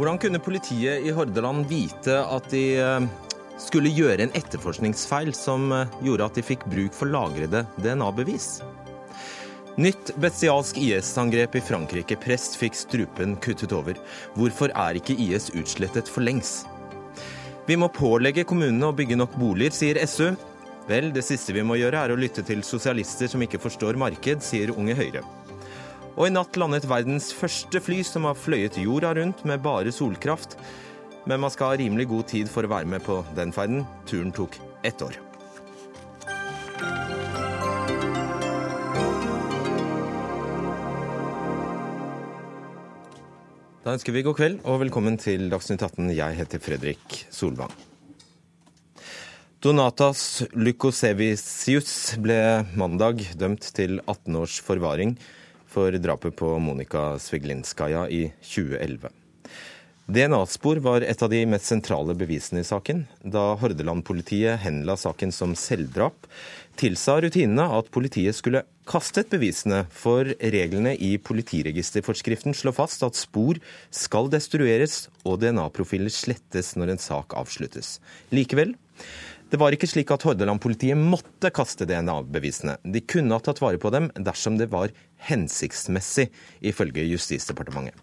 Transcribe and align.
Hvordan 0.00 0.16
kunne 0.16 0.38
politiet 0.40 1.04
i 1.04 1.10
Hordaland 1.12 1.66
vite 1.68 2.14
at 2.24 2.46
de 2.48 2.60
eh, 2.80 3.02
skulle 3.60 3.90
gjøre 3.92 4.24
en 4.24 4.30
etterforskningsfeil 4.32 5.34
som 5.36 5.66
eh, 5.76 5.90
gjorde 6.06 6.24
at 6.24 6.38
de 6.38 6.44
fikk 6.46 6.62
bruk 6.72 6.94
for 6.96 7.12
lagrede 7.12 7.66
DNA-bevis? 7.84 8.46
Nytt 9.76 10.14
bestialsk 10.24 10.80
IS-angrep 10.80 11.58
i 11.60 11.62
Frankrike. 11.66 12.16
Prest 12.16 12.56
fikk 12.56 12.80
strupen 12.80 13.36
kuttet 13.44 13.74
over. 13.76 14.00
Hvorfor 14.40 14.72
er 14.72 14.96
ikke 14.96 15.18
IS 15.20 15.50
utslettet 15.52 16.08
for 16.08 16.24
lengs? 16.24 16.62
Vi 17.68 17.76
må 17.76 17.90
pålegge 17.92 18.46
kommunene 18.48 18.88
å 18.88 18.96
bygge 18.96 19.20
nok 19.20 19.36
boliger, 19.36 19.76
sier 19.76 20.00
SU. 20.08 20.30
Vel, 20.88 21.12
det 21.12 21.26
siste 21.28 21.52
vi 21.52 21.60
må 21.60 21.76
gjøre 21.76 22.06
er 22.06 22.16
å 22.16 22.16
lytte 22.16 22.40
til 22.48 22.64
sosialister 22.64 23.28
som 23.28 23.44
ikke 23.44 23.60
forstår 23.60 24.00
marked, 24.00 24.40
sier 24.48 24.72
Unge 24.72 24.96
Høyre. 24.96 25.20
Og 26.18 26.26
i 26.26 26.32
natt 26.34 26.56
landet 26.58 26.88
verdens 26.90 27.30
første 27.36 27.80
fly 27.82 28.00
som 28.06 28.26
har 28.28 28.38
fløyet 28.38 28.78
jorda 28.82 29.14
rundt 29.18 29.44
med 29.48 29.62
bare 29.62 29.92
solkraft. 29.94 30.56
Men 31.28 31.42
man 31.44 31.52
skal 31.52 31.72
ha 31.72 31.80
rimelig 31.80 32.08
god 32.10 32.30
tid 32.32 32.50
for 32.50 32.66
å 32.66 32.72
være 32.72 32.88
med 32.90 33.04
på 33.06 33.20
den 33.36 33.52
ferden. 33.54 33.84
Turen 34.10 34.32
tok 34.34 34.58
ett 34.86 35.02
år. 35.04 35.18
Da 43.80 43.94
ønsker 43.96 44.12
vi 44.12 44.20
god 44.26 44.36
kveld 44.36 44.64
og 44.68 44.82
velkommen 44.82 45.16
til 45.20 45.46
Dagsnytt 45.52 45.80
18. 45.80 46.10
Jeg 46.12 46.36
heter 46.36 46.60
Fredrik 46.60 47.22
Solvang. 47.32 47.72
Donatas 49.60 50.42
Lykosevicius 50.56 52.16
ble 52.20 52.40
mandag 52.80 53.24
dømt 53.40 53.66
til 53.76 53.98
18 54.04 54.36
års 54.40 54.60
forvaring 54.64 55.16
for 55.70 55.94
drapet 56.02 56.36
på 56.36 56.58
Monika 56.58 57.14
Sviglinskaja 57.22 58.08
i 58.10 58.26
2011. 58.42 59.10
DNA-spor 60.10 60.80
var 60.82 61.04
et 61.06 61.20
av 61.22 61.30
de 61.30 61.44
mest 61.46 61.68
sentrale 61.70 62.16
bevisene 62.18 62.64
i 62.64 62.66
saken. 62.66 63.04
Da 63.22 63.52
Hordaland-politiet 63.60 64.58
henla 64.64 64.96
saken 64.98 65.30
som 65.30 65.54
selvdrap, 65.54 66.26
tilsa 66.80 67.20
rutinene 67.22 67.68
at 67.76 67.92
politiet 67.94 68.34
skulle 68.34 68.64
kastet 68.90 69.30
bevisene, 69.30 69.84
for 69.94 70.26
reglene 70.40 70.96
i 70.98 71.12
politiregisterforskriften 71.22 72.56
slår 72.58 72.74
fast 72.80 73.06
at 73.06 73.18
spor 73.18 73.60
skal 73.94 74.32
destrueres 74.32 75.04
og 75.22 75.44
DNA-profiler 75.44 76.10
slettes 76.10 76.74
når 76.74 76.96
en 76.96 77.04
sak 77.04 77.36
avsluttes. 77.38 78.00
Likevel, 78.34 78.74
det 79.50 79.58
var 79.58 79.74
ikke 79.74 79.88
slik 79.90 80.10
at 80.14 80.26
Hordaland-politiet 80.26 80.98
måtte 80.98 81.50
kaste 81.54 81.86
DNA-bevisene. 81.86 82.76
De 82.82 83.02
kunne 83.02 83.34
ha 83.34 83.42
tatt 83.42 83.62
vare 83.62 83.78
på 83.82 83.90
dem 83.94 84.10
dersom 84.14 84.58
det 84.58 84.68
var 84.74 84.90
hensiktsmessig, 85.28 86.30
ifølge 86.60 87.04
Justisdepartementet. 87.10 87.98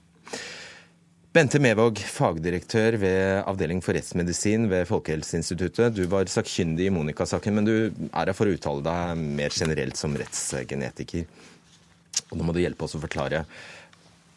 Bente 1.38 1.60
Mevåg, 1.62 2.00
fagdirektør 2.02 2.96
ved 2.98 3.44
Avdeling 3.46 3.82
for 3.86 3.94
rettsmedisin 3.94 4.66
ved 4.72 4.88
Folkehelseinstituttet. 4.90 5.94
Du 5.94 6.08
var 6.10 6.26
sakkyndig 6.32 6.88
i 6.88 6.94
Monica-saken, 6.96 7.60
men 7.60 7.68
du 7.68 7.74
er 8.08 8.24
her 8.24 8.34
for 8.34 8.50
å 8.50 8.56
uttale 8.56 8.82
deg 8.88 9.22
mer 9.38 9.54
generelt 9.54 10.00
som 10.00 10.18
rettsgenetiker. 10.18 11.28
Og 12.32 12.40
nå 12.40 12.48
må 12.48 12.56
du 12.56 12.64
hjelpe 12.64 12.88
oss 12.88 12.98
å 12.98 13.04
forklare, 13.04 13.44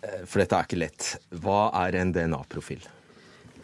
eh, 0.03 0.23
for 0.27 0.43
dette 0.43 0.59
er 0.59 0.69
ikke 0.69 0.83
lett. 0.83 1.11
Hva 1.33 1.71
er 1.87 2.03
en 2.03 2.13
DNA-profil? 2.13 2.85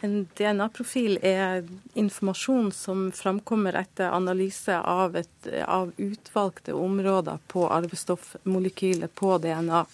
En 0.05 0.27
DNA-profil 0.37 1.17
er 1.25 1.65
informasjon 1.97 2.71
som 2.75 3.07
framkommer 3.15 3.77
etter 3.79 4.13
analyse 4.13 4.75
av, 4.77 5.15
et, 5.17 5.49
av 5.65 5.91
utvalgte 5.97 6.75
områder 6.77 7.39
på 7.47 7.65
arvestoffmolekylet 7.73 9.15
på 9.15 9.37
DNA. 9.41 9.85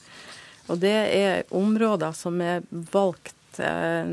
Og 0.68 0.80
det 0.80 0.98
er 1.16 1.56
områder 1.56 2.16
som 2.18 2.42
er 2.44 2.64
valgt 2.92 3.60
eh, 3.64 4.12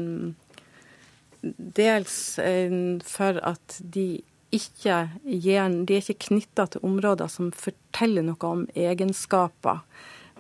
dels 1.42 2.16
eh, 2.38 2.75
for 3.06 3.42
at 3.47 3.81
de 3.81 4.20
ikke 4.50 4.97
gir, 5.22 5.69
de 5.86 5.97
er 5.97 6.03
ikke 6.03 6.26
knytta 6.26 6.66
til 6.72 6.86
områder 6.86 7.31
som 7.31 7.53
forteller 7.54 8.26
noe 8.26 8.48
om 8.48 8.65
egenskaper. 8.75 9.84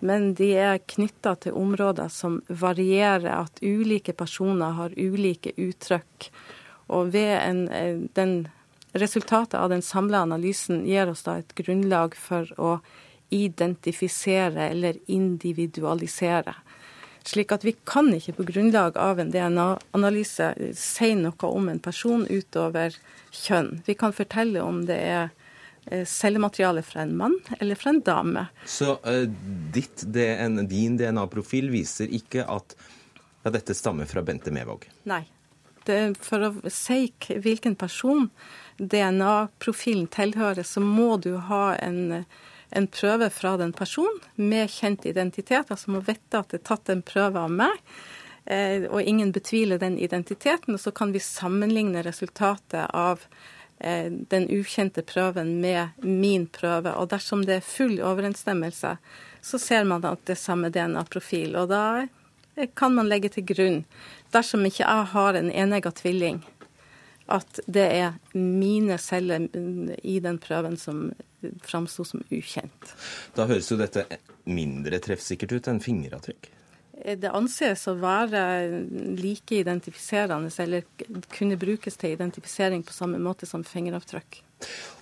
Men 0.00 0.32
de 0.34 0.52
er 0.56 0.80
knytta 0.88 1.34
til 1.44 1.56
områder 1.58 2.08
som 2.12 2.40
varierer, 2.48 3.28
at 3.42 3.60
ulike 3.62 4.14
personer 4.16 4.76
har 4.78 4.96
ulike 4.96 5.52
uttrykk. 5.56 6.30
Og 6.90 7.14
en, 7.14 7.68
eh, 7.68 8.00
den, 8.16 8.48
resultatet 8.92 9.54
av 9.60 9.68
den 9.70 9.82
samla 9.82 10.24
analysen 10.26 10.84
gir 10.86 11.08
oss 11.08 11.22
da 11.22 11.38
et 11.38 11.54
grunnlag 11.54 12.16
for 12.16 12.48
å 12.58 12.80
identifisere 13.30 14.70
eller 14.70 14.98
individualisere. 15.06 16.54
Slik 17.22 17.52
at 17.52 17.64
vi 17.64 17.76
kan 17.84 18.08
ikke 18.14 18.32
på 18.38 18.46
grunnlag 18.48 18.96
av 18.98 19.20
en 19.20 19.30
DNA-analyse 19.30 20.74
si 20.74 21.12
noe 21.14 21.50
om 21.50 21.68
en 21.68 21.78
person 21.78 22.24
utover 22.26 22.96
kjønn. 23.30 23.82
Vi 23.86 23.94
kan 23.94 24.14
fortelle 24.16 24.62
om 24.64 24.86
det 24.88 24.96
er 24.96 25.28
eh, 25.86 26.04
cellemateriale 26.04 26.82
fra 26.82 27.02
en 27.02 27.16
mann 27.16 27.36
eller 27.58 27.78
fra 27.78 27.94
en 27.94 28.00
dame. 28.06 28.46
Så 28.66 28.96
uh, 29.06 29.26
ditt, 29.74 30.04
DN, 30.06 30.66
din 30.68 30.96
DNA-profil 31.00 31.70
viser 31.72 32.12
ikke 32.12 32.46
at 32.50 32.76
ja, 33.44 33.52
dette 33.52 33.76
stammer 33.76 34.08
fra 34.10 34.24
Bente 34.26 34.52
Mevåg? 34.54 34.88
Nei. 35.08 35.24
Det, 35.88 35.96
for 36.20 36.44
å 36.44 36.52
si 36.68 37.06
hvilken 37.40 37.74
person 37.80 38.28
DNA-profilen 38.76 40.10
tilhører, 40.12 40.66
så 40.66 40.82
må 40.84 41.14
du 41.24 41.34
ha 41.48 41.72
en 41.80 42.26
en 42.70 42.86
prøve 42.86 43.30
fra 43.30 43.56
den 43.56 43.72
personen 43.72 44.20
med 44.34 44.70
kjent 44.70 45.06
identitet, 45.06 45.70
altså 45.70 45.90
må 45.90 46.02
vite 46.06 46.38
at 46.38 46.52
det 46.52 46.60
er 46.60 46.66
tatt 46.70 46.92
en 46.92 47.02
prøve 47.06 47.42
av 47.42 47.50
meg, 47.52 47.80
eh, 48.44 48.86
og 48.86 49.02
ingen 49.02 49.32
betviler 49.34 49.80
den 49.82 49.98
identiteten. 49.98 50.74
Og 50.74 50.80
så 50.80 50.94
kan 50.94 51.12
vi 51.12 51.22
sammenligne 51.22 52.04
resultatet 52.06 52.86
av 52.94 53.26
den 53.80 54.46
ukjente 54.52 55.02
prøven 55.02 55.54
med 55.60 55.88
min 56.04 56.46
prøve. 56.46 56.92
Og 56.94 57.08
dersom 57.12 57.44
det 57.48 57.60
er 57.60 57.66
full 57.66 58.00
overensstemmelse, 58.04 58.96
så 59.40 59.58
ser 59.58 59.84
man 59.88 60.04
at 60.04 60.22
det 60.26 60.36
er 60.36 60.42
samme 60.42 60.70
DNA-profil. 60.72 61.56
Og 61.56 61.70
da 61.72 61.84
eh, 62.56 62.68
kan 62.74 62.94
man 62.94 63.08
legge 63.08 63.32
til 63.32 63.46
grunn, 63.48 63.82
dersom 64.34 64.66
ikke 64.68 64.84
jeg 64.84 65.10
har 65.14 65.38
en 65.38 65.50
enegga 65.50 65.92
tvilling, 65.96 66.42
at 67.30 67.60
det 67.66 67.86
er 68.02 68.16
mine 68.34 68.98
celler 68.98 69.46
i 70.02 70.18
den 70.20 70.38
prøven 70.42 70.76
som 70.76 71.10
framsto 71.64 72.04
som 72.04 72.24
ukjent. 72.28 72.94
Da 73.36 73.46
høres 73.48 73.70
jo 73.70 73.78
dette 73.80 74.04
mindre 74.50 74.98
treffsikkert 75.02 75.54
ut 75.56 75.70
enn 75.70 75.80
fingeravtrykk? 75.84 76.50
Det 77.00 77.30
anses 77.32 77.86
å 77.88 77.94
være 78.00 78.42
like 79.18 79.60
identifiserende, 79.62 80.50
eller 80.62 80.84
kunne 81.32 81.58
brukes 81.60 81.96
til 82.00 82.14
identifisering 82.16 82.84
på 82.84 82.92
samme 82.96 83.20
måte 83.22 83.48
som 83.48 83.64
fingeravtrykk. 83.64 84.42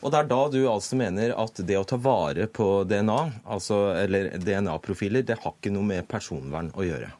Og 0.01 0.13
det 0.13 0.19
er 0.21 0.29
da 0.31 0.41
du 0.53 0.61
altså 0.71 0.99
mener 0.99 1.35
at 1.35 1.59
det 1.67 1.79
å 1.79 1.87
ta 1.89 1.99
vare 1.99 2.47
på 2.47 2.85
DNA, 2.89 3.19
altså, 3.51 3.81
eller 3.99 4.37
DNA-profiler, 4.39 5.27
det 5.27 5.41
har 5.43 5.57
ikke 5.57 5.75
noe 5.75 5.89
med 5.89 6.07
personvern 6.11 6.71
å 6.79 6.87
gjøre? 6.87 7.11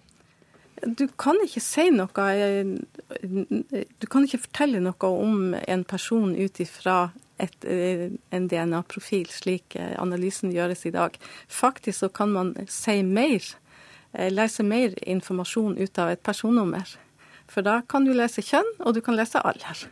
Du 0.79 1.09
kan 1.19 1.35
ikke 1.43 1.59
si 1.59 1.89
noe 1.91 2.27
Du 3.99 4.07
kan 4.07 4.23
ikke 4.23 4.45
fortelle 4.45 4.79
noe 4.79 5.09
om 5.11 5.57
en 5.59 5.83
person 5.83 6.37
ut 6.37 6.61
ifra 6.63 7.09
et, 7.39 7.65
eh, 7.65 8.11
en 8.31 8.49
DNA-profil, 8.51 9.29
slik 9.31 9.77
eh, 9.77 9.95
analysen 9.99 10.53
gjøres 10.55 10.87
i 10.87 10.95
dag. 10.95 11.19
Faktisk 11.49 12.03
så 12.03 12.09
kan 12.13 12.33
man 12.35 12.55
si 12.69 13.03
mer, 13.03 13.39
eh, 13.39 13.68
lese 14.33 14.65
mer 14.67 14.95
informasjon 15.09 15.79
ut 15.79 16.01
av 16.03 16.13
et 16.13 16.23
personnummer. 16.23 16.97
For 17.49 17.65
da 17.65 17.81
kan 17.89 18.05
du 18.05 18.13
lese 18.17 18.45
kjønn, 18.45 18.69
og 18.85 18.97
du 18.97 19.01
kan 19.05 19.17
lese 19.17 19.41
alder. 19.41 19.87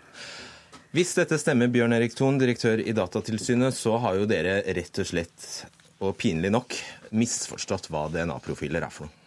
Hvis 0.96 1.14
dette 1.16 1.38
stemmer, 1.40 1.70
Bjørn 1.72 1.96
Erik 1.96 2.16
Thon, 2.16 2.38
direktør 2.40 2.80
i 2.80 2.94
Datatilsynet, 2.96 3.76
så 3.76 3.96
har 4.02 4.18
jo 4.20 4.28
dere 4.28 4.60
rett 4.76 5.02
og 5.02 5.08
slett, 5.08 5.46
og 6.00 6.16
pinlig 6.20 6.52
nok, 6.52 6.76
misforstått 7.16 7.90
hva 7.92 8.06
DNA-profiler 8.12 8.84
er 8.84 8.92
for 8.92 9.08
noe. 9.08 9.22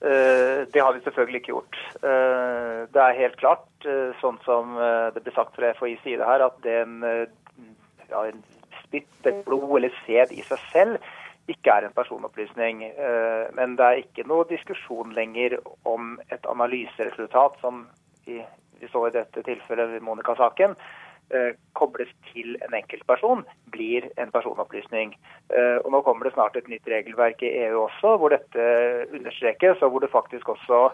Det 0.00 0.80
har 0.80 0.94
vi 0.96 1.02
selvfølgelig 1.04 1.42
ikke 1.42 1.52
gjort. 1.52 1.78
Det 2.00 3.00
er 3.04 3.18
helt 3.18 3.36
klart 3.36 3.66
Eh, 3.88 4.12
sånn 4.20 4.36
som 4.44 4.76
eh, 4.76 5.08
det 5.14 5.22
ble 5.24 5.32
sagt 5.32 5.56
fra 5.56 5.72
FHIs 5.78 6.02
side 6.04 6.26
her, 6.26 6.42
at 6.44 6.56
det 6.64 6.74
er 6.80 6.82
en, 6.84 7.28
ja, 8.10 8.24
en 8.26 8.42
spytt, 8.82 9.12
et 9.24 9.40
blod 9.46 9.70
eller 9.78 9.94
sæd 10.04 10.34
i 10.36 10.44
seg 10.44 10.60
selv 10.72 11.12
ikke 11.52 11.74
er 11.74 11.86
en 11.86 11.96
personopplysning. 11.96 12.82
Men 13.56 13.76
det 13.78 13.86
er 13.86 14.02
ikke 14.04 14.26
noe 14.30 14.48
diskusjon 14.50 15.14
lenger 15.16 15.58
om 15.88 16.16
et 16.30 16.46
analyseresultat, 16.48 17.60
som 17.62 17.86
vi, 18.26 18.40
så 18.92 19.06
i 19.06 19.14
dette 19.14 19.44
tilfellet 19.46 19.94
ved 19.96 20.04
Monica-saken, 20.06 20.76
kobles 21.78 22.10
til 22.32 22.56
en 22.66 22.74
enkeltperson, 22.74 23.44
blir 23.70 24.08
en 24.18 24.32
personopplysning. 24.34 25.12
Og 25.84 25.88
Nå 25.94 26.00
kommer 26.06 26.26
det 26.26 26.34
snart 26.34 26.58
et 26.58 26.70
nytt 26.70 26.88
regelverk 26.90 27.44
i 27.46 27.52
EU 27.66 27.84
også, 27.84 28.16
hvor 28.18 28.34
dette 28.34 28.66
understrekes, 29.14 29.82
og 29.82 29.94
hvor 29.94 30.02
det 30.06 30.10
faktisk 30.14 30.50
også 30.56 30.88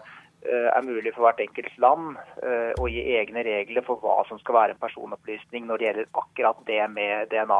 Eh, 0.45 0.69
er 0.77 0.81
mulig 0.85 1.11
for 1.15 1.25
hvert 1.25 1.39
enkelt 1.41 1.73
land 1.81 2.11
eh, 2.45 2.69
å 2.77 2.85
gi 2.87 3.01
egne 3.17 3.41
regler 3.43 3.81
for 3.83 3.97
hva 4.03 4.21
som 4.29 4.37
skal 4.37 4.55
være 4.55 4.75
en 4.75 4.83
personopplysning 4.83 5.65
når 5.65 5.81
det 5.81 5.87
gjelder 5.87 6.19
akkurat 6.21 6.59
det 6.69 6.83
med 6.93 7.31
DNA. 7.31 7.57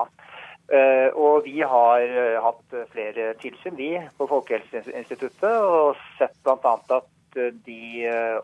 Eh, 0.68 1.10
og 1.16 1.46
Vi 1.46 1.62
har 1.64 2.16
hatt 2.44 2.80
flere 2.92 3.30
tilsyn 3.40 3.78
vi 3.80 3.94
på 4.18 4.28
Folkehelseinstituttet 4.28 5.54
og 5.64 5.96
sett 6.20 6.36
bl.a. 6.44 6.74
at 6.76 7.14
de 7.66 7.82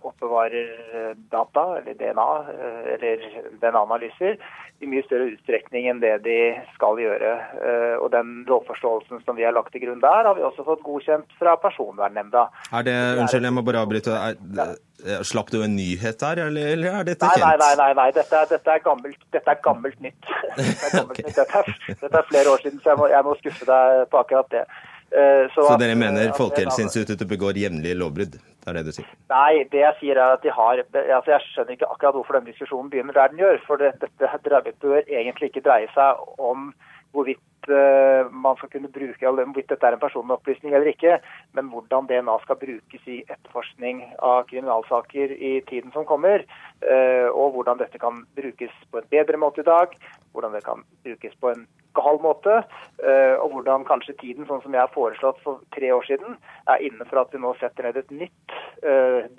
oppbevarer 0.01 1.13
data, 1.31 1.65
eller 1.79 1.97
DNA, 1.99 2.29
eller 2.95 3.25
DNA-analyser, 3.61 4.37
i 4.83 4.89
mye 4.89 5.03
større 5.05 5.29
utstrekning 5.31 5.87
enn 5.89 6.01
det 6.03 6.15
de 6.25 6.37
skal 6.75 6.99
gjøre. 6.99 7.33
Og 8.01 8.09
Den 8.13 8.33
lovforståelsen 8.49 9.23
som 9.25 9.37
vi 9.37 9.45
har 9.47 9.55
lagt 9.55 9.73
til 9.73 9.85
grunn 9.85 10.01
der, 10.03 10.27
har 10.29 10.37
vi 10.37 10.45
også 10.45 10.65
fått 10.67 10.83
godkjent 10.85 11.37
fra 11.39 11.55
Personvernnemnda. 11.61 12.47
Er 12.73 12.87
det, 12.87 12.97
Unnskyld, 13.21 13.47
jeg 13.47 13.55
må 13.55 13.63
bare 13.65 13.85
avbryte. 13.85 14.17
Er, 14.17 14.75
Slapp 15.27 15.49
du 15.51 15.57
en 15.63 15.75
nyhet 15.75 16.19
der, 16.21 16.45
eller, 16.45 16.67
eller 16.77 16.99
er 16.99 17.07
dette 17.09 17.27
kjent? 17.27 17.43
Nei, 17.43 17.55
nei, 17.59 17.73
nei. 17.75 17.89
nei. 17.97 18.07
Dette, 18.15 18.37
er, 18.39 18.47
dette, 18.47 18.71
er 18.71 18.83
gammelt, 18.85 19.19
dette, 19.35 19.51
er 19.51 19.59
gammelt, 19.65 19.99
nytt. 19.99 20.29
Dette 20.55 20.87
er, 20.87 20.93
gammelt 20.95 21.19
okay. 21.19 21.25
nytt. 21.27 21.39
Dette, 21.41 21.59
er, 21.59 21.97
dette 22.05 22.19
er, 22.21 22.27
flere 22.29 22.53
år 22.53 22.63
siden, 22.63 22.79
så 22.83 22.93
jeg 22.93 23.01
må, 23.01 23.09
jeg 23.11 23.27
må 23.27 23.35
skuffe 23.41 23.67
deg 23.67 24.05
på 24.13 24.21
akkurat 24.21 24.53
det. 24.53 24.63
Uh, 25.13 25.45
så, 25.53 25.67
så, 25.67 25.77
dere 25.77 25.93
mener 25.93 26.31
at, 26.31 26.37
Folkehelseinstituttet 26.37 27.29
begår 27.29 27.59
jevnlige 27.61 27.97
lovbrudd? 27.99 28.33
Det 28.33 28.71
er 28.71 28.79
det 28.79 28.85
du 28.87 28.95
sier? 28.95 29.09
Nei, 29.29 29.61
det 29.69 29.83
jeg 29.83 29.97
sier 29.99 30.17
er 30.17 30.33
at 30.37 30.41
de 30.41 30.53
har 30.55 30.79
altså 30.81 31.35
Jeg 31.35 31.45
skjønner 31.51 31.75
ikke 31.75 31.89
akkurat 31.91 32.17
hvorfor 32.17 32.39
den 32.39 32.47
diskusjonen 32.49 32.89
begynner 32.89 33.13
der 33.17 33.29
den 33.29 33.43
gjør. 33.43 33.59
For 33.67 33.81
det, 33.81 33.91
dette 34.01 34.63
bør 34.81 35.03
egentlig 35.03 35.51
ikke 35.51 35.65
dreie 35.67 35.91
seg 35.93 36.23
om 36.41 36.71
hvorvidt 37.13 37.69
uh, 37.69 38.31
man 38.31 38.57
skal 38.57 38.71
kunne 38.73 38.89
bruke 38.95 39.33
hvorvidt 39.37 39.69
dette 39.69 39.87
er 39.87 39.97
en 39.99 40.01
personopplysning 40.01 40.73
eller 40.73 40.89
ikke, 40.95 41.19
men 41.53 41.69
hvordan 41.69 42.09
DNA 42.09 42.39
skal 42.41 42.59
brukes 42.63 43.05
i 43.05 43.19
etterforskning 43.27 44.01
av 44.17 44.47
kriminalsaker 44.49 45.35
i 45.37 45.53
tiden 45.69 45.93
som 45.93 46.09
kommer. 46.09 46.41
Uh, 46.81 47.29
og 47.29 47.53
hvordan 47.53 47.83
dette 47.83 48.01
kan 48.01 48.25
brukes 48.39 48.73
på 48.89 49.03
en 49.03 49.09
bedre 49.13 49.37
måte 49.37 49.61
i 49.61 49.69
dag, 49.69 49.93
hvordan 50.33 50.57
det 50.57 50.65
kan 50.65 50.81
brukes 51.05 51.37
på 51.37 51.53
en 51.53 51.67
gal 51.97 52.21
måte, 52.23 52.61
uh, 53.03 53.35
og 53.41 53.55
hvordan 53.55 53.85
kanskje 53.89 54.17
tiden, 54.21 54.47
sånn 54.49 54.63
som 54.63 54.73
jeg 54.75 54.83
har 54.83 54.95
foreslått 54.95 55.41
for 55.45 55.61
tre 55.75 55.91
år 55.95 56.07
siden, 56.07 56.37
er 56.71 56.85
inne 56.85 57.07
for 57.09 57.23
at 57.23 57.33
vi 57.33 57.41
nå 57.43 57.53
setter 57.59 57.89
ned 57.89 57.99
et 58.01 58.15
nytt 58.23 58.57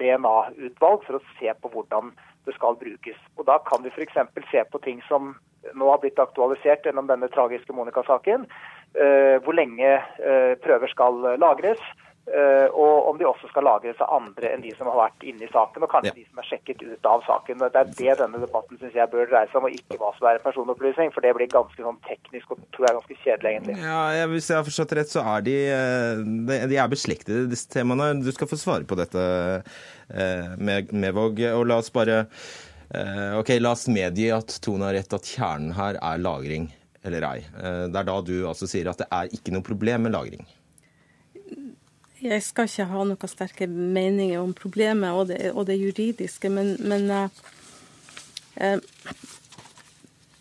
DNA-utvalg 0.01 1.03
for 1.05 1.19
å 1.19 1.25
se 1.37 1.53
på 1.61 1.69
hvordan 1.75 2.15
det 2.47 2.55
skal 2.57 2.79
brukes. 2.81 3.19
Og 3.37 3.45
Da 3.45 3.59
kan 3.69 3.83
vi 3.85 3.93
f.eks. 3.93 4.17
se 4.51 4.63
på 4.71 4.81
ting 4.85 5.03
som 5.09 5.35
nå 5.73 5.91
har 5.91 6.01
blitt 6.03 6.21
aktualisert 6.21 6.87
gjennom 6.87 7.09
denne 7.09 7.29
tragiske 7.33 7.77
Monica-saken. 7.77 8.47
Eh, 8.95 9.37
hvor 9.43 9.57
lenge 9.57 9.91
eh, 9.91 10.55
prøver 10.63 10.91
skal 10.93 11.17
lagres. 11.41 11.81
Eh, 12.25 12.67
og 12.73 13.11
om 13.11 13.19
de 13.21 13.27
også 13.29 13.51
skal 13.51 13.67
lagres 13.69 14.01
av 14.01 14.15
andre 14.17 14.49
enn 14.55 14.65
de 14.65 14.73
som 14.79 14.89
har 14.89 14.97
vært 15.03 15.27
inne 15.29 15.45
i 15.45 15.51
saken, 15.53 15.85
og 15.85 15.93
kanskje 15.93 16.13
ja. 16.13 16.17
de 16.17 16.25
som 16.25 16.41
er 16.41 16.49
sjekket 16.49 16.85
ut 16.85 17.09
av 17.11 17.25
saken. 17.27 17.65
Det 17.65 17.81
er 17.81 17.93
det 18.01 18.19
denne 18.23 18.43
debatten 18.43 18.81
synes 18.81 18.99
jeg 18.99 19.13
bør 19.13 19.31
dreie 19.31 19.51
seg 19.53 19.61
om, 19.61 19.69
og 19.69 19.79
ikke 19.79 20.01
hva 20.01 20.13
som 20.17 20.29
er 20.31 20.43
personopplysning. 20.45 21.15
For 21.15 21.27
det 21.27 21.35
blir 21.39 21.53
ganske 21.53 21.89
sånn 21.89 22.01
teknisk 22.09 22.55
og 22.57 22.67
tror 22.77 22.89
jeg 22.89 22.99
ganske 22.99 23.19
kjedelig, 23.23 23.55
egentlig. 23.55 23.79
Ja, 23.85 24.29
Hvis 24.33 24.51
jeg 24.51 24.61
har 24.61 24.69
forstått 24.69 24.97
rett, 25.01 25.13
så 25.13 25.25
er 25.35 25.49
de, 25.49 25.57
de 26.73 26.79
er 26.81 26.93
beslektede, 26.93 27.49
disse 27.53 27.69
temaene. 27.73 28.13
Du 28.25 28.33
skal 28.35 28.51
få 28.51 28.61
svare 28.61 28.89
på 28.89 28.99
dette, 28.99 29.27
Mevåg. 30.95 31.45
Og 31.55 31.67
la 31.69 31.81
oss 31.81 31.93
bare 31.93 32.25
Eh, 32.95 33.39
ok, 33.39 33.49
La 33.61 33.73
oss 33.73 33.89
medgi 33.89 34.29
at 34.31 34.61
Tone 34.63 34.87
har 34.87 34.95
rett, 34.95 35.15
at 35.17 35.27
kjernen 35.27 35.73
her 35.75 35.99
er 35.99 36.21
lagring 36.23 36.69
eller 37.05 37.27
ei. 37.27 37.39
Eh, 37.43 37.87
det 37.91 38.01
er 38.01 38.07
da 38.09 38.19
du 38.25 38.37
altså 38.49 38.69
sier 38.71 38.91
at 38.91 39.01
det 39.03 39.09
er 39.11 39.33
ikke 39.35 39.55
noe 39.55 39.67
problem 39.67 40.07
med 40.07 40.15
lagring. 40.15 40.45
Jeg 42.25 42.41
skal 42.41 42.69
ikke 42.71 42.87
ha 42.89 43.05
noen 43.05 43.29
sterke 43.29 43.67
meninger 43.69 44.41
om 44.41 44.55
problemet 44.57 45.13
og 45.13 45.29
det, 45.29 45.53
og 45.53 45.67
det 45.69 45.77
juridiske, 45.77 46.49
men, 46.49 46.77
men 46.81 47.11
eh, 48.57 48.79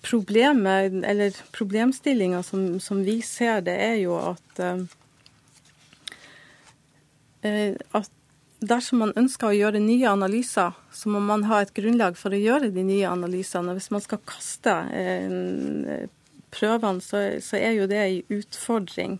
problemet, 0.03 1.03
eller 1.03 1.35
problemstillinga 1.51 2.43
som, 2.43 2.79
som, 2.79 3.03
vi 3.03 3.21
ser 3.25 3.61
det, 3.67 3.75
er 3.83 3.97
jo 3.99 4.15
at, 4.15 4.59
eh, 7.43 7.75
at 7.91 8.11
dersom 8.63 9.03
man 9.03 9.15
ønsker 9.19 9.49
å 9.49 9.57
gjøre 9.57 9.83
nye 9.83 10.07
analyser, 10.11 10.71
så 10.93 11.11
må 11.11 11.19
man 11.23 11.43
ha 11.49 11.61
et 11.63 11.73
grunnlag 11.75 12.15
for 12.19 12.31
å 12.31 12.39
gjøre 12.39 12.71
de 12.71 12.83
nye 12.87 13.09
analysene. 13.11 13.75
Hvis 13.75 13.91
man 13.91 14.03
skal 14.03 14.23
kaste 14.27 14.75
eh, 14.95 16.07
prøvene, 16.53 17.03
så, 17.03 17.25
så, 17.43 17.57
er 17.59 17.75
jo 17.79 17.89
det 17.91 17.99
en 18.03 18.39
utfordring. 18.39 19.19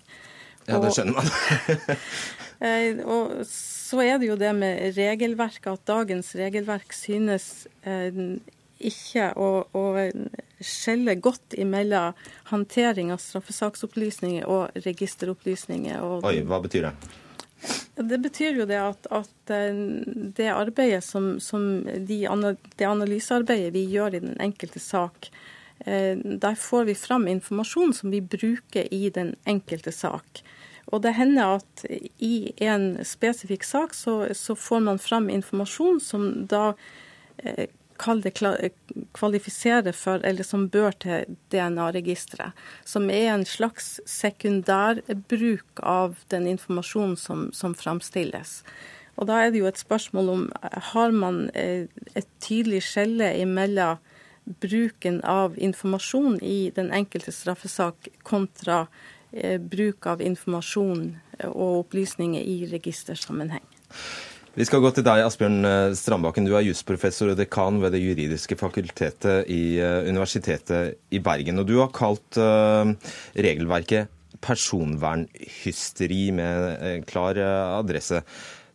Ja, 0.69 0.79
det 0.83 0.93
skjønner 0.95 1.19
man. 1.19 1.29
eh, 2.67 2.99
og 3.03 3.39
så 3.49 4.03
er 4.05 4.19
det 4.21 4.31
jo 4.31 4.39
det 4.39 4.51
med 4.57 4.97
regelverket, 4.97 5.71
at 5.73 5.87
dagens 5.89 6.33
regelverk 6.39 6.95
synes 6.95 7.67
eh, 7.87 8.23
ikke 8.83 9.31
å, 9.39 9.49
å 9.71 9.83
skjelle 10.63 11.15
godt 11.23 11.55
imellom 11.59 12.15
håndtering 12.51 13.11
av 13.13 13.21
straffesaksopplysninger 13.23 14.47
og 14.49 14.85
registeropplysninger. 14.85 15.99
Og 16.03 16.27
Oi, 16.27 16.39
hva 16.47 16.61
betyr 16.63 16.89
det? 16.89 16.95
Det 17.95 18.17
betyr 18.19 18.57
jo 18.59 18.65
det 18.67 18.79
at, 18.81 19.07
at 19.13 19.51
eh, 19.53 19.77
det 20.35 20.49
arbeidet 20.51 21.03
som, 21.05 21.37
som 21.39 21.83
de, 21.85 22.19
det 22.79 22.87
analysearbeidet 22.89 23.71
vi 23.75 23.85
gjør 23.93 24.17
i 24.17 24.23
den 24.23 24.39
enkelte 24.43 24.81
sak, 24.83 25.29
der 25.83 26.55
får 26.55 26.85
vi 26.87 26.93
fram 26.95 27.25
informasjon 27.27 27.93
som 27.93 28.11
vi 28.13 28.21
bruker 28.21 28.85
i 28.93 29.09
den 29.11 29.33
enkelte 29.49 29.91
sak. 29.91 30.43
Og 30.91 31.01
det 31.03 31.15
hender 31.17 31.59
at 31.59 31.85
i 32.23 32.53
en 32.63 32.97
spesifikk 33.07 33.63
sak 33.67 33.95
så, 33.95 34.17
så 34.35 34.55
får 34.55 34.83
man 34.87 34.99
fram 34.99 35.29
informasjon 35.31 36.01
som 36.03 36.27
da 36.51 36.73
eh, 37.37 37.69
kall 38.01 38.23
det 38.23 38.33
kvalifisere 39.15 39.93
for, 39.95 40.23
eller 40.25 40.43
som 40.43 40.67
bør 40.69 40.95
til 41.05 41.37
DNA-registeret. 41.53 42.57
Som 42.85 43.09
er 43.13 43.31
en 43.31 43.45
slags 43.47 43.99
sekundærbruk 44.09 45.83
av 45.83 46.17
den 46.33 46.49
informasjonen 46.51 47.15
som, 47.17 47.47
som 47.53 47.75
framstilles. 47.77 48.61
Og 49.15 49.29
da 49.29 49.43
er 49.43 49.53
det 49.53 49.61
jo 49.61 49.69
et 49.69 49.79
spørsmål 49.79 50.31
om 50.33 50.47
har 50.93 51.13
man 51.13 51.45
eh, 51.53 51.85
et 52.17 52.29
tydelig 52.41 52.81
skjelle 52.89 53.29
imellom 53.39 54.01
bruken 54.45 55.21
av 55.21 55.59
informasjon 55.59 56.39
i 56.41 56.71
den 56.75 56.91
enkelte 56.91 57.31
straffesak 57.31 58.09
kontra 58.23 58.87
eh, 59.31 59.59
bruk 59.61 60.07
av 60.07 60.21
informasjon 60.21 61.05
og 61.49 61.83
opplysninger 61.83 62.41
i 62.41 62.63
registersammenheng. 62.71 63.65
Vi 64.53 64.65
skal 64.69 64.83
gå 64.83 64.91
til 64.93 65.05
deg, 65.05 65.23
Asbjørn 65.25 65.65
eh, 65.65 65.93
Strandbakken. 65.97 66.47
Du 66.47 66.53
er 66.57 66.65
jusprofessor 66.67 67.31
og 67.33 67.39
dekan 67.39 67.79
ved 67.81 67.95
Det 67.95 68.03
juridiske 68.03 68.57
fakultetet 68.59 69.49
i 69.51 69.77
eh, 69.79 70.09
Universitetet 70.09 70.99
i 71.09 71.23
Bergen. 71.23 71.63
Og 71.63 71.69
du 71.69 71.79
har 71.79 71.93
kalt 71.95 72.37
regelverket 73.33 74.11
personvernhysteri 74.43 76.25
med 76.35 77.05
klar 77.07 77.37
adresse 77.39 78.19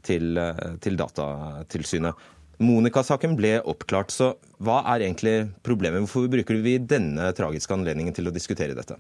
til, 0.07 0.39
til 0.81 0.97
Datatilsynet. 0.97 2.17
Monica-saken 2.59 3.37
ble 3.39 3.59
oppklart, 3.71 4.11
så 4.11 4.33
hva 4.59 4.81
er 4.95 5.05
egentlig 5.07 5.37
problemet? 5.67 6.03
Hvorfor 6.03 6.27
bruker 6.33 6.59
vi 6.65 6.75
denne 6.83 7.31
tragiske 7.39 7.75
anledningen 7.75 8.17
til 8.17 8.27
å 8.27 8.35
diskutere 8.35 8.75
dette? 8.75 8.99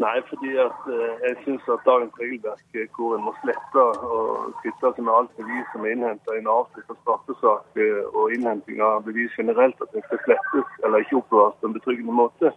Nei, 0.00 0.16
fordi 0.30 0.54
at 0.58 0.86
eh, 0.88 1.22
jeg 1.26 1.36
syns 1.44 1.66
at 1.68 1.84
dagens 1.84 2.14
regelverk 2.18 2.78
hvor 2.96 3.14
en 3.14 3.26
må 3.26 3.34
slette 3.42 3.82
og 3.84 4.54
kvitte 4.62 4.92
seg 4.96 5.02
med 5.04 5.12
alt 5.12 5.34
bevis 5.36 5.66
som 5.74 5.84
er 5.84 5.92
innhenta 5.92 6.34
i 6.34 6.40
en 6.40 6.48
avslutta 6.48 6.96
straffesak 7.02 7.80
eh, 7.84 8.06
og 8.16 8.32
innhenting 8.32 8.80
av 8.86 9.04
bevis 9.04 9.34
generelt, 9.36 9.76
at 9.84 9.92
det 9.92 10.02
skal 10.06 10.22
slettes 10.24 10.78
eller 10.86 11.04
ikke 11.04 11.20
oppbevares 11.20 11.58
på 11.60 11.68
en 11.68 11.76
betryggende 11.76 12.16
måte, 12.16 12.54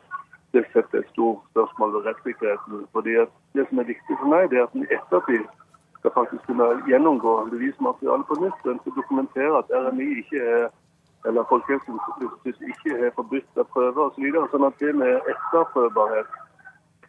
det 0.55 0.63
setter 0.71 1.01
et 1.01 1.11
stort 1.11 1.43
spørsmål 1.51 1.97
ved 1.97 2.07
rettssikkerheten. 2.07 2.87
Fordi 2.95 3.17
Det 3.53 3.67
som 3.69 3.79
er 3.79 3.91
viktig 3.91 4.15
for 4.21 4.29
meg, 4.33 4.49
det 4.49 4.57
er 4.57 4.69
at 4.69 4.77
en 4.79 4.87
ettertid 4.89 5.43
skal 6.03 6.11
faktisk 6.19 6.43
kunne 6.51 6.65
gjennomgå 6.91 7.33
bevismaterialet 7.55 8.27
på 8.27 8.35
nytt. 8.43 8.65
En 8.67 8.79
skal 8.83 8.97
dokumentere 8.99 9.59
at 9.63 9.71
RMI 9.71 10.09
ikke 10.21 10.41
er 10.53 10.65
eller 11.27 11.43
ikke 12.71 13.03
har 13.03 13.11
forbudt 13.15 13.47
prøver 13.73 14.01
osv. 14.05 14.15
Så 14.15 14.21
videre, 14.25 14.49
sånn 14.51 14.67
at 14.67 14.81
det 14.83 14.91
med 14.99 15.29
etterprøvbarhet 15.33 16.33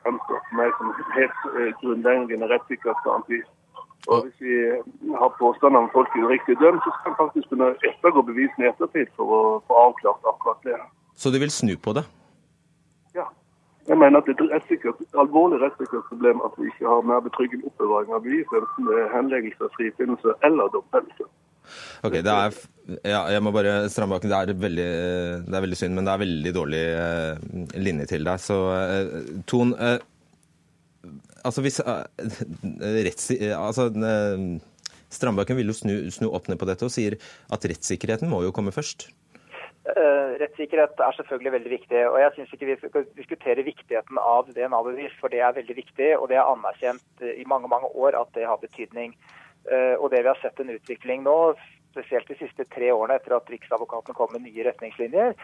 fremstår 0.04 0.38
for 0.46 0.58
meg 0.60 0.70
som 0.78 0.92
helt 1.16 1.40
uh, 1.50 1.70
grunnleggende 1.80 2.50
rettssikkerhetsgaranti. 2.52 3.40
Hvis 4.04 4.38
vi 4.46 4.56
har 5.18 5.30
påstander 5.40 5.80
om 5.80 5.90
folk 5.96 6.14
er 6.14 6.28
uriktig 6.28 6.58
dømt, 6.60 6.84
så 6.84 6.92
skal 6.94 7.10
vi 7.10 7.20
faktisk 7.22 7.48
kunne 7.50 7.72
ettergå 7.90 8.22
bevisene 8.30 8.68
i 8.68 8.70
ettertid 8.70 9.10
for 9.18 9.34
å 9.38 9.40
få 9.66 9.80
avklart 9.88 10.30
akkurat 10.30 10.68
det. 10.68 10.78
Så 11.18 11.34
du 11.34 11.40
vil 11.42 11.50
snu 11.50 11.74
på 11.86 11.96
det? 11.98 12.04
Jeg 13.88 13.98
mener 14.00 14.20
at 14.20 14.28
det 14.28 14.34
er 14.40 14.56
et 14.56 15.18
alvorlig 15.22 15.58
rettssikkerhetsproblem 15.60 16.40
at 16.46 16.54
vi 16.58 16.70
ikke 16.70 16.88
har 16.88 17.08
mer 17.10 17.20
betryggende 17.24 17.68
oppbevaring 17.68 18.14
av 18.16 18.22
bevis, 18.24 18.48
enten 18.60 18.88
det 18.88 19.00
er 19.02 19.10
henleggelse, 19.12 19.68
frifinnelse 19.76 20.36
eller 20.48 20.72
domfellelse. 20.72 21.26
Ok, 22.04 22.18
det 22.24 22.32
er, 22.32 22.56
ja, 23.08 23.20
jeg 23.32 23.42
må 23.44 23.52
bare 23.54 23.88
stramme 23.92 24.16
bak. 24.16 24.26
Det 24.28 24.56
veldig, 24.60 24.88
det 25.46 25.56
er 25.56 25.64
veldig 25.64 25.78
synd, 25.80 25.96
men 25.96 26.06
det 26.08 26.12
er 26.12 26.22
veldig 26.24 26.52
dårlig 26.56 26.82
eh, 27.04 27.78
linje 27.80 28.08
til 28.12 28.28
deg. 28.28 28.42
Så 28.44 28.58
eh, 28.76 29.14
Ton, 29.48 29.72
eh, 29.76 29.98
altså 31.42 31.64
hvis 31.64 31.80
eh, 31.84 32.04
retts... 33.08 33.32
Altså, 33.56 33.88
eh, 34.12 34.46
Strandbakken 35.14 35.54
vil 35.54 35.70
jo 35.70 35.76
snu, 35.78 35.92
snu, 36.10 36.26
opp 36.34 36.48
ned 36.50 36.58
på 36.58 36.66
dette 36.66 36.82
og 36.82 36.90
sier 36.90 37.14
at 37.54 37.66
rettssikkerheten 37.70 38.26
må 38.26 38.40
jo 38.42 38.50
komme 38.54 38.74
først. 38.74 39.06
Uh, 39.84 40.40
rettssikkerhet 40.40 41.00
er 41.04 41.16
selvfølgelig 41.18 41.52
veldig 41.52 41.70
viktig. 41.74 42.02
og 42.08 42.18
Jeg 42.20 42.32
syns 42.34 42.52
ikke 42.56 42.68
vi 42.70 42.76
skal 42.80 43.06
diskutere 43.18 43.66
viktigheten 43.66 44.20
av 44.20 44.48
DNA-bevis, 44.56 45.16
for 45.20 45.28
det 45.28 45.42
er 45.44 45.56
veldig 45.56 45.76
viktig. 45.76 46.10
Og 46.18 46.28
det 46.30 46.38
er 46.40 46.48
anerkjent 46.48 47.24
i 47.34 47.44
mange 47.46 47.68
mange 47.68 47.90
år 47.92 48.16
at 48.20 48.32
det 48.34 48.46
har 48.48 48.62
betydning. 48.62 49.12
Og 50.00 50.10
det 50.12 50.20
vi 50.24 50.28
har 50.28 50.40
sett 50.42 50.58
en 50.60 50.72
utvikling 50.74 51.22
nå, 51.24 51.36
spesielt 51.94 52.28
de 52.28 52.36
siste 52.40 52.66
tre 52.74 52.90
årene 52.92 53.16
etter 53.20 53.36
at 53.36 53.50
Riksadvokaten 53.50 54.16
kom 54.18 54.32
med 54.34 54.44
nye 54.44 54.66
retningslinjer, 54.66 55.34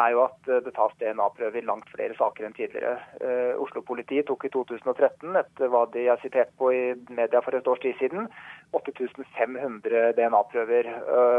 er 0.00 0.14
jo 0.14 0.24
at 0.24 0.50
det 0.66 0.74
tas 0.76 0.94
DNA-prøver 1.02 1.60
i 1.60 1.66
langt 1.68 1.90
flere 1.92 2.16
saker 2.18 2.48
enn 2.48 2.56
tidligere. 2.56 2.96
Uh, 3.22 3.60
Oslo-politiet 3.62 4.28
tok 4.28 4.48
i 4.48 4.52
2013, 4.54 5.36
etter 5.42 5.72
hva 5.72 5.84
de 5.94 6.06
har 6.08 6.22
sitert 6.24 6.54
på 6.60 6.72
i 6.74 6.82
media 7.12 7.42
for 7.44 7.56
et 7.58 7.68
års 7.68 7.82
tid 7.84 7.96
siden, 8.00 8.30
8500 8.76 10.14
DNA-prøver. 10.18 10.88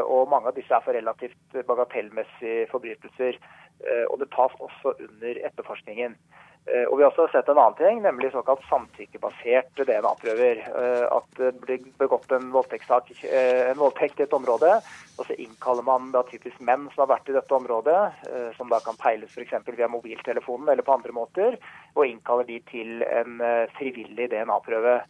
Og 0.10 0.30
mange 0.32 0.50
av 0.50 0.58
disse 0.58 0.74
er 0.74 0.86
for 0.86 0.98
relativt 0.98 1.58
bagatellmessige 1.68 2.66
forbrytelser. 2.72 3.38
Og 4.10 4.16
det 4.22 4.32
tas 4.34 4.56
også 4.66 4.96
under 4.98 5.38
etterforskningen. 5.46 6.18
Eh, 6.74 6.86
og 6.86 6.98
Vi 6.98 7.04
har 7.04 7.12
også 7.12 7.28
sett 7.32 7.50
en 7.50 7.58
annen 7.58 7.78
ting, 7.80 8.02
nemlig 8.04 8.32
såkalt 8.34 8.62
samtykkebaserte 8.70 9.86
DNA-prøver. 9.88 10.62
Eh, 10.70 11.06
at 11.18 11.40
det 11.40 11.54
blir 11.64 11.86
begått 12.02 12.32
en, 12.36 12.52
eh, 12.52 13.72
en 13.72 13.80
voldtekt 13.80 14.20
i 14.20 14.24
et 14.24 14.34
område, 14.38 14.82
og 15.18 15.26
så 15.26 15.38
innkaller 15.38 15.84
man 15.84 16.12
da 16.12 16.24
typisk 16.24 16.60
menn 16.60 16.90
som 16.94 17.06
har 17.06 17.18
vært 17.18 17.30
i 17.30 17.34
dette 17.34 17.56
området, 17.56 18.56
som 18.56 18.70
da 18.70 18.80
kan 18.80 18.96
peiles 18.96 19.30
f.eks. 19.36 19.66
via 19.76 19.88
mobiltelefonen 19.88 20.70
eller 20.70 20.84
på 20.84 20.94
andre 20.94 21.12
måter, 21.12 21.58
og 21.96 22.06
innkaller 22.06 22.46
de 22.46 22.60
til 22.70 23.04
en 23.04 23.42
frivillig 23.78 24.30
DNA-prøve. 24.32 25.02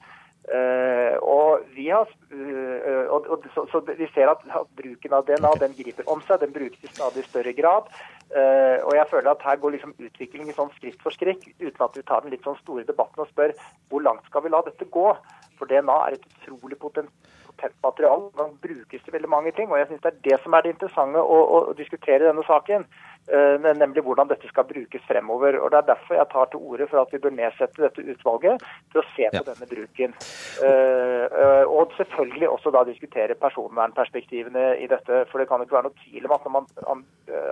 Uh, 0.50 1.13
og 1.22 1.65
har, 1.77 2.10
uh, 2.34 3.06
og, 3.13 3.27
og, 3.29 3.44
så, 3.53 3.68
så, 3.70 3.82
vi 3.86 4.08
ser 4.15 4.32
at, 4.32 4.41
bruken 4.79 5.13
av 5.13 5.27
DNA 5.27 5.51
den 5.62 5.75
griper 5.77 6.08
om 6.10 6.24
seg. 6.25 6.41
Den 6.41 6.56
brukes 6.56 6.82
i 6.82 6.89
stadig 6.89 7.25
større 7.27 7.53
grad. 7.53 7.91
Uh, 8.34 8.82
og 8.88 8.96
jeg 8.98 9.10
føler 9.12 9.29
at 9.32 9.46
her 9.46 9.62
går 9.62 9.75
liksom 9.75 9.94
utviklingen 9.98 10.58
sånn 10.58 10.74
skritt 10.77 10.98
for 11.06 11.13
skritt, 11.13 11.46
uten 11.62 11.86
at 11.86 11.98
vi 11.98 12.06
tar 12.06 12.25
den 12.25 12.34
litt 12.34 12.46
sånn 12.46 12.58
store 12.63 12.88
debatten 12.88 13.22
og 13.22 13.29
spør 13.29 13.53
hvor 13.89 14.06
langt 14.06 14.25
skal 14.29 14.46
vi 14.46 14.53
la 14.53 14.63
dette 14.65 14.89
gå. 14.89 15.12
For 15.60 15.70
DNA 15.70 15.98
er 16.06 16.16
et 16.16 16.25
utrolig 16.32 16.80
potent, 16.80 17.12
potent 17.46 17.75
materiale. 17.84 18.32
Den 18.39 18.58
brukes 18.63 19.04
til 19.04 19.13
veldig 19.13 19.30
mange 19.30 19.51
ting. 19.58 19.72
Og 19.72 19.80
jeg 19.80 19.89
syns 19.89 20.04
det 20.06 20.12
er 20.13 20.25
det 20.30 20.42
som 20.44 20.56
er 20.56 20.66
det 20.66 20.75
interessante 20.75 21.22
å, 21.22 21.39
å, 21.58 21.62
å 21.72 21.78
diskutere 21.78 22.24
i 22.24 22.30
denne 22.30 22.46
saken. 22.48 22.88
Uh, 23.30 23.62
nemlig 23.62 24.01
hvordan 24.01 24.30
dette 24.32 24.48
skal 24.50 24.66
brukes 24.66 25.04
fremover. 25.06 25.60
Og 25.60 25.70
Det 25.72 25.78
er 25.78 25.89
derfor 25.92 26.16
jeg 26.18 26.30
tar 26.32 26.48
til 26.50 26.63
orde 26.72 26.88
for 26.89 27.01
at 27.04 27.12
vi 27.13 27.22
bør 27.22 27.36
nedsette 27.36 27.84
dette 27.84 28.06
utvalget 28.13 28.63
til 28.89 29.01
å 29.01 29.06
se 29.12 29.28
på 29.28 29.38
ja. 29.38 29.44
denne 29.51 29.70
bruken. 29.70 30.16
Uh, 30.63 31.25
uh, 31.36 31.66
og 31.68 31.94
selvfølgelig 32.00 32.50
også 32.50 32.74
da 32.74 32.86
diskutere 32.88 33.38
personvernperspektivene 33.44 34.66
i 34.80 34.89
dette. 34.89 35.25
For 35.30 35.38
det 35.44 35.50
kan 35.51 35.62
jo 35.62 35.68
ikke 35.68 35.78
være 35.78 35.92
noe 35.92 36.01
tvil 36.08 36.25
om 36.25 36.36
at 36.39 36.48
når 36.48 36.56
man 36.58 36.72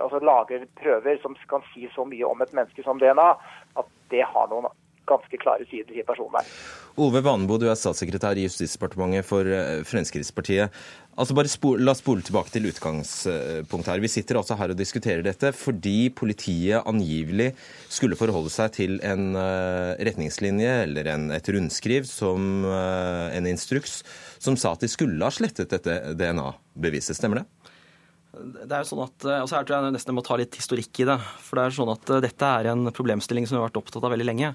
altså, 0.00 0.24
lager 0.32 0.66
prøver 0.82 1.22
som 1.22 1.38
kan 1.52 1.62
si 1.70 1.86
så 1.94 2.08
mye 2.08 2.26
om 2.26 2.42
et 2.42 2.56
menneske 2.56 2.82
som 2.82 2.98
DNA, 2.98 3.30
at 3.78 3.96
det 4.10 4.24
har 4.26 4.50
noen 4.50 4.66
ganske 5.08 5.40
klare 5.40 5.66
sider 5.70 5.96
i 5.96 6.04
personvern. 6.06 6.46
Ove 6.98 7.22
Vanebo, 7.22 7.58
du 7.60 7.68
er 7.70 7.78
statssekretær 7.78 8.38
i 8.38 8.46
Justisdepartementet 8.46 9.26
for 9.26 9.46
eh, 9.46 9.84
Fremskrittspartiet. 9.86 10.74
Altså 11.18 11.34
bare 11.34 11.50
spol, 11.50 11.80
La 11.82 11.92
oss 11.94 12.02
spole 12.02 12.22
tilbake 12.22 12.52
til 12.54 12.68
utgangspunktet 12.70 13.90
her. 13.90 14.02
Vi 14.04 14.10
sitter 14.12 14.38
altså 14.38 14.54
her 14.58 14.70
og 14.70 14.78
diskuterer 14.78 15.24
dette 15.26 15.50
fordi 15.56 16.12
politiet 16.14 16.86
angivelig 16.86 17.48
skulle 17.90 18.18
forholde 18.18 18.52
seg 18.54 18.76
til 18.76 19.00
en 19.06 19.32
uh, 19.34 19.98
retningslinje 19.98 20.76
eller 20.84 21.10
en, 21.10 21.26
et 21.34 21.50
rundskriv 21.50 22.06
som 22.06 22.62
uh, 22.62 23.34
en 23.34 23.50
instruks 23.50 24.04
som 24.38 24.54
sa 24.54 24.76
at 24.76 24.86
de 24.86 24.90
skulle 24.92 25.18
ha 25.18 25.34
slettet 25.34 25.74
dette 25.74 25.98
DNA-beviset. 26.20 27.18
Stemmer 27.18 27.42
det? 27.42 27.74
Det 28.28 28.68
er 28.68 28.82
jo 28.84 28.90
sånn 28.90 29.06
at, 29.06 29.24
altså 29.38 29.56
Her 29.56 29.66
tror 29.66 29.78
jeg 29.78 29.94
nesten 29.94 30.12
jeg 30.12 30.18
må 30.18 30.24
ta 30.26 30.36
litt 30.36 30.56
historikk 30.58 31.00
i 31.00 31.08
det. 31.08 31.16
For 31.46 31.58
det 31.58 31.64
er 31.64 31.76
sånn 31.78 31.92
at 31.94 32.14
Dette 32.24 32.52
er 32.60 32.70
en 32.74 32.90
problemstilling 32.94 33.48
som 33.48 33.56
vi 33.56 33.62
har 33.62 33.70
vært 33.70 33.80
opptatt 33.80 34.04
av 34.04 34.12
veldig 34.14 34.28
lenge. 34.28 34.52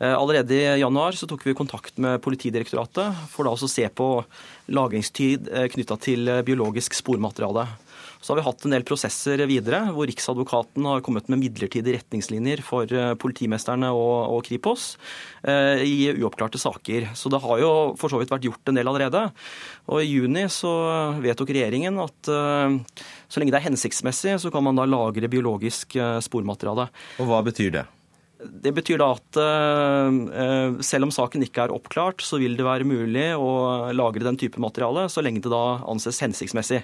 Eh, 0.00 0.14
allerede 0.16 0.54
i 0.54 0.80
januar 0.80 1.12
så 1.12 1.26
tok 1.28 1.42
vi 1.44 1.52
kontakt 1.54 1.98
med 2.00 2.22
Politidirektoratet 2.24 3.18
for 3.28 3.44
da 3.44 3.52
å 3.52 3.68
se 3.68 3.84
på 3.92 4.08
lagringstid 4.72 5.50
eh, 5.52 5.66
knytta 5.74 5.98
til 6.00 6.30
eh, 6.30 6.40
biologisk 6.46 6.96
spormateriale. 6.96 7.66
Så 8.20 8.32
har 8.32 8.40
vi 8.40 8.44
hatt 8.44 8.64
en 8.66 8.74
del 8.74 8.84
prosesser 8.86 9.40
videre, 9.48 9.80
hvor 9.96 10.08
Riksadvokaten 10.08 10.84
har 10.84 11.04
kommet 11.04 11.30
med 11.32 11.40
midlertidige 11.40 11.96
retningslinjer 11.98 12.60
for 12.64 12.90
politimesterne 13.20 13.88
og, 13.96 14.16
og 14.36 14.42
Kripos 14.44 14.90
eh, 15.40 15.80
i 15.86 16.10
uoppklarte 16.12 16.60
saker. 16.60 17.10
Så 17.16 17.32
det 17.32 17.40
har 17.40 17.62
jo 17.62 17.70
for 18.00 18.12
så 18.12 18.20
vidt 18.20 18.32
vært 18.32 18.44
gjort 18.48 18.72
en 18.72 18.80
del 18.80 18.90
allerede. 18.92 19.24
Og 19.88 20.02
i 20.04 20.10
juni 20.10 20.44
så 20.52 20.72
vedtok 21.22 21.54
regjeringen 21.56 21.96
at 22.04 22.32
eh, 22.34 22.76
så 23.30 23.40
lenge 23.40 23.56
det 23.56 23.62
er 23.62 23.68
hensiktsmessig, 23.70 24.36
så 24.42 24.52
kan 24.52 24.68
man 24.68 24.76
da 24.76 24.88
lagre 24.88 25.30
biologisk 25.30 25.96
spormateriale. 26.26 26.90
Og 27.22 27.30
hva 27.30 27.40
betyr 27.46 27.72
det? 27.78 27.86
Det 28.40 28.72
betyr 28.72 29.00
da 29.00 29.10
at 29.12 29.38
uh, 29.40 30.78
selv 30.84 31.08
om 31.08 31.12
saken 31.12 31.44
ikke 31.44 31.66
er 31.66 31.74
oppklart, 31.74 32.24
så 32.24 32.40
vil 32.40 32.56
det 32.56 32.64
være 32.66 32.88
mulig 32.88 33.26
å 33.36 33.90
lagre 33.96 34.24
den 34.24 34.38
type 34.40 34.60
materiale 34.62 35.06
så 35.12 35.24
lenge 35.24 35.42
det 35.44 35.52
da 35.52 35.80
anses 35.90 36.20
hensiktsmessig. 36.24 36.82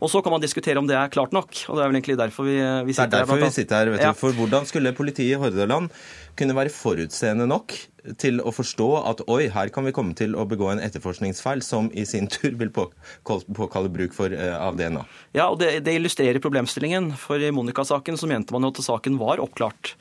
Og 0.00 0.10
Så 0.10 0.22
kan 0.24 0.34
man 0.34 0.42
diskutere 0.42 0.82
om 0.82 0.88
det 0.88 0.96
er 0.98 1.12
klart 1.12 1.34
nok. 1.36 1.52
og 1.68 1.78
Det 1.78 1.84
er 1.84 1.90
vel 1.90 2.00
egentlig 2.00 2.18
derfor 2.18 2.48
vi, 2.48 2.56
vi 2.58 2.96
sitter 2.96 3.06
her. 3.06 3.12
Det 3.12 3.20
er 3.20 3.26
derfor 3.26 3.44
vi 3.44 3.54
sitter 3.54 3.76
her, 3.78 3.92
vet 3.94 4.02
du. 4.02 4.08
Ja. 4.08 4.14
For 4.18 4.36
hvordan 4.36 4.66
skulle 4.66 4.94
politiet 4.96 5.36
i 5.36 5.40
Hordaland 5.40 5.92
kunne 6.36 6.56
være 6.56 6.72
forutseende 6.74 7.46
nok 7.48 7.76
til 8.20 8.38
å 8.44 8.52
forstå 8.54 8.88
at 9.10 9.22
oi, 9.32 9.46
her 9.50 9.70
kan 9.74 9.86
vi 9.86 9.94
komme 9.94 10.14
til 10.18 10.36
å 10.38 10.44
begå 10.48 10.68
en 10.70 10.82
etterforskningsfeil 10.82 11.62
som 11.64 11.88
i 11.94 12.04
sin 12.06 12.28
tur 12.30 12.54
vil 12.60 12.70
påkalle 12.74 13.90
bruk 13.92 14.14
for, 14.16 14.30
uh, 14.30 14.56
av 14.60 14.78
DNA? 14.78 15.02
Ja, 15.38 15.48
og 15.50 15.60
det, 15.62 15.80
det 15.86 15.96
illustrerer 15.98 16.42
problemstillingen. 16.42 17.12
For 17.18 17.42
i 17.42 17.52
Monica-saken 17.54 18.18
så 18.20 18.30
mente 18.30 18.54
man 18.54 18.66
jo 18.66 18.74
at 18.74 18.82
saken 18.86 19.18
var 19.22 19.42
oppklart. 19.42 19.96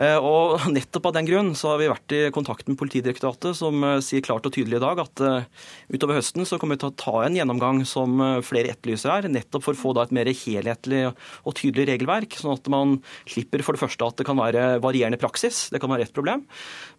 Eh, 0.00 0.16
og 0.16 0.62
Nettopp 0.72 1.10
av 1.10 1.16
den 1.16 1.28
grunn 1.28 1.52
så 1.58 1.72
har 1.72 1.80
vi 1.80 1.90
vært 1.90 2.14
i 2.16 2.20
kontakt 2.34 2.68
med 2.70 2.78
Politidirektoratet, 2.80 3.56
som 3.58 3.82
eh, 3.84 3.98
sier 4.04 4.24
klart 4.24 4.46
og 4.48 4.54
tydelig 4.54 4.78
i 4.78 4.84
dag 4.84 5.02
at 5.02 5.22
eh, 5.24 5.48
utover 5.92 6.18
høsten 6.18 6.46
så 6.48 6.58
kommer 6.60 6.78
vi 6.78 6.84
til 6.84 6.92
å 6.92 6.96
ta 7.02 7.14
en 7.26 7.36
gjennomgang 7.36 7.82
som 7.88 8.20
flere 8.46 8.72
etterlyser 8.72 9.12
her, 9.12 9.28
nettopp 9.32 9.66
for 9.66 9.76
å 9.76 9.80
få 9.82 9.94
da 9.96 10.06
et 10.06 10.14
mer 10.14 10.30
helhetlig 10.32 11.04
og 11.10 11.56
tydelig 11.58 11.88
regelverk, 11.92 12.36
sånn 12.38 12.56
at 12.56 12.70
man 12.72 12.96
slipper 13.28 13.64
for 13.64 13.76
det 13.76 13.82
første 13.82 14.08
at 14.08 14.20
det 14.20 14.26
kan 14.28 14.40
være 14.40 14.80
varierende 14.82 15.20
praksis, 15.20 15.66
det 15.72 15.82
kan 15.82 15.92
være 15.92 16.06
et 16.08 16.14
problem. 16.14 16.44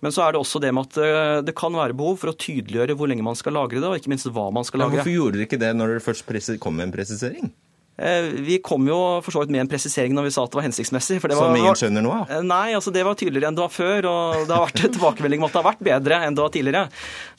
Men 0.03 0.13
så 0.13 0.25
er 0.25 0.33
det 0.33 0.41
også 0.43 0.61
det 0.63 0.73
med 0.75 0.89
at 0.89 1.45
det 1.47 1.55
kan 1.57 1.75
være 1.75 1.97
behov 1.97 2.19
for 2.21 2.33
å 2.33 2.37
tydeliggjøre 2.37 2.97
hvor 2.99 3.09
lenge 3.09 3.25
man 3.25 3.37
skal 3.39 3.57
lagre 3.57 3.81
det, 3.81 3.89
og 3.89 3.99
ikke 3.99 4.13
minst 4.13 4.29
hva 4.29 4.49
man 4.53 4.67
skal 4.67 4.83
lagre. 4.83 4.99
Ja, 4.99 5.03
hvorfor 5.03 5.17
gjorde 5.17 5.39
dere 5.39 5.49
ikke 5.49 5.61
det 5.63 5.73
når 5.77 5.95
dere 5.95 6.07
først 6.07 6.57
kom 6.63 6.77
med 6.77 6.89
en 6.89 6.95
presisering? 6.95 7.53
Eh, 7.97 8.21
vi 8.41 8.57
kom 8.57 8.87
jo 8.89 8.97
for 9.21 9.35
så 9.35 9.43
vidt 9.43 9.51
med 9.53 9.61
en 9.61 9.69
presisering 9.69 10.15
når 10.17 10.25
vi 10.25 10.31
sa 10.33 10.43
at 10.47 10.53
det 10.53 10.57
var 10.57 10.65
hensiktsmessig. 10.65 11.19
For 11.21 11.29
det 11.29 11.37
var, 11.37 11.51
Som 11.51 11.59
ingen 11.59 11.77
skjønner 11.77 12.05
nå? 12.05 12.13
Eh, 12.25 12.41
nei, 12.45 12.73
altså 12.73 12.93
det 12.93 13.03
var 13.05 13.17
tydeligere 13.19 13.51
enn 13.51 13.57
det 13.59 13.61
var 13.61 13.73
før. 13.73 14.07
Og 14.09 14.47
det 14.49 14.55
har 14.55 14.65
vært 14.65 14.81
tilbakemelding 14.95 15.43
om 15.43 15.47
at 15.47 15.53
det 15.53 15.61
har 15.61 15.69
vært 15.69 15.85
bedre 15.89 16.21
enn 16.25 16.37
det 16.37 16.45
var 16.45 16.53
tidligere. 16.55 16.83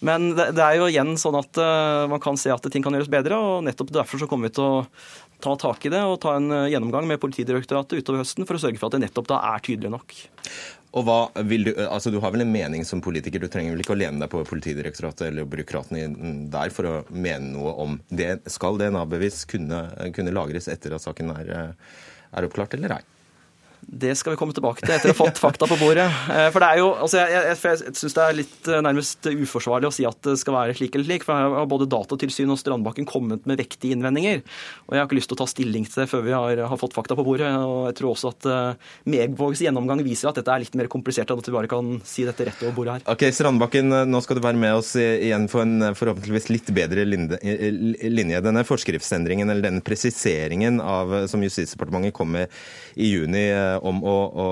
Men 0.07 0.31
det, 0.39 0.49
det 0.55 0.63
er 0.67 0.79
jo 0.79 0.91
igjen 0.93 1.15
sånn 1.19 1.41
at 1.41 1.59
uh, 1.59 2.07
man 2.13 2.23
kan 2.23 2.39
se 2.39 2.53
at 2.55 2.71
ting 2.71 2.85
kan 2.85 2.95
gjøres 2.95 3.11
bedre, 3.11 3.39
og 3.41 3.67
nettopp 3.67 3.91
derfor 3.95 4.23
så 4.23 4.29
kommer 4.31 4.51
vi 4.51 4.57
til 4.61 4.67
å 4.69 4.85
ta 5.43 5.57
tak 5.61 5.87
i 5.87 5.93
det 5.93 6.05
og 6.07 6.21
ta 6.23 6.37
en 6.39 6.53
gjennomgang 6.71 7.09
med 7.11 7.21
Politidirektoratet 7.23 8.01
utover 8.01 8.23
høsten 8.23 8.47
for 8.49 8.59
å 8.59 8.63
sørge 8.63 8.81
for 8.81 8.91
at 8.91 8.97
det 8.97 9.07
nettopp 9.07 9.31
da 9.33 9.41
er 9.55 9.65
tydelig 9.65 9.93
nok. 9.97 10.17
Og 10.95 11.07
hva 11.09 11.19
vil 11.51 11.67
Du 11.67 11.73
altså 11.83 12.13
du 12.15 12.21
har 12.23 12.31
vel 12.35 12.45
en 12.45 12.53
mening 12.55 12.85
som 12.87 13.03
politiker, 13.03 13.43
du 13.43 13.51
trenger 13.51 13.75
vel 13.75 13.83
ikke 13.83 13.97
å 13.97 13.99
lene 13.99 14.23
deg 14.23 14.31
på 14.31 14.45
Politidirektoratet 14.47 15.27
eller 15.27 15.49
byråkratene 15.51 16.51
der 16.53 16.75
for 16.75 16.87
å 16.87 16.95
mene 17.11 17.51
noe 17.57 17.75
om 17.83 17.97
det. 18.15 18.45
Skal 18.53 18.79
DNA-bevis 18.79 19.43
kunne, 19.51 19.89
kunne, 20.15 20.35
lagres 20.35 20.71
etter 20.71 20.95
at 20.95 21.03
saken 21.03 21.35
er, 21.35 21.51
er 22.31 22.47
oppklart, 22.47 22.79
eller 22.79 23.01
ei? 23.01 23.03
Det 23.87 24.15
skal 24.17 24.35
vi 24.35 24.39
komme 24.41 24.55
tilbake 24.57 24.83
til 24.85 24.95
etter 24.95 25.11
å 25.11 25.15
ha 25.15 25.19
fått 25.19 25.41
fakta 25.43 25.67
på 25.69 25.77
bordet. 25.81 26.07
Eh, 26.33 26.49
for 26.55 26.63
det 26.63 26.69
er 26.73 26.81
jo, 26.81 26.89
altså 27.05 27.21
Jeg, 27.21 27.33
jeg, 27.35 27.59
jeg 27.65 27.97
syns 28.01 28.17
det 28.17 28.25
er 28.25 28.37
litt 28.39 28.71
eh, 28.71 28.83
nærmest 28.85 29.29
uforsvarlig 29.31 29.89
å 29.91 29.95
si 29.95 30.07
at 30.09 30.19
det 30.25 30.37
skal 30.41 30.57
være 30.57 30.77
slik 30.79 30.97
eller 30.97 31.09
slik. 31.09 31.27
For 31.27 31.37
her 31.37 31.57
har 31.59 31.69
både 31.71 31.89
Datatilsynet 31.93 32.55
og 32.55 32.61
Strandbakken 32.61 33.09
kommet 33.09 33.49
med 33.49 33.61
vektige 33.61 33.97
innvendinger. 33.97 34.43
Og 34.87 34.97
jeg 34.97 35.03
har 35.03 35.09
ikke 35.09 35.19
lyst 35.19 35.31
til 35.33 35.39
å 35.39 35.43
ta 35.43 35.49
stilling 35.51 35.87
til 35.89 36.05
det 36.05 36.09
før 36.11 36.25
vi 36.27 36.35
har, 36.35 36.65
har 36.71 36.81
fått 36.81 36.97
fakta 36.97 37.17
på 37.19 37.27
bordet. 37.27 37.51
Og 37.61 37.89
jeg 37.91 37.99
tror 38.01 38.13
også 38.13 38.33
at 38.33 38.49
uh, 38.49 38.91
Megvågs 39.11 39.65
gjennomgang 39.65 40.03
viser 40.07 40.31
at 40.31 40.41
dette 40.41 40.53
er 40.53 40.65
litt 40.65 40.79
mer 40.79 40.91
komplisert 40.93 41.31
enn 41.31 41.43
at 41.43 41.51
vi 41.51 41.57
bare 41.57 41.71
kan 41.71 41.95
si 42.07 42.27
dette 42.27 42.49
rett 42.49 42.65
over 42.65 42.77
bordet 42.79 42.97
her. 42.99 43.07
Ok, 43.15 43.27
Strandbakken, 43.35 43.93
nå 44.09 44.23
skal 44.25 44.41
du 44.41 44.45
være 44.45 44.61
med 44.61 44.81
oss 44.81 44.95
igjen 45.01 45.49
for 45.53 45.65
en 45.65 45.91
forhåpentligvis 45.97 46.51
litt 46.53 46.73
bedre 46.77 47.07
linje. 47.09 48.43
Denne 48.45 48.65
forskriftsendringen 48.67 49.51
eller 49.51 49.69
denne 49.69 49.85
presiseringen 49.85 50.81
av, 50.85 51.17
som 51.31 51.43
Justisdepartementet 51.45 52.17
kom 52.17 52.33
med 52.35 52.53
i 52.95 53.11
juni 53.11 53.45
om 53.83 54.03
å, 54.05 54.15
å, 54.45 54.49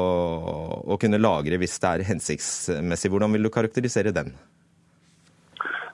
å, 0.95 0.99
kunne 1.01 1.21
lagre 1.21 1.59
hvis 1.61 1.79
det 1.83 1.91
er 1.91 2.07
hensiktsmessig. 2.09 3.11
Hvordan 3.13 3.35
vil 3.37 3.47
du 3.47 3.53
karakterisere 3.53 4.15
den? 4.15 4.33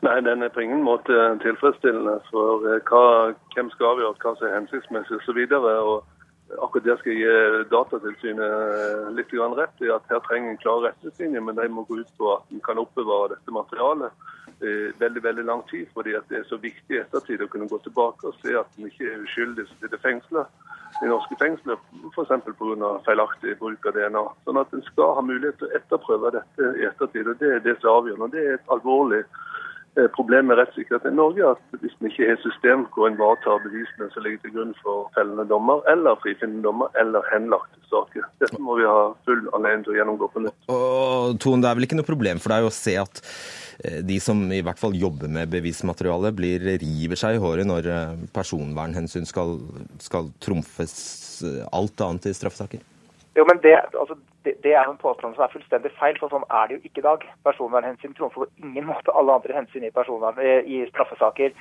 Nei, 0.06 0.20
Den 0.22 0.42
er 0.42 0.52
på 0.54 0.62
ingen 0.62 0.84
måte 0.86 1.16
tilfredsstillende. 1.42 2.20
For 2.30 2.68
eh, 2.70 2.84
hva, 2.90 3.34
hvem 3.54 3.72
skal 3.74 3.92
avgjøre 3.94 4.22
hva 4.22 4.36
som 4.38 4.48
er 4.48 4.56
hensiktsmessig 4.60 5.18
osv. 5.18 5.42
Akkurat 6.64 6.86
det 6.86 6.96
skal 7.00 7.12
jeg 7.12 7.26
gi 7.26 7.64
Datatilsynet 7.72 8.44
eh, 8.46 9.10
litt 9.18 9.34
rett 9.58 9.84
i 9.84 9.92
at 9.92 10.08
her 10.08 10.22
trenger 10.24 10.54
en 10.54 10.62
klare 10.62 10.88
retningslinjer, 10.88 11.44
men 11.44 11.58
de 11.58 11.68
må 11.68 11.84
gå 11.88 12.00
ut 12.00 12.12
på 12.16 12.32
at 12.36 12.54
en 12.54 12.64
kan 12.64 12.80
oppbevare 12.80 13.34
dette 13.34 13.52
materialet 13.52 14.12
i 14.58 14.90
veldig 14.98 15.22
veldig 15.22 15.44
lang 15.44 15.62
tid. 15.70 15.86
fordi 15.94 16.16
det 16.28 16.38
er 16.38 16.48
så 16.48 16.56
viktig 16.56 16.96
i 16.96 17.00
ettertid 17.00 17.42
å 17.42 17.50
kunne 17.52 17.68
gå 17.68 17.78
tilbake 17.84 18.26
og 18.26 18.38
se 18.42 18.56
at 18.58 18.78
en 18.78 18.88
ikke 18.88 19.06
er 19.06 19.22
uskyldig 19.22 19.66
som 19.68 19.76
sitter 19.82 20.02
fengsla 20.02 20.46
i 21.02 21.08
norske 21.10 21.36
fengsler, 21.38 21.78
f.eks. 22.14 22.32
pga. 22.58 22.92
feilaktig 23.06 23.58
bruk 23.60 23.86
av 23.86 23.94
DNA. 23.94 24.24
Sånn 24.46 24.60
at 24.60 24.72
En 24.74 24.82
skal 24.86 25.14
ha 25.18 25.22
mulighet 25.22 25.58
til 25.60 25.68
å 25.68 25.76
etterprøve 25.78 26.32
dette 26.34 26.72
i 26.80 26.86
ettertid. 26.88 27.28
og 27.28 27.38
Det 27.38 27.52
er 27.54 27.60
det 27.62 27.76
som 27.78 27.90
er 27.90 27.98
avgjørende. 28.00 28.30
Det 28.34 28.44
er 28.44 28.56
et 28.56 28.72
alvorlig 28.74 29.22
problemet 30.14 30.50
med 30.50 30.58
rettssikkerheten 30.60 31.12
i 31.12 31.18
Norge 31.18 31.44
er 31.44 31.56
at 31.56 31.80
hvis 31.82 31.94
vi 31.98 32.10
ikke 32.10 32.28
har 32.30 32.40
system 32.44 32.84
hvor 32.94 33.08
en 33.08 33.18
varetar 33.18 33.62
bevisene 33.64 34.08
som 34.12 34.24
ligger 34.24 34.42
til 34.44 34.54
grunn 34.56 34.74
for 34.82 35.08
fellende 35.16 35.46
dommer, 35.50 35.82
eller 35.90 36.18
frifinnende 36.22 36.66
dommer, 36.66 36.92
eller 37.00 37.26
henlagte 37.32 37.80
saker. 37.90 38.26
Dette 38.42 38.60
må 38.62 38.76
vi 38.78 38.86
ha 38.88 38.98
full 39.26 39.46
anledning 39.56 39.86
til 39.86 39.94
å 39.94 39.98
gjennomgå 39.98 40.28
på 40.34 40.44
nytt. 40.44 40.58
Og 40.74 41.38
Ton, 41.42 41.64
det 41.64 41.70
er 41.70 41.78
vel 41.78 41.88
ikke 41.88 41.98
noe 41.98 42.08
problem 42.08 42.42
for 42.42 42.54
deg 42.54 42.68
å 42.68 42.74
se 42.74 42.94
at 43.00 43.22
eh, 43.84 44.00
de 44.06 44.20
som 44.22 44.44
i 44.52 44.62
hvert 44.64 44.80
fall 44.80 44.96
jobber 44.98 45.32
med 45.32 45.50
bevismateriale, 45.52 46.34
blir 46.36 46.68
river 46.84 47.18
seg 47.18 47.38
i 47.38 47.42
håret 47.42 47.68
når 47.68 47.90
eh, 47.94 48.28
personvernhensyn 48.36 49.26
skal, 49.28 49.58
skal 50.04 50.30
trumfes 50.44 50.94
alt 51.72 52.06
annet 52.06 52.30
i 52.30 52.36
straffesaker? 52.36 52.84
Jo, 53.38 53.44
men 53.46 53.60
det, 53.62 53.74
altså, 54.00 54.16
det, 54.44 54.52
det 54.64 54.72
er 54.74 54.88
en 54.88 54.96
påstand 54.98 55.36
som 55.36 55.44
er 55.44 55.52
fullstendig 55.52 55.92
feil, 55.94 56.16
for 56.18 56.32
sånn 56.32 56.46
er 56.58 56.64
det 56.66 56.78
jo 56.78 56.88
ikke 56.88 57.02
i 57.02 57.04
dag. 57.04 57.26
Personvernhensyn 57.46 58.16
trumfer 58.18 58.42
på 58.48 58.66
ingen 58.66 58.88
måte 58.88 59.14
alle 59.14 59.36
andre 59.38 59.54
hensyn 59.54 59.86
i, 59.86 59.92
i 60.74 60.78
straffesaker. 60.88 61.54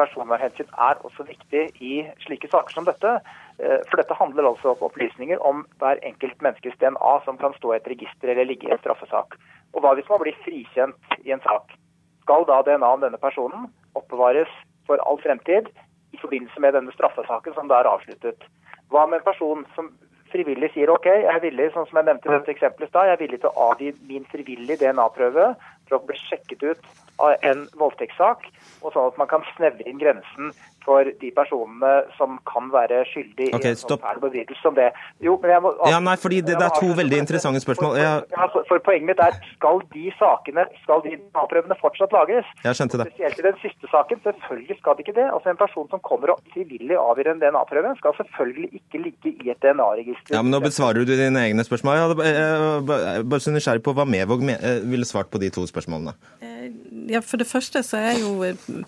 Personvernhensyn 0.00 0.72
er 0.88 1.04
også 1.06 1.28
viktig 1.28 1.62
i 1.86 1.92
slike 2.24 2.50
saker 2.50 2.74
som 2.74 2.88
dette. 2.88 3.14
Eh, 3.62 3.78
for 3.86 4.02
dette 4.02 4.18
handler 4.18 4.50
altså 4.50 4.72
om 4.74 4.82
opplysninger 4.88 5.38
om 5.52 5.62
hver 5.78 6.02
enkelt 6.10 6.42
menneskes 6.42 6.74
DNA 6.82 7.14
som 7.28 7.38
kan 7.38 7.54
stå 7.60 7.76
i 7.76 7.78
et 7.78 7.88
register 7.94 8.34
eller 8.34 8.50
ligge 8.50 8.66
i 8.66 8.74
en 8.74 8.82
straffesak. 8.82 9.38
Og 9.70 9.84
hva 9.84 9.94
hvis 9.94 10.10
man 10.10 10.24
blir 10.24 10.42
frikjent 10.42 11.18
i 11.22 11.30
en 11.30 11.46
sak? 11.46 11.78
Skal 12.26 12.50
da 12.50 12.58
DNA 12.66 12.90
om 12.90 13.06
denne 13.06 13.22
personen 13.22 13.70
oppbevares 13.94 14.50
for 14.90 14.98
all 15.06 15.22
fremtid 15.22 15.70
i 16.10 16.18
forbindelse 16.18 16.58
med 16.58 16.74
denne 16.74 16.98
straffesaken 16.98 17.54
som 17.54 17.70
da 17.70 17.84
er 17.84 17.94
avsluttet? 17.94 18.50
Hva 18.90 19.06
med 19.06 19.20
en 19.20 19.28
person 19.30 19.68
som 19.76 19.94
frivillig 20.32 20.70
sier 20.74 20.90
OK, 20.92 21.06
jeg 21.06 21.28
er 21.28 21.42
villig 21.42 21.70
sånn 21.74 21.86
som 21.90 22.00
jeg 22.00 22.08
nevnte 22.08 22.30
i 22.30 22.34
dette 22.34 22.54
eksempelet 22.54 22.96
jeg 22.96 23.14
er 23.14 23.20
villig 23.20 23.40
til 23.42 23.50
å 23.50 23.68
avgi 23.70 23.92
min 24.08 24.26
frivillige 24.32 24.80
DNA-prøve 24.82 25.52
for 25.88 25.98
å 25.98 26.02
bli 26.06 26.18
sjekket 26.28 26.62
ut 26.62 26.90
av 27.20 27.46
en 27.46 27.66
voldtektssak, 27.80 28.46
og 28.80 28.94
sånn 28.94 29.10
at 29.10 29.18
man 29.20 29.30
kan 29.30 29.44
snevre 29.54 29.86
inn 29.88 30.00
grensen 30.00 30.54
for 30.84 31.08
de 31.22 31.30
personene 31.36 31.92
som 32.16 32.38
kan 32.48 32.70
være 32.72 33.02
skyldig 33.10 33.50
okay, 33.54 33.72
i 33.72 33.74
en 33.74 33.80
sånn 33.80 34.00
fæl 34.02 34.20
bevegelse 34.22 34.62
som 34.64 34.76
det. 34.78 34.90
Jo, 35.24 35.36
men 35.42 35.54
jeg 35.54 35.64
må, 35.64 35.72
ja, 35.90 36.00
nei, 36.04 36.16
fordi 36.20 36.40
det, 36.46 36.56
det 36.60 36.66
er 36.68 36.76
to 36.78 36.90
veldig 37.00 37.20
interessante 37.24 37.62
spørsmål. 37.64 37.96
For, 37.96 38.26
for, 38.30 38.38
ja, 38.38 38.64
for, 38.68 38.82
Poenget 38.90 39.10
mitt 39.10 39.20
er 39.22 39.36
skal 39.52 39.82
de 39.92 40.06
sakene, 40.16 40.64
skal 40.82 41.02
de 41.04 41.18
avprøvene 41.36 41.76
fortsatt 41.80 42.14
lages? 42.16 42.48
Jeg 42.64 42.78
skjønte 42.78 43.02
det. 43.02 43.08
Spesielt 43.10 43.42
i 43.42 43.44
den 43.44 43.58
siste 43.62 43.90
saken. 43.92 44.22
Selvfølgelig 44.24 44.78
skal 44.80 44.96
det 44.96 45.04
ikke 45.04 45.16
det. 45.20 45.26
Altså 45.34 45.52
En 45.52 45.60
person 45.60 45.88
som 45.92 46.02
kommer 46.06 46.34
og 46.34 46.40
frivillig 46.54 46.96
avgir 46.98 47.30
en 47.34 47.42
DNA-prøve, 47.42 47.92
skal 48.00 48.16
selvfølgelig 48.22 48.70
ikke 48.80 49.02
ligge 49.04 49.34
i 49.44 49.52
et 49.52 49.60
DNA-register. 49.62 50.32
Ja, 50.34 50.42
men 50.42 50.54
Nå 50.54 50.62
besvarer 50.64 51.04
du 51.04 51.12
dine 51.12 51.44
egne 51.44 51.66
spørsmål. 51.66 52.00
Jeg 52.24 52.32
er 52.32 53.28
bare 53.28 53.44
så 53.44 53.54
nysgjerrig 53.54 53.84
på 53.84 53.94
hva 53.96 54.08
Mevåg 54.08 54.46
eh, 54.56 54.80
ville 54.88 55.08
svart 55.08 55.30
på 55.32 55.40
de 55.42 55.52
to 55.54 55.66
spørsmålene. 55.68 56.16
Eh, 56.40 56.70
ja, 57.10 57.20
For 57.24 57.40
det 57.40 57.48
første 57.50 57.82
så 57.86 58.00
er 58.10 58.18
jo 58.22 58.32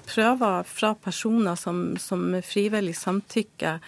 prøver 0.09 0.69
fra 0.69 0.95
personer 1.05 1.59
som, 1.59 1.82
som 2.01 2.31
frivillig 2.47 2.97
samtykker 2.99 3.81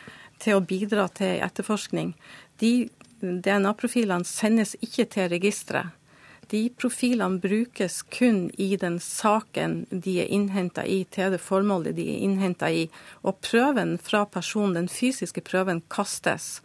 til 0.43 0.59
å 0.59 0.65
bidra 0.65 1.09
til 1.15 1.41
etterforskning, 1.45 2.15
de 2.61 2.89
DNA-profilene 3.25 4.27
sendes 4.29 4.75
ikke 4.85 5.07
til 5.15 5.31
registeret. 5.33 5.95
De 6.53 6.69
profilene 6.77 7.41
brukes 7.41 8.03
kun 8.13 8.51
i 8.61 8.75
den 8.77 8.99
saken 9.01 9.79
de 9.91 10.19
er 10.23 10.33
innhenta 10.33 10.85
i, 10.85 11.01
til 11.09 11.33
det 11.33 11.41
formålet 11.41 11.97
de 11.97 12.05
er 12.13 12.25
innhenta 12.27 12.69
i. 12.69 12.85
Og 13.25 13.41
prøven 13.41 13.97
fra 13.97 14.25
personen, 14.29 14.77
den 14.77 14.91
fysiske 14.93 15.41
prøven, 15.47 15.81
kastes. 15.89 16.59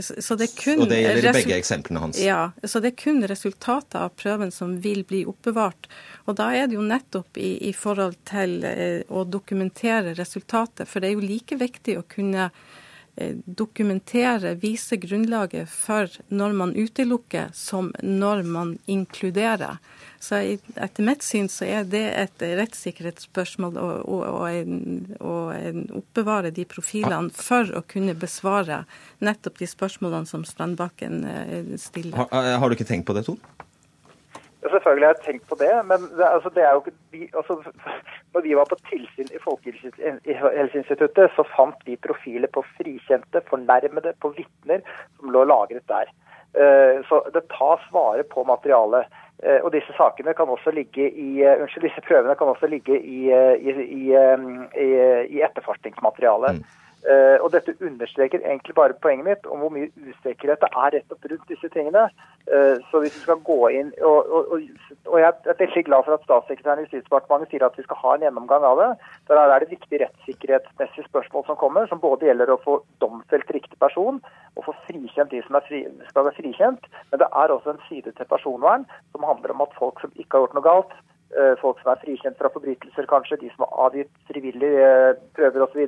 Så 0.00 0.34
det 0.34 0.48
og 0.74 0.88
det 0.90 0.98
gjelder 0.98 1.28
i 1.28 1.32
begge 1.36 1.56
eksemplene 1.56 2.00
hans? 2.02 2.18
Ja. 2.18 2.50
Så 2.66 2.80
det 2.82 2.92
er 2.92 2.96
kun 2.98 3.22
resultatet 3.30 3.94
av 4.00 4.14
prøven 4.18 4.50
som 4.50 4.74
vil 4.82 5.04
bli 5.06 5.22
oppbevart. 5.30 5.86
Og 6.26 6.38
da 6.40 6.48
er 6.56 6.66
det 6.66 6.74
jo 6.74 6.86
nettopp 6.86 7.38
i, 7.38 7.52
i 7.68 7.72
forhold 7.76 8.16
til 8.26 8.64
eh, 8.66 9.04
å 9.06 9.22
dokumentere 9.22 10.16
resultatet. 10.18 10.90
For 10.90 10.98
det 10.98 11.12
er 11.12 11.14
jo 11.14 11.22
like 11.22 11.58
viktig 11.60 11.94
å 12.00 12.06
kunne 12.10 12.48
eh, 12.48 13.36
dokumentere, 13.46 14.56
vise 14.58 14.98
grunnlaget 14.98 15.70
for 15.70 16.10
når 16.34 16.58
man 16.58 16.74
utelukker, 16.74 17.54
som 17.54 17.92
når 18.02 18.42
man 18.50 18.74
inkluderer. 18.90 19.78
Så 20.24 20.38
etter 20.40 21.04
mitt 21.04 21.24
syn 21.26 21.50
så 21.52 21.66
er 21.68 21.84
det 21.84 22.04
et 22.16 22.44
rettssikkerhetsspørsmål 22.60 23.76
å, 23.76 23.88
å, 24.08 24.20
å, 24.24 24.46
å 25.20 25.34
oppbevare 26.00 26.52
de 26.54 26.64
profilene 26.68 27.28
for 27.34 27.68
å 27.76 27.82
kunne 27.90 28.16
besvare 28.16 28.84
nettopp 29.24 29.60
de 29.60 29.68
spørsmålene 29.68 30.30
som 30.30 30.46
Strandbakken 30.48 31.20
eh, 31.28 31.74
stiller. 31.80 32.16
Har, 32.32 32.54
har 32.62 32.72
du 32.72 32.78
ikke 32.78 32.88
tenkt 32.88 33.08
på 33.10 33.16
det, 33.18 33.26
Tor? 33.28 33.36
Selvfølgelig 34.64 35.06
har 35.06 35.14
jeg 35.18 35.24
tenkt 35.26 35.48
på 35.50 35.56
det, 35.60 35.72
men 35.90 36.06
det, 36.16 36.24
altså, 36.24 36.48
det 36.56 36.62
er 36.64 36.72
jo 36.72 36.80
ikke 36.80 36.96
vi, 37.12 37.26
altså, 37.36 37.58
Når 38.32 38.40
vi 38.46 38.54
var 38.56 38.66
på 38.70 38.78
tilsyn 38.88 39.28
i 39.28 39.40
Folkehelseinstituttet, 39.44 41.34
så 41.36 41.44
fant 41.52 41.84
vi 41.84 42.00
profiler 42.06 42.48
på 42.54 42.64
frikjente, 42.78 43.44
fornærmede, 43.50 44.14
på 44.24 44.32
vitner 44.38 44.80
som 45.18 45.34
lå 45.36 45.44
lagret 45.52 45.84
der. 45.92 46.08
Uh, 46.54 47.02
så 47.08 47.22
det 47.34 47.48
tas 47.50 47.82
vare 47.92 48.22
på 48.22 48.44
materialet. 48.46 49.10
Eh, 49.42 49.60
og 49.64 49.72
disse 49.74 49.92
sakene 49.96 50.32
kan 50.36 50.48
også 50.48 50.70
ligge 50.70 51.08
i, 51.10 51.42
eh, 51.42 51.58
unnskyld, 51.60 51.88
disse 51.88 52.04
prøvene 52.06 52.36
kan 52.38 52.48
også 52.52 52.68
ligge 52.70 52.96
i, 53.00 53.30
eh, 53.34 53.54
i, 53.58 53.70
i, 53.82 54.04
i 55.36 55.42
etterforskningsmaterialet. 55.42 56.60
Mm. 56.60 56.83
Uh, 57.04 57.36
og 57.44 57.50
Dette 57.52 57.74
understreker 57.84 58.40
egentlig 58.40 58.74
bare 58.74 58.94
poenget 59.04 59.26
mitt 59.26 59.46
om 59.52 59.60
hvor 59.60 59.72
mye 59.74 59.90
usikkerhet 60.08 60.62
det 60.62 60.70
er 60.72 60.94
rett 60.94 61.12
og 61.12 61.26
rundt 61.32 61.50
disse 61.52 61.68
tingene. 61.74 62.06
Uh, 62.48 62.80
så 62.88 63.02
hvis 63.02 63.18
vi 63.18 63.24
skal 63.26 63.42
gå 63.44 63.58
inn, 63.76 63.90
og, 64.00 64.30
og, 64.32 64.54
og, 64.54 65.18
Jeg 65.20 65.28
er 65.28 65.58
veldig 65.58 65.84
glad 65.84 66.06
for 66.06 66.16
at 66.16 66.24
statssekretæren 66.24 66.80
i 66.80 66.86
Justisdepartementet 66.86 67.52
sier 67.52 67.66
at 67.68 67.76
vi 67.76 67.84
skal 67.84 68.00
ha 68.00 68.14
en 68.14 68.24
gjennomgang 68.24 68.64
av 68.70 68.80
det. 68.80 68.90
Der 69.28 69.42
er 69.42 69.58
det 69.60 69.70
viktige 69.74 70.00
rettssikkerhetsmessige 70.06 71.08
spørsmål 71.10 71.44
som 71.46 71.60
kommer, 71.60 71.86
som 71.92 72.00
både 72.00 72.30
gjelder 72.30 72.54
å 72.54 72.60
få 72.64 72.80
domfelt 73.04 73.52
riktig 73.52 73.78
person 73.84 74.22
og 74.56 74.64
få 74.64 74.76
frikjent 74.88 75.34
de 75.34 75.42
som 75.44 75.60
fri, 75.68 75.84
skal 76.08 76.24
være 76.24 76.38
frikjent. 76.40 76.88
Men 77.10 77.20
det 77.20 77.28
er 77.28 77.52
også 77.52 77.74
en 77.74 77.84
side 77.88 78.16
til 78.16 78.32
personvern 78.32 78.88
som 79.12 79.28
handler 79.28 79.52
om 79.52 79.66
at 79.66 79.76
folk 79.76 80.00
som 80.00 80.14
ikke 80.16 80.38
har 80.38 80.46
gjort 80.46 80.56
noe 80.56 80.68
galt, 80.72 80.96
Eh, 80.96 81.13
folk 81.60 81.80
som 81.82 81.90
er 81.90 82.00
frikjent 82.02 82.36
fra 82.38 82.50
forbrytelser, 82.54 83.06
kanskje, 83.10 83.40
de 83.40 83.48
som 83.54 83.64
har 83.64 83.88
avgitt 83.88 84.10
frivillige 84.28 84.84
eh, 84.86 85.20
prøver 85.34 85.64
osv., 85.66 85.82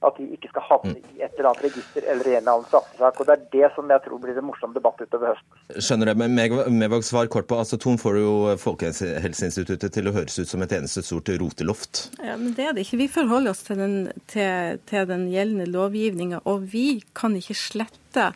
at 0.00 0.16
de 0.16 0.26
ikke 0.34 0.48
skal 0.50 0.64
havne 0.66 0.94
mm. 0.96 1.10
i 1.18 1.24
et 1.26 1.36
eller 1.36 1.50
annet 1.50 1.64
register 1.68 2.06
eller 2.08 2.26
i 2.26 2.32
en 2.32 2.40
eller 2.40 2.52
annen 2.54 2.68
straffesak. 2.70 3.20
Og 3.20 3.28
Det 3.28 3.34
er 3.36 3.44
det 3.52 3.70
som 3.76 3.92
jeg 3.92 4.02
tror 4.06 4.22
blir 4.22 4.40
en 4.40 4.48
morsom 4.48 4.74
debatt 4.74 5.02
utover 5.04 5.34
høsten. 5.34 5.58
Skjønner 5.76 6.10
det, 6.10 6.16
men 6.22 6.78
Mevag, 6.80 7.04
svar 7.06 7.28
kort 7.32 7.46
på. 7.50 7.58
altså 7.60 7.78
Ton 7.80 8.00
får 8.00 8.18
jo 8.18 8.32
Folkehelseinstituttet 8.62 9.92
til 9.94 10.08
å 10.08 10.14
høres 10.16 10.38
ut 10.40 10.50
som 10.50 10.64
et 10.64 10.72
eneste 10.74 11.04
stort 11.06 11.28
roteloft. 11.42 12.06
Ja, 12.18 12.38
men 12.40 12.56
Det 12.56 12.66
er 12.66 12.72
det 12.74 12.86
ikke. 12.86 13.02
Vi 13.04 13.10
forholder 13.12 13.52
oss 13.52 13.62
til 13.68 13.78
den, 13.82 13.98
til, 14.32 14.80
til 14.90 15.10
den 15.12 15.28
gjeldende 15.30 15.68
lovgivninga, 15.70 16.42
og 16.48 16.64
vi 16.72 17.02
kan 17.14 17.36
ikke 17.36 17.58
slette 17.58 18.32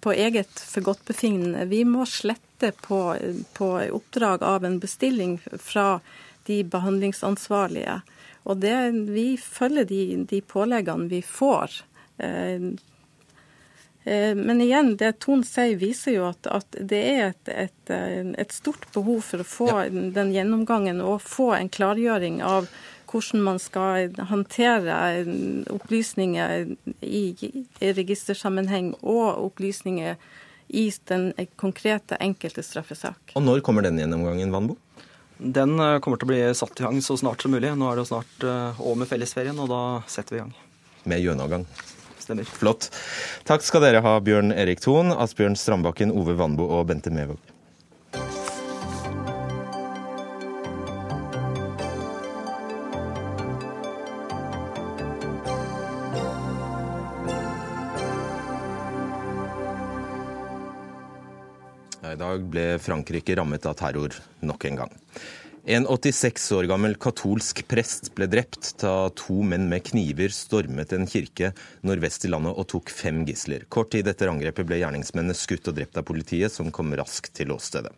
på 0.00 0.12
eget 0.12 0.60
forgodtbefinnende. 0.60 1.64
Vi 1.64 1.84
må 1.84 2.06
slette 2.06 2.72
på, 2.72 3.16
på, 3.56 3.68
oppdrag 3.90 4.42
av 4.42 4.64
en 4.64 4.78
bestilling 4.78 5.38
fra 5.58 6.00
de 6.46 6.62
behandlingsansvarlige. 6.64 8.00
Og 8.42 8.62
det, 8.62 8.76
vi 9.10 9.36
følger 9.38 9.86
de, 9.86 10.02
de 10.30 10.40
påleggene 10.42 11.08
vi 11.10 11.22
får. 11.22 11.82
Eh, 12.18 12.70
eh, 14.04 14.34
men 14.38 14.62
igjen, 14.62 14.96
det 14.98 15.12
Ton 15.22 15.44
sier, 15.46 15.76
viser 15.78 16.18
jo 16.18 16.28
at, 16.30 16.46
at 16.46 16.78
det 16.78 17.02
er 17.02 17.22
et, 17.30 17.52
et, 17.66 17.94
et, 17.94 18.54
stort 18.54 18.88
behov 18.94 19.22
for 19.30 19.42
å 19.42 19.50
få 19.50 19.70
ja. 19.70 19.84
den 19.90 20.34
gjennomgangen 20.34 21.02
og 21.02 21.22
få 21.22 21.52
en 21.58 21.70
klargjøring 21.70 22.42
av 22.46 22.70
hvordan 23.12 23.44
man 23.44 23.60
skal 23.60 24.12
håndtere 24.30 24.96
opplysninger 25.72 26.72
i 27.04 27.24
registersammenheng 27.80 28.94
og 29.02 29.44
opplysninger 29.50 30.16
i 30.72 30.86
den 31.10 31.32
konkrete 31.60 32.16
enkelte 32.20 32.64
straffesak. 32.64 33.34
Og 33.36 33.44
Når 33.44 33.60
kommer 33.60 33.84
den 33.84 34.00
gjennomgangen, 34.00 34.52
Vanbo? 34.54 34.78
Den 35.42 35.74
eh, 35.80 35.98
kommer 36.00 36.20
til 36.20 36.28
å 36.28 36.32
bli 36.32 36.42
satt 36.56 36.80
i 36.80 36.86
gang 36.86 37.00
så 37.04 37.16
snart 37.20 37.42
som 37.42 37.52
mulig. 37.52 37.72
Nå 37.76 37.88
er 37.90 37.98
det 37.98 38.04
jo 38.04 38.10
snart 38.14 38.46
eh, 38.46 38.82
med 38.96 39.10
fellesferien, 39.10 39.58
og 39.58 39.68
da 39.72 39.82
setter 40.08 40.36
vi 40.36 40.40
i 40.40 40.44
gang. 40.44 40.54
Med 41.12 41.24
gjennomgang. 41.24 41.66
Stemmer. 42.22 42.46
Flott. 42.46 42.88
Takk 43.48 43.66
skal 43.66 43.82
dere 43.84 44.04
ha, 44.04 44.14
Bjørn 44.22 44.54
Erik 44.54 44.80
Thon, 44.84 45.10
Asbjørn 45.12 45.58
Strandbakken, 45.58 46.14
Ove 46.14 46.38
Vanbo 46.38 46.70
og 46.78 46.86
Bente 46.92 47.12
Mevåg. 47.12 47.51
Dag 62.32 62.48
ble 62.52 62.66
Frankrike 62.82 63.36
rammet 63.38 63.66
av 63.68 63.78
terror 63.78 64.16
nok 64.40 64.68
en 64.68 64.82
gang. 64.82 64.92
En 65.62 65.84
86 65.86 66.48
år 66.56 66.66
gammel 66.66 66.96
katolsk 66.98 67.60
prest 67.70 68.08
ble 68.16 68.26
drept 68.26 68.72
da 68.80 69.12
to 69.14 69.44
menn 69.46 69.68
med 69.70 69.84
kniver 69.86 70.32
stormet 70.34 70.90
en 70.96 71.06
kirke 71.06 71.52
nordvest 71.86 72.26
i 72.26 72.32
landet 72.32 72.58
og 72.58 72.66
tok 72.72 72.90
fem 72.90 73.20
gisler. 73.28 73.68
Kort 73.70 73.92
tid 73.94 74.10
etter 74.10 74.32
angrepet 74.32 74.66
ble 74.66 74.80
gjerningsmennene 74.80 75.38
skutt 75.38 75.70
og 75.70 75.76
drept 75.78 76.00
av 76.00 76.08
politiet, 76.08 76.50
som 76.50 76.72
kom 76.74 76.90
raskt 76.98 77.36
til 77.38 77.54
åstedet. 77.54 77.94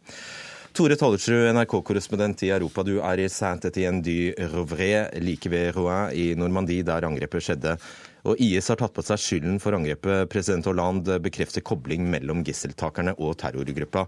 Tore 0.74 0.98
Tollersrud, 0.98 1.46
NRK-korrespondent 1.54 2.42
i 2.44 2.50
Europa. 2.50 2.82
Du 2.84 2.98
er 2.98 3.22
i 3.22 3.30
Saint-Étienne 3.30 4.02
du 4.02 4.34
Rouvray, 4.52 5.06
like 5.22 5.48
ved 5.48 5.70
Rouen 5.76 6.10
i 6.12 6.32
Normandie, 6.36 6.84
der 6.84 7.06
angrepet 7.06 7.46
skjedde. 7.46 7.76
Og 8.24 8.40
IS 8.40 8.70
har 8.72 8.78
tatt 8.80 8.94
på 8.96 9.04
seg 9.04 9.20
skylden 9.20 9.58
for 9.60 9.76
angrepet. 9.76 10.30
President 10.32 10.64
Hollande 10.70 11.18
bekrefter 11.20 11.64
kobling 11.64 12.06
mellom 12.12 12.40
gisseltakerne 12.46 13.12
og 13.20 13.36
terrorgruppa. 13.42 14.06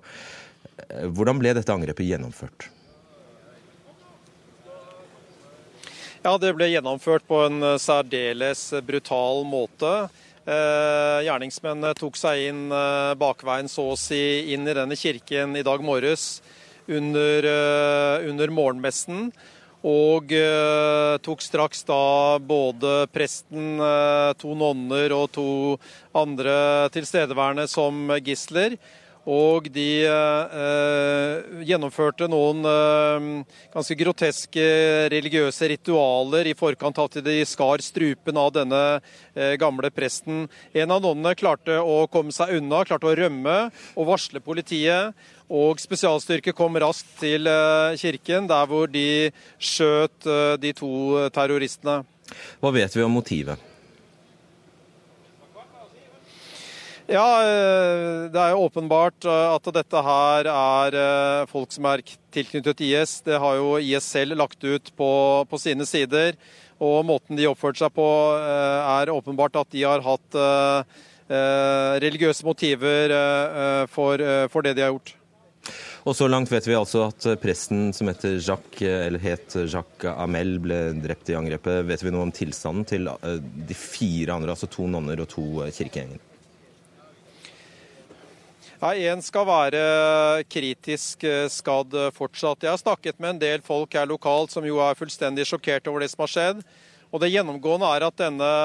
Hvordan 1.13 1.41
ble 1.41 1.53
dette 1.57 1.73
angrepet 1.73 2.09
gjennomført? 2.09 2.71
Ja, 6.25 6.33
Det 6.39 6.55
ble 6.57 6.67
gjennomført 6.73 7.27
på 7.29 7.45
en 7.45 7.61
særdeles 7.79 8.73
brutal 8.83 9.45
måte. 9.47 10.09
Eh, 10.47 11.19
gjerningsmennene 11.27 11.93
tok 11.99 12.17
seg 12.19 12.49
inn 12.49 12.65
eh, 12.75 13.13
bakveien, 13.19 13.69
så 13.71 13.93
å 13.93 13.99
si, 14.01 14.19
inn 14.55 14.67
i 14.67 14.75
denne 14.75 14.97
kirken 14.99 15.55
i 15.59 15.63
dag 15.67 15.85
morges 15.85 16.41
under, 16.87 17.47
under 18.31 18.53
morgenmessen. 18.55 19.29
Og 19.87 20.33
eh, 20.35 21.15
tok 21.23 21.43
straks 21.45 21.85
da 21.87 22.39
både 22.43 23.07
presten, 23.15 23.77
eh, 23.79 24.31
to 24.41 24.57
nonner 24.59 25.15
og 25.15 25.31
to 25.37 25.49
andre 26.17 26.89
tilstedeværende 26.95 27.69
som 27.71 28.09
gisler. 28.25 28.79
Og 29.27 29.67
de 29.75 30.07
gjennomførte 31.67 32.29
noen 32.31 32.61
ganske 33.73 33.97
groteske 33.99 34.67
religiøse 35.11 35.67
ritualer 35.73 36.47
i 36.47 36.55
forkant 36.55 37.01
av 37.03 37.09
at 37.11 37.27
de 37.27 37.35
skar 37.43 37.83
strupen 37.83 38.39
av 38.39 38.53
denne 38.55 38.85
gamle 39.59 39.91
presten. 39.91 40.45
En 40.71 40.95
av 40.95 41.03
nonnene 41.03 41.35
klarte 41.35 41.75
å 41.75 42.05
komme 42.07 42.31
seg 42.31 42.55
unna, 42.61 42.85
klarte 42.87 43.11
å 43.11 43.19
rømme 43.19 43.57
og 43.97 44.13
varsle 44.13 44.39
politiet. 44.47 45.19
Og 45.47 45.79
spesialstyrker 45.79 46.55
kom 46.57 46.75
raskt 46.83 47.21
til 47.21 47.47
eh, 47.47 47.95
kirken, 48.01 48.49
der 48.51 48.67
hvor 48.67 48.91
de 48.91 49.31
skjøt 49.63 50.27
eh, 50.27 50.59
de 50.59 50.73
to 50.75 50.91
terroristene. 51.31 52.01
Hva 52.59 52.73
vet 52.75 52.97
vi 52.97 53.05
om 53.07 53.15
motivet? 53.15 53.63
Ja, 57.07 57.29
eh, 57.47 58.27
Det 58.35 58.41
er 58.43 58.51
jo 58.51 58.65
åpenbart 58.67 59.23
at 59.31 59.69
dette 59.71 60.03
her 60.03 60.51
er 60.51 61.47
folk 61.47 61.71
som 61.71 61.87
er 61.87 62.03
tilknyttet 62.35 62.83
IS. 62.83 63.21
Det 63.23 63.39
har 63.39 63.55
jo 63.61 63.77
IS 63.79 64.03
selv 64.03 64.35
lagt 64.35 64.59
ut 64.65 64.91
på, 64.99 65.11
på 65.47 65.61
sine 65.63 65.87
sider. 65.87 66.35
Og 66.83 67.07
måten 67.07 67.39
de 67.39 67.47
oppførte 67.47 67.79
seg 67.79 67.95
på, 67.95 68.05
er 68.37 69.09
åpenbart 69.15 69.55
at 69.57 69.71
de 69.73 69.87
har 69.87 70.03
hatt 70.05 70.37
religiøse 72.03 72.45
motiver 72.45 73.15
for, 73.89 74.21
for 74.53 74.67
det 74.67 74.75
de 74.77 74.85
har 74.85 74.93
gjort. 74.93 75.15
Og 76.07 76.15
så 76.15 76.29
langt 76.31 76.53
vet 76.53 76.69
vi 76.69 76.77
altså 76.79 77.09
at 77.09 77.25
presten 77.43 77.89
som 77.95 78.07
heter 78.07 78.37
Jacques, 78.39 78.87
eller 78.87 79.19
het 79.19 79.57
Jacques 79.67 80.13
Amel, 80.13 80.53
ble 80.63 80.79
drept 81.03 81.33
i 81.33 81.35
angrepet. 81.35 81.83
Vet 81.89 82.05
vi 82.07 82.13
noe 82.15 82.29
om 82.29 82.31
tilstanden 82.35 82.87
til 82.87 83.11
eh, 83.11 83.41
de 83.43 83.75
fire 83.75 84.37
andre, 84.37 84.55
altså 84.55 84.71
to 84.71 84.87
nonner 84.87 85.25
og 85.25 85.27
to 85.33 85.47
eh, 85.65 85.73
kirkegjenger? 85.75 86.23
Nei, 88.85 88.95
Én 89.09 89.25
skal 89.25 89.49
være 89.51 89.83
kritisk 90.47 91.27
eh, 91.27 91.49
skadd 91.51 91.99
fortsatt. 92.15 92.63
Jeg 92.63 92.77
har 92.77 92.85
snakket 92.85 93.19
med 93.19 93.35
en 93.35 93.43
del 93.43 93.67
folk 93.67 93.99
her 93.99 94.07
lokalt 94.07 94.55
som 94.55 94.69
jo 94.69 94.79
er 94.87 94.95
fullstendig 94.95 95.49
sjokkert 95.51 95.91
over 95.91 96.07
det 96.07 96.13
som 96.15 96.23
har 96.23 96.35
skjedd. 96.37 96.67
Og 97.11 97.19
Det 97.23 97.35
gjennomgående 97.35 97.91
er 97.97 98.07
at 98.07 98.23
denne 98.23 98.57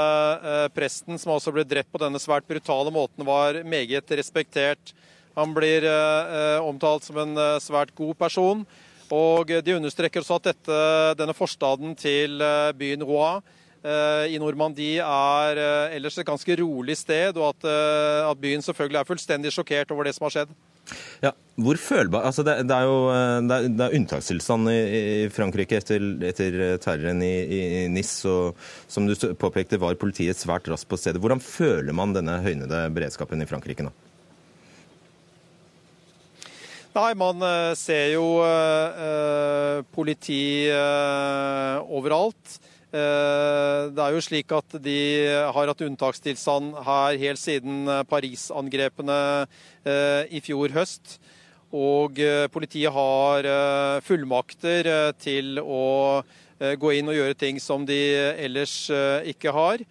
presten, 0.76 1.18
som 1.18 1.34
også 1.34 1.54
ble 1.56 1.66
drept 1.66 1.90
på 1.94 2.02
denne 2.02 2.22
svært 2.22 2.46
brutale 2.46 2.94
måten, 2.94 3.26
var 3.26 3.64
meget 3.66 4.14
respektert. 4.20 4.94
Han 5.40 5.54
blir 5.56 5.86
eh, 5.88 6.60
omtalt 6.64 7.08
som 7.08 7.20
en 7.24 7.38
eh, 7.40 7.60
svært 7.64 7.94
god 7.98 8.18
person. 8.20 8.66
Og 9.12 9.50
de 9.64 9.76
understreker 9.76 10.24
også 10.24 10.38
at 10.40 10.52
dette, 10.54 10.84
denne 11.20 11.36
forstaden 11.36 11.98
til 12.00 12.40
eh, 12.44 12.72
byen 12.78 13.04
Rouen 13.08 13.44
i 13.82 14.38
Normandie 14.38 15.02
er 15.02 15.58
ellers 15.96 16.20
et 16.22 16.28
ganske 16.28 16.54
rolig 16.60 16.94
sted, 17.00 17.34
og 17.34 17.48
at, 17.48 17.66
at, 18.30 18.38
byen 18.38 18.62
selvfølgelig 18.62 19.00
er 19.00 19.08
fullstendig 19.10 19.54
sjokkert 19.56 19.90
over 19.90 20.06
det 20.06 20.14
som 20.14 20.28
har 20.28 20.36
skjedd. 20.36 20.52
Ja, 21.24 21.32
hvor 21.58 21.80
følbar, 21.82 22.28
altså 22.30 22.46
det, 22.46 22.60
det, 22.70 22.78
er 22.78 22.86
jo 22.86 23.00
det 23.48 23.58
er, 23.58 23.66
det 23.80 23.88
er 23.88 23.98
unntakstilstand 23.98 24.70
i, 24.70 24.78
i, 25.00 25.26
Frankrike 25.34 25.82
etter, 25.82 26.06
etter 26.30 26.60
terroren 26.86 27.26
i, 27.26 27.32
i, 27.42 27.64
Nis, 27.90 28.14
og 28.30 28.54
som 28.86 29.10
du 29.10 29.18
påpekte 29.42 29.82
var 29.82 29.98
politiet 29.98 30.38
svært 30.38 30.70
raskt 30.70 30.92
på 30.94 31.02
stedet. 31.02 31.18
Hvordan 31.18 31.42
føler 31.42 31.98
man 31.98 32.14
denne 32.14 32.38
høynede 32.46 32.86
beredskapen 32.94 33.42
i 33.42 33.50
Frankrike 33.50 33.90
nå? 33.90 33.96
Nei, 36.92 37.14
man 37.16 37.40
eh, 37.40 37.72
ser 37.80 38.10
jo 38.18 38.42
eh, 38.44 39.80
politi 39.96 40.68
eh, 40.68 41.78
overalt. 41.88 42.58
Eh, 42.92 43.88
det 43.96 44.02
er 44.04 44.18
jo 44.18 44.24
slik 44.26 44.52
at 44.52 44.76
de 44.84 44.98
har 45.56 45.72
hatt 45.72 45.84
unntakstilstand 45.86 46.76
her 46.84 47.16
helt 47.22 47.40
siden 47.40 47.88
eh, 47.88 48.02
Paris-angrepene 48.12 49.22
eh, 49.88 50.36
i 50.36 50.44
fjor 50.44 50.76
høst. 50.76 51.16
Og 51.72 52.20
politiet 52.52 52.92
har 52.92 53.46
fullmakter 54.04 54.90
til 55.24 55.56
å 55.64 56.20
gå 56.60 56.90
inn 56.98 57.08
og 57.08 57.16
gjøre 57.16 57.38
ting 57.40 57.62
som 57.64 57.86
de 57.88 57.96
ellers 58.44 58.74
ikke 59.32 59.54
har. 59.56 59.86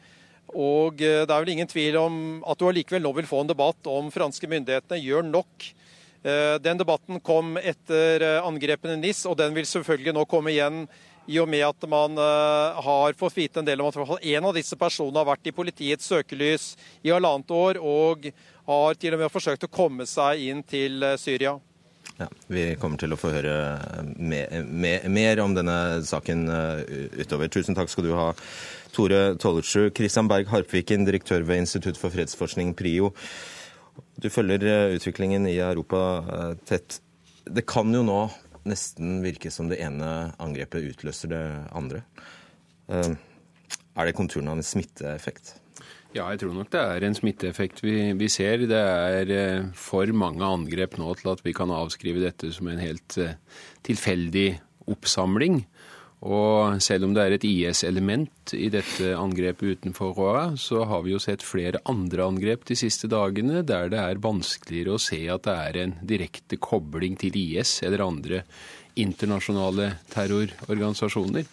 Og 0.53 1.01
det 1.01 1.25
er 1.25 1.33
vel 1.39 1.55
ingen 1.55 1.73
tvil 1.73 1.97
om 1.97 2.21
at 2.45 2.61
du 2.61 2.67
allikevel 2.69 3.01
nå 3.01 3.15
vil 3.17 3.31
få 3.33 3.41
en 3.41 3.55
debatt 3.55 3.89
om 3.89 4.13
franske 4.13 4.53
myndighetene 4.53 5.01
gjør 5.01 5.25
nok 5.31 5.71
Eh, 5.71 5.80
den 6.23 6.79
debatten 6.79 7.21
kom 7.25 7.57
etter 7.57 8.21
eh, 8.21 8.43
angrepene 8.45 8.99
i 8.99 9.01
NIS, 9.01 9.25
og 9.27 9.39
den 9.41 9.55
vil 9.57 9.69
selvfølgelig 9.69 10.13
nå 10.17 10.27
komme 10.29 10.53
igjen 10.53 10.83
i 11.31 11.39
og 11.41 11.49
med 11.49 11.65
at 11.65 11.87
man 11.89 12.19
eh, 12.21 12.81
har 12.85 13.17
fått 13.17 13.39
vite 13.39 13.63
en 13.63 13.69
del 13.69 13.81
om 13.81 13.89
at 13.89 14.21
en 14.21 14.49
av 14.51 14.57
disse 14.57 14.77
personene 14.77 15.23
har 15.23 15.31
vært 15.31 15.49
i 15.49 15.55
politiets 15.57 16.11
søkelys 16.13 16.75
i 17.01 17.13
halvannet 17.15 17.55
år, 17.57 17.81
og 17.81 18.29
har 18.69 19.01
til 19.01 19.17
og 19.17 19.23
med 19.23 19.33
forsøkt 19.33 19.65
å 19.65 19.73
komme 19.73 20.07
seg 20.09 20.45
inn 20.51 20.61
til 20.63 21.05
Syria. 21.19 21.57
Ja, 22.21 22.27
Vi 22.53 22.67
kommer 22.77 23.01
til 23.01 23.15
å 23.15 23.17
få 23.17 23.31
høre 23.33 23.55
mer, 24.21 24.61
mer, 24.69 25.07
mer 25.09 25.41
om 25.41 25.55
denne 25.57 26.03
saken 26.05 26.45
utover. 27.17 27.49
Tusen 27.49 27.79
takk 27.79 27.89
skal 27.89 28.05
du 28.05 28.13
ha, 28.13 28.27
Tore 28.93 29.39
Tollertsrud. 29.41 29.95
Kristian 29.97 30.29
Berg 30.29 30.51
Harpviken, 30.53 31.07
direktør 31.09 31.47
ved 31.49 31.65
Institutt 31.65 31.97
for 31.97 32.13
fredsforskning, 32.13 32.75
PRIO. 32.77 33.15
Du 34.21 34.29
følger 34.29 34.65
eh, 34.69 34.95
utviklingen 34.99 35.47
i 35.49 35.57
Europa 35.65 36.01
eh, 36.21 36.53
tett. 36.69 37.01
Det 37.49 37.65
kan 37.69 37.89
jo 37.95 38.03
nå 38.05 38.21
nesten 38.69 39.23
virke 39.25 39.49
som 39.53 39.71
det 39.71 39.81
ene 39.81 40.31
angrepet 40.43 40.91
utløser 40.93 41.33
det 41.33 41.45
andre. 41.77 42.03
Eh, 42.93 43.15
er 43.97 44.09
det 44.09 44.17
konturen 44.19 44.51
av 44.53 44.61
en 44.61 44.67
smitteeffekt? 44.67 45.55
Ja, 46.13 46.27
jeg 46.33 46.43
tror 46.43 46.53
nok 46.57 46.73
det 46.75 46.83
er 46.83 47.07
en 47.07 47.17
smitteeffekt 47.17 47.81
vi, 47.87 47.95
vi, 48.19 48.29
ser. 48.29 48.67
Det 48.69 48.81
er 48.81 49.71
for 49.79 50.11
mange 50.13 50.45
angrep 50.45 50.99
nå 51.01 51.15
til 51.17 51.33
at 51.33 51.45
vi 51.47 51.55
kan 51.57 51.73
avskrive 51.73 52.21
dette 52.25 52.51
som 52.53 52.69
en 52.69 52.83
helt 52.83 53.17
tilfeldig 53.87 54.49
oppsamling. 54.91 55.63
Og 56.21 56.83
selv 56.85 57.07
om 57.07 57.15
det 57.17 57.23
er 57.23 57.35
et 57.35 57.45
IS-element 57.49 58.53
i 58.53 58.69
dette 58.73 59.15
angrepet 59.17 59.79
utenfor 59.79 60.13
Roa, 60.19 60.43
så 60.61 60.83
har 60.85 61.01
vi 61.07 61.15
jo 61.15 61.21
sett 61.23 61.45
flere 61.45 61.81
andre 61.89 62.27
angrep 62.29 62.67
de 62.69 62.77
siste 62.77 63.09
dagene 63.09 63.63
der 63.65 63.89
det 63.89 64.03
er 64.03 64.21
vanskeligere 64.21 64.99
å 64.99 65.01
se 65.01 65.23
at 65.33 65.47
det 65.49 65.57
er 65.57 65.81
en 65.81 65.97
direkte 66.05 66.61
kobling 66.61 67.17
til 67.21 67.39
IS 67.41 67.79
eller 67.89 68.05
andre 68.05 68.43
internasjonale 69.01 69.95
terrororganisasjoner. 70.13 71.49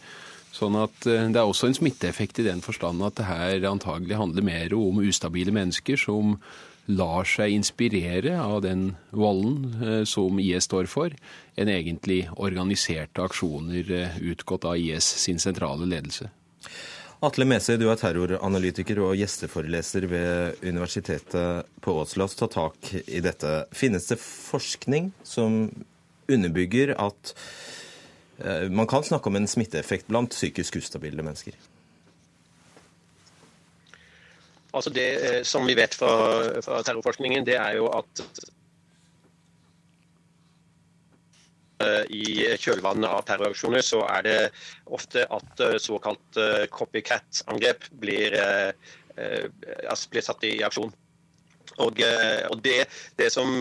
Sånn 0.58 0.76
at 0.80 1.08
eh, 1.08 1.28
Det 1.32 1.40
er 1.40 1.48
også 1.48 1.70
en 1.70 1.78
smitteeffekt 1.78 2.42
i 2.42 2.48
den 2.48 2.64
forstand 2.66 3.04
at 3.06 3.20
det 3.20 3.28
her 3.30 3.70
antagelig 3.70 4.20
handler 4.20 4.46
mer 4.48 4.76
om 4.76 5.00
ustabile 5.04 5.54
mennesker 5.56 6.00
som 6.02 6.36
lar 6.88 7.28
seg 7.28 7.52
inspirere 7.52 8.38
av 8.42 8.62
den 8.64 8.90
volden 9.12 9.84
eh, 9.84 10.04
som 10.08 10.40
IS 10.40 10.70
står 10.70 10.88
for, 10.92 11.14
enn 11.56 11.72
egentlig 11.72 12.24
organiserte 12.36 13.24
aksjoner 13.28 13.92
eh, 13.92 14.20
utgått 14.32 14.66
av 14.68 14.80
IS 14.80 15.08
sin 15.24 15.40
sentrale 15.40 15.88
ledelse. 15.90 16.32
Atle 17.26 17.48
Mese, 17.50 17.80
du 17.82 17.88
er 17.90 17.98
terroranalytiker 17.98 19.00
og 19.02 19.16
gjesteforeleser 19.18 20.06
ved 20.12 20.60
Universitetet 20.62 21.66
på 21.82 21.96
Ås. 21.98 22.14
La 22.20 22.28
ta 22.30 22.46
tak 22.46 22.92
i 23.08 23.22
dette. 23.26 23.64
Finnes 23.74 24.06
det 24.12 24.20
forskning 24.22 25.10
som 25.26 25.66
underbygger 26.30 26.94
at 27.02 27.34
eh, 28.38 28.70
man 28.70 28.88
kan 28.88 29.04
snakke 29.04 29.32
om 29.32 29.40
en 29.40 29.50
smitteeffekt 29.50 30.12
blant 30.12 30.36
psykisk 30.36 30.78
ustabile 30.78 31.26
mennesker? 31.26 31.58
Altså 34.78 34.94
Det 34.94 35.08
eh, 35.18 35.42
som 35.48 35.66
vi 35.68 35.76
vet 35.78 35.96
fra, 35.98 36.12
fra 36.62 36.84
terrorforskningen, 36.86 37.46
det 37.48 37.58
er 37.58 37.78
jo 37.80 37.90
at 37.98 38.22
eh, 41.82 42.04
i 42.14 42.46
kjølvannet 42.62 43.10
av 43.10 43.26
terroraksjoner 43.26 43.86
så 43.86 44.04
er 44.12 44.28
det 44.28 44.38
ofte 44.86 45.26
at 45.26 45.66
eh, 45.66 45.80
såkalt 45.82 46.42
copycat-angrep 46.74 47.90
blir, 48.04 48.38
altså 49.18 50.14
blir, 50.14 50.26
satt 50.26 50.46
i 50.46 50.58
aksjon. 50.66 50.94
Og, 51.84 52.00
og 52.50 52.62
det, 52.64 52.78
det, 53.20 53.28
som 53.34 53.58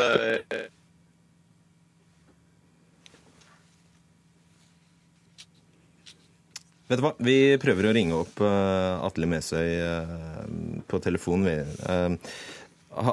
Vet 6.87 7.01
du 7.01 7.03
hva, 7.03 7.17
vi 7.19 7.57
prøver 7.59 7.89
å 7.89 7.93
ringe 7.97 8.15
opp 8.15 8.41
uh, 8.45 9.03
Atle 9.03 9.27
Mesøy 9.27 9.71
uh, 9.83 10.83
på 10.87 11.01
telefon. 11.03 11.47
Uh, 11.83 13.11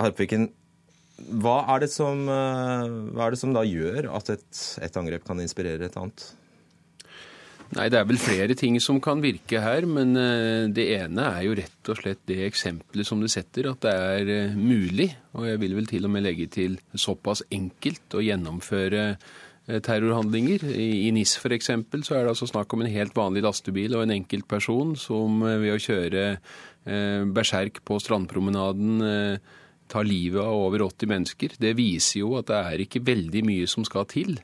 Harpviken, 0.00 0.46
hva 1.42 1.56
er, 1.74 1.82
det 1.82 1.90
som, 1.92 2.22
er 2.30 3.34
det 3.34 3.40
som 3.40 3.50
da 3.52 3.60
gjør 3.66 4.06
at 4.16 4.30
et, 4.32 4.60
et 4.80 4.94
angrep 4.96 5.26
kan 5.26 5.42
inspirere 5.42 5.90
et 5.90 5.98
annet? 6.00 6.22
Nei, 7.76 7.90
Det 7.92 7.98
er 7.98 8.06
vel 8.08 8.18
flere 8.18 8.56
ting 8.58 8.78
som 8.82 9.02
kan 9.04 9.20
virke 9.22 9.60
her, 9.60 9.84
men 9.84 10.16
det 10.74 10.86
ene 10.94 11.26
er 11.36 11.44
jo 11.44 11.58
rett 11.58 11.92
og 11.92 12.00
slett 12.00 12.24
det 12.30 12.40
eksempelet 12.46 13.06
som 13.06 13.20
det 13.20 13.28
setter, 13.34 13.68
at 13.74 13.84
det 13.84 13.92
er 13.92 14.56
mulig, 14.56 15.10
og 15.36 15.44
jeg 15.50 15.60
vil 15.60 15.76
vel 15.76 15.92
til 15.92 16.08
og 16.08 16.14
med 16.16 16.24
legge 16.24 16.48
til 16.50 16.80
såpass 16.96 17.44
enkelt 17.52 18.16
å 18.16 18.24
gjennomføre 18.24 19.04
Eh, 19.10 19.16
terrorhandlinger. 19.84 20.64
I 20.66 21.10
NIS 21.14 21.36
f.eks. 21.38 21.70
så 21.70 22.16
er 22.16 22.24
det 22.24 22.34
altså 22.34 22.48
snakk 22.50 22.72
om 22.74 22.84
en 22.84 22.92
helt 22.92 23.16
vanlig 23.16 23.44
lastebil 23.46 23.96
og 23.96 24.04
en 24.04 24.16
enkeltperson 24.18 24.96
som 24.98 25.42
eh, 25.46 25.58
ved 25.62 25.76
å 25.76 25.80
kjøre 25.86 26.26
eh, 26.34 27.22
berserk 27.30 27.82
på 27.86 28.00
strandpromenaden 28.02 29.06
eh, 29.06 29.56
tar 29.90 30.06
livet 30.06 30.42
av 30.42 30.66
over 30.68 30.86
80 30.86 31.10
mennesker. 31.10 31.56
Det 31.62 31.74
viser 31.78 32.22
jo 32.22 32.36
at 32.38 32.50
det 32.50 32.60
er 32.60 32.84
ikke 32.84 33.04
veldig 33.06 33.44
mye 33.46 33.70
som 33.70 33.86
skal 33.86 34.06
til 34.10 34.38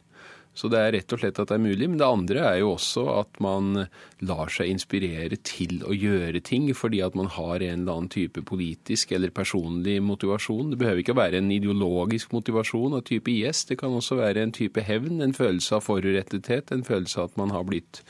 så 0.56 0.70
det 0.72 0.80
er 0.80 0.94
rett 0.96 1.12
og 1.12 1.20
slett 1.20 1.38
at 1.42 1.50
det 1.50 1.58
er 1.58 1.62
mulig. 1.62 1.88
Men 1.90 1.98
det 2.00 2.06
andre 2.08 2.44
er 2.48 2.60
jo 2.62 2.70
også 2.72 3.04
at 3.18 3.40
man 3.44 3.84
lar 4.24 4.52
seg 4.52 4.70
inspirere 4.72 5.36
til 5.44 5.82
å 5.84 5.92
gjøre 5.92 6.40
ting 6.46 6.70
fordi 6.76 7.02
at 7.04 7.18
man 7.18 7.28
har 7.34 7.60
en 7.60 7.82
eller 7.82 7.92
annen 7.92 8.12
type 8.12 8.40
politisk 8.48 9.12
eller 9.12 9.34
personlig 9.36 9.98
motivasjon. 10.04 10.72
Det 10.72 10.80
behøver 10.80 11.04
ikke 11.04 11.16
å 11.16 11.20
være 11.20 11.42
en 11.42 11.52
ideologisk 11.52 12.32
motivasjon 12.32 12.96
av 12.96 13.04
type 13.08 13.32
IS. 13.32 13.66
Det 13.68 13.76
kan 13.82 13.94
også 13.96 14.20
være 14.22 14.46
en 14.46 14.56
type 14.56 14.80
hevn, 14.88 15.20
en 15.20 15.36
følelse 15.36 15.76
av 15.76 15.84
forurettethet, 15.84 16.72
en 16.72 16.86
følelse 16.86 17.20
av 17.20 17.30
at 17.30 17.40
man 17.42 17.52
har 17.52 17.68
blitt 17.68 18.00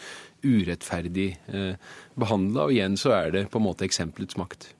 urettferdig 0.46 1.32
eh, 1.50 1.74
behandla. 2.14 2.68
Og 2.68 2.76
igjen 2.76 2.98
så 3.00 3.16
er 3.18 3.34
det 3.34 3.48
på 3.50 3.58
en 3.58 3.66
måte 3.66 3.88
eksempelets 3.88 4.38
makt. 4.38 4.70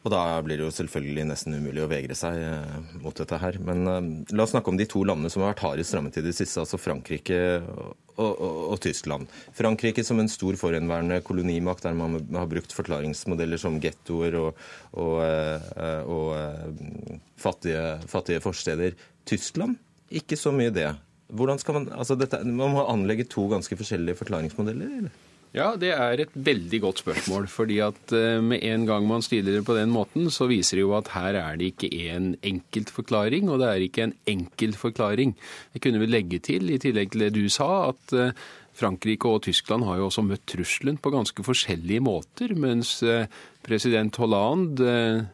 Og 0.00 0.12
da 0.12 0.20
blir 0.40 0.56
det 0.56 0.64
jo 0.64 0.72
selvfølgelig 0.72 1.26
nesten 1.28 1.58
umulig 1.58 1.82
å 1.84 1.88
vegre 1.90 2.14
seg 2.16 2.38
eh, 2.40 2.76
mot 3.02 3.16
dette 3.16 3.36
her. 3.42 3.58
Men 3.64 3.82
uh, 3.84 3.98
la 4.32 4.46
oss 4.46 4.54
snakke 4.54 4.72
om 4.72 4.78
de 4.80 4.86
to 4.88 5.02
landene 5.04 5.28
som 5.32 5.44
har 5.44 5.52
vært 5.52 5.64
hardest 5.66 5.96
rammet 5.96 6.16
i 6.16 6.24
det 6.24 6.32
siste, 6.36 6.62
altså 6.62 6.80
Frankrike 6.80 7.40
og, 7.60 7.90
og, 8.16 8.32
og, 8.40 8.78
Tyskland. 8.80 9.28
Frankrike 9.56 10.04
som 10.06 10.22
en 10.22 10.32
stor 10.32 10.56
forhenværende 10.60 11.20
kolonimakt 11.26 11.84
der 11.84 11.98
man 11.98 12.16
har 12.32 12.48
brukt 12.48 12.72
forklaringsmodeller 12.76 13.60
som 13.60 13.76
gettoer 13.82 14.38
og, 14.40 14.64
og 14.96 16.32
uh, 16.32 17.14
fattige, 17.40 17.84
fattige 18.08 18.40
forsteder. 18.44 18.96
Tyskland 19.28 19.76
ikke 20.10 20.38
så 20.40 20.50
mye 20.54 20.72
det. 20.74 20.88
Hvordan 21.30 21.60
skal 21.62 21.76
man, 21.76 21.90
altså 21.94 22.16
dette, 22.18 22.40
man 22.42 22.72
må 22.74 22.86
anlegge 22.90 23.28
to 23.30 23.44
ganske 23.52 23.76
forskjellige 23.78 24.18
forklaringsmodeller? 24.18 24.96
eller? 24.98 25.26
Ja, 25.50 25.72
det 25.74 25.88
er 25.90 26.20
et 26.22 26.34
veldig 26.34 26.78
godt 26.84 27.00
spørsmål. 27.02 27.48
fordi 27.50 27.80
at 27.82 28.12
eh, 28.14 28.38
med 28.42 28.62
en 28.62 28.86
gang 28.86 29.06
man 29.06 29.22
stiller 29.22 29.58
det 29.58 29.64
på 29.66 29.74
den 29.74 29.90
måten, 29.90 30.30
så 30.30 30.46
viser 30.46 30.78
det 30.78 30.84
jo 30.84 30.94
at 30.94 31.10
her 31.10 31.34
er 31.34 31.56
det 31.58 31.72
ikke 31.72 31.90
en 32.14 32.36
enkelt 32.42 32.90
forklaring, 32.90 33.50
og 33.50 33.58
det 33.58 33.68
er 33.68 33.82
ikke 33.82 34.04
en 34.04 34.14
enkel 34.26 34.74
forklaring. 34.78 35.34
Jeg 35.74 35.82
kunne 35.82 35.98
vel 35.98 36.14
legge 36.14 36.38
til, 36.38 36.70
i 36.70 36.78
tillegg 36.78 37.10
til 37.10 37.26
det 37.26 37.34
du 37.34 37.48
sa, 37.50 37.90
at 37.90 38.14
eh, 38.14 38.30
Frankrike 38.78 39.26
og 39.26 39.42
Tyskland 39.42 39.84
har 39.84 39.98
jo 39.98 40.06
også 40.06 40.22
møtt 40.22 40.46
trusselen 40.46 41.02
på 41.02 41.10
ganske 41.10 41.42
forskjellige 41.42 42.00
måter, 42.00 42.54
mens 42.54 43.02
eh, 43.02 43.26
president 43.66 44.14
Hollande 44.22 45.26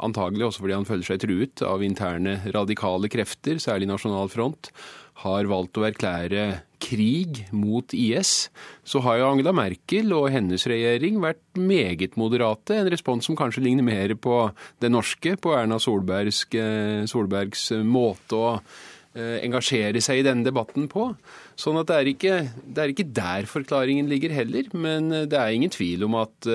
antagelig 0.00 0.46
også 0.46 0.62
fordi 0.64 0.76
han 0.76 0.88
føler 0.88 1.04
seg 1.04 1.20
truet 1.20 1.62
av 1.66 1.82
interne 1.84 2.38
radikale 2.54 3.10
krefter, 3.12 3.58
særlig 3.60 3.88
Nasjonal 3.90 4.30
Front, 4.32 4.70
har 5.22 5.48
valgt 5.50 5.78
å 5.78 5.86
erklære 5.86 6.44
krig 6.82 7.44
mot 7.54 7.94
IS, 7.94 8.48
så 8.84 9.02
har 9.04 9.20
jo 9.20 9.28
Angela 9.30 9.52
Merkel 9.54 10.12
og 10.16 10.30
hennes 10.34 10.64
regjering 10.68 11.20
vært 11.22 11.42
meget 11.58 12.18
moderate. 12.20 12.80
En 12.80 12.90
respons 12.92 13.28
som 13.28 13.38
kanskje 13.38 13.64
ligner 13.64 13.86
mer 13.86 14.16
på 14.18 14.44
det 14.82 14.90
norske, 14.92 15.36
på 15.38 15.54
Erna 15.56 15.78
Solbergs, 15.82 16.44
eh, 16.58 17.04
Solbergs 17.10 17.70
måte 17.86 18.38
å 18.40 18.50
eh, 18.56 19.38
engasjere 19.44 20.02
seg 20.02 20.20
i 20.22 20.26
denne 20.26 20.46
debatten 20.48 20.90
på. 20.90 21.12
Sånn 21.54 21.78
at 21.80 21.90
det 21.92 22.00
er, 22.00 22.12
ikke, 22.16 22.36
det 22.66 22.82
er 22.82 22.92
ikke 22.94 23.10
der 23.14 23.48
forklaringen 23.50 24.10
ligger 24.10 24.34
heller, 24.34 24.68
men 24.74 25.10
det 25.30 25.38
er 25.38 25.54
ingen 25.54 25.72
tvil 25.72 26.08
om 26.08 26.22
at 26.24 26.52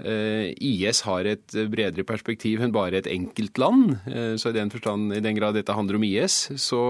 IS 0.00 1.02
har 1.04 1.26
et 1.28 1.54
bredere 1.68 2.06
perspektiv 2.08 2.62
enn 2.64 2.72
bare 2.72 3.02
et 3.02 3.08
enkelt 3.10 3.58
land. 3.60 3.98
Så 4.40 4.48
i 4.48 4.56
den, 4.56 4.70
forstand, 4.72 5.12
i 5.12 5.20
den 5.20 5.36
grad 5.36 5.58
dette 5.58 5.76
handler 5.76 5.98
om 5.98 6.06
IS, 6.08 6.46
så 6.56 6.80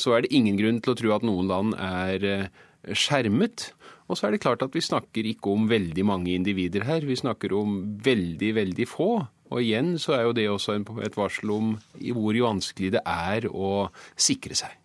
så 0.00 0.16
er 0.16 0.24
det 0.24 0.34
ingen 0.36 0.58
grunn 0.58 0.80
til 0.82 0.94
å 0.94 0.98
tro 0.98 1.12
at 1.14 1.26
noen 1.26 1.50
land 1.50 1.76
er 1.76 2.26
eh, 2.26 2.48
skjermet. 2.96 3.70
Og 4.10 4.18
så 4.18 4.26
er 4.26 4.34
det 4.34 4.42
klart 4.42 4.64
at 4.64 4.74
vi 4.74 4.82
snakker 4.82 5.28
ikke 5.30 5.52
om 5.52 5.68
veldig 5.70 6.04
mange 6.08 6.32
individer 6.34 6.86
her, 6.88 7.06
vi 7.06 7.18
snakker 7.18 7.54
om 7.54 7.78
veldig, 8.02 8.54
veldig 8.56 8.88
få. 8.90 9.12
Og 9.50 9.62
igjen 9.62 9.96
så 10.02 10.16
er 10.16 10.26
jo 10.26 10.34
det 10.34 10.48
også 10.50 10.78
et 11.02 11.18
varsel 11.18 11.52
om 11.54 11.72
hvor 12.14 12.38
vanskelig 12.46 12.94
det 12.96 13.02
er 13.06 13.46
å 13.50 13.88
sikre 14.18 14.58
seg. 14.58 14.76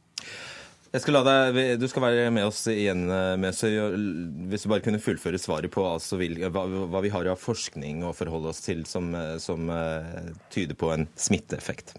Jeg 0.96 1.04
skal 1.04 1.18
la 1.18 1.24
deg, 1.26 1.58
Du 1.82 1.90
skal 1.92 2.06
være 2.06 2.30
med 2.32 2.48
oss 2.48 2.62
igjen, 2.72 3.04
eh, 3.12 3.34
Mesøy. 3.42 3.74
Hvis 4.48 4.64
du 4.64 4.70
bare 4.72 4.86
kunne 4.86 5.02
fullføre 5.04 5.42
svaret 5.42 5.74
på 5.74 5.84
altså, 5.84 6.16
hva, 6.22 6.64
hva, 6.88 7.02
vi 7.04 7.12
har 7.12 7.28
av 7.28 7.42
forskning 7.42 8.06
å 8.06 8.14
forholde 8.16 8.54
oss 8.54 8.64
til 8.64 8.86
som, 8.88 9.12
eh, 9.18 9.36
som 9.44 9.68
tyder 10.54 10.78
på 10.80 10.94
en 10.94 11.10
smitteeffekt. 11.20 11.98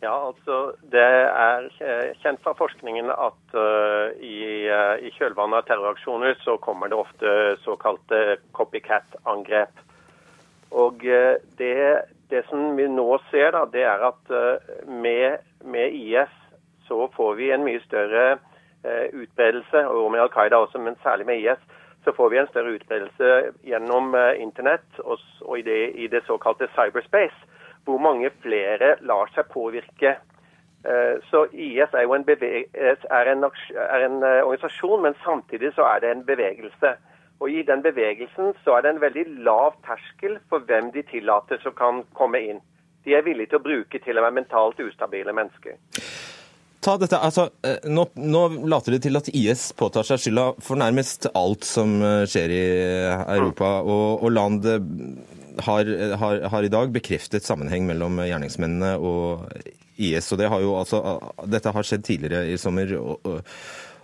Ja, 0.00 0.14
altså 0.30 0.72
Det 0.92 1.00
er 1.04 1.66
kjent 2.22 2.40
fra 2.40 2.54
forskningen 2.56 3.10
at 3.12 3.52
uh, 3.52 4.08
i, 4.16 4.64
uh, 4.72 4.96
i, 4.96 5.10
kjølvannet 5.12 5.60
av 5.60 5.66
terroraksjoner 5.68 6.38
så 6.40 6.56
kommer 6.64 6.88
det 6.88 6.96
ofte 6.96 7.34
såkalte 7.66 8.38
copycat-angrep. 8.56 9.82
Og 10.72 11.04
uh, 11.04 11.36
det, 11.60 11.74
det, 12.32 12.46
som 12.48 12.78
vi 12.78 12.88
nå 12.88 13.10
ser, 13.28 13.52
da, 13.52 13.66
det 13.68 13.84
er 13.84 14.06
at 14.08 14.32
med, 14.88 15.44
med, 15.68 15.92
IS 15.92 16.32
så 16.88 17.04
får 17.12 17.36
vi 17.36 17.52
en 17.52 17.66
mye 17.66 17.82
større 17.84 18.38
utbredelse, 19.12 19.82
og 19.92 20.06
med 20.14 20.22
Al 20.22 20.30
Qaida 20.32 20.56
også, 20.64 20.80
men 20.80 20.96
særlig 21.04 21.26
med 21.28 21.42
IS, 21.44 21.60
så 22.06 22.14
får 22.16 22.30
vi 22.32 22.38
en 22.40 22.48
større 22.48 22.72
utbredelse 22.78 23.32
gjennom 23.68 24.14
internett 24.40 25.02
og, 25.04 25.20
og 25.44 25.58
i, 25.60 25.64
det, 25.66 25.80
i 26.00 26.08
det 26.08 26.24
såkalte 26.24 26.70
cyberspace 26.72 27.49
hvor 27.84 27.98
mange 27.98 28.30
flere 28.42 28.96
lar 29.00 29.30
seg 29.34 29.48
påvirke. 29.52 30.16
Eh, 30.84 31.16
så 31.30 31.44
IS 31.52 31.92
er 31.92 32.06
jo 32.06 32.14
en, 32.16 32.24
er 32.24 33.32
en, 33.32 33.44
er 33.44 34.06
en 34.06 34.22
eh, 34.24 34.40
organisasjon, 34.44 35.02
men 35.02 35.16
samtidig 35.24 35.74
så 35.76 35.84
er 35.94 36.00
det 36.00 36.10
en 36.14 36.24
bevegelse. 36.24 36.94
Og 37.40 37.50
I 37.50 37.62
den 37.68 37.82
bevegelsen 37.82 38.54
så 38.64 38.76
er 38.76 38.84
det 38.84 38.94
en 38.94 39.04
veldig 39.04 39.26
lav 39.44 39.76
terskel 39.86 40.38
for 40.48 40.64
hvem 40.68 40.92
de 40.92 41.04
tillater 41.10 41.60
som 41.62 41.76
kan 41.76 42.02
komme 42.16 42.40
inn. 42.40 42.60
De 43.04 43.16
er 43.16 43.24
villige 43.24 43.52
til 43.52 43.60
å 43.60 43.64
bruke 43.64 44.00
til 44.04 44.20
og 44.20 44.26
med 44.28 44.42
mentalt 44.42 44.80
ustabile 44.84 45.32
mennesker. 45.36 45.76
Ta 46.80 46.96
dette, 46.96 47.16
altså, 47.16 47.50
eh, 47.64 47.84
nå, 47.84 48.06
nå, 48.16 48.46
later 48.68 48.96
det 48.96 49.02
til 49.04 49.20
at 49.20 49.28
IS 49.36 49.66
påtar 49.76 50.04
seg 50.08 50.20
skylda 50.20 50.46
for 50.64 50.80
nærmest 50.80 51.28
alt 51.36 51.68
som 51.68 51.98
skjer 52.28 52.56
i 52.56 52.64
Europa. 53.36 53.82
Og, 53.84 54.24
og 54.24 54.32
land 54.32 54.64
har, 55.66 55.90
har, 56.20 56.40
har, 56.52 56.66
i 56.66 56.72
dag 56.72 56.92
bekreftet 56.94 57.46
sammenheng 57.46 57.86
mellom 57.88 58.20
gjerningsmennene 58.22 58.94
og 58.98 59.46
IS. 60.00 60.30
og 60.32 60.40
det 60.40 60.48
har 60.52 60.64
jo, 60.64 60.74
altså, 60.80 61.02
Dette 61.50 61.72
har 61.76 61.86
skjedd 61.86 62.06
tidligere 62.06 62.48
i 62.50 62.58
sommer. 62.60 62.92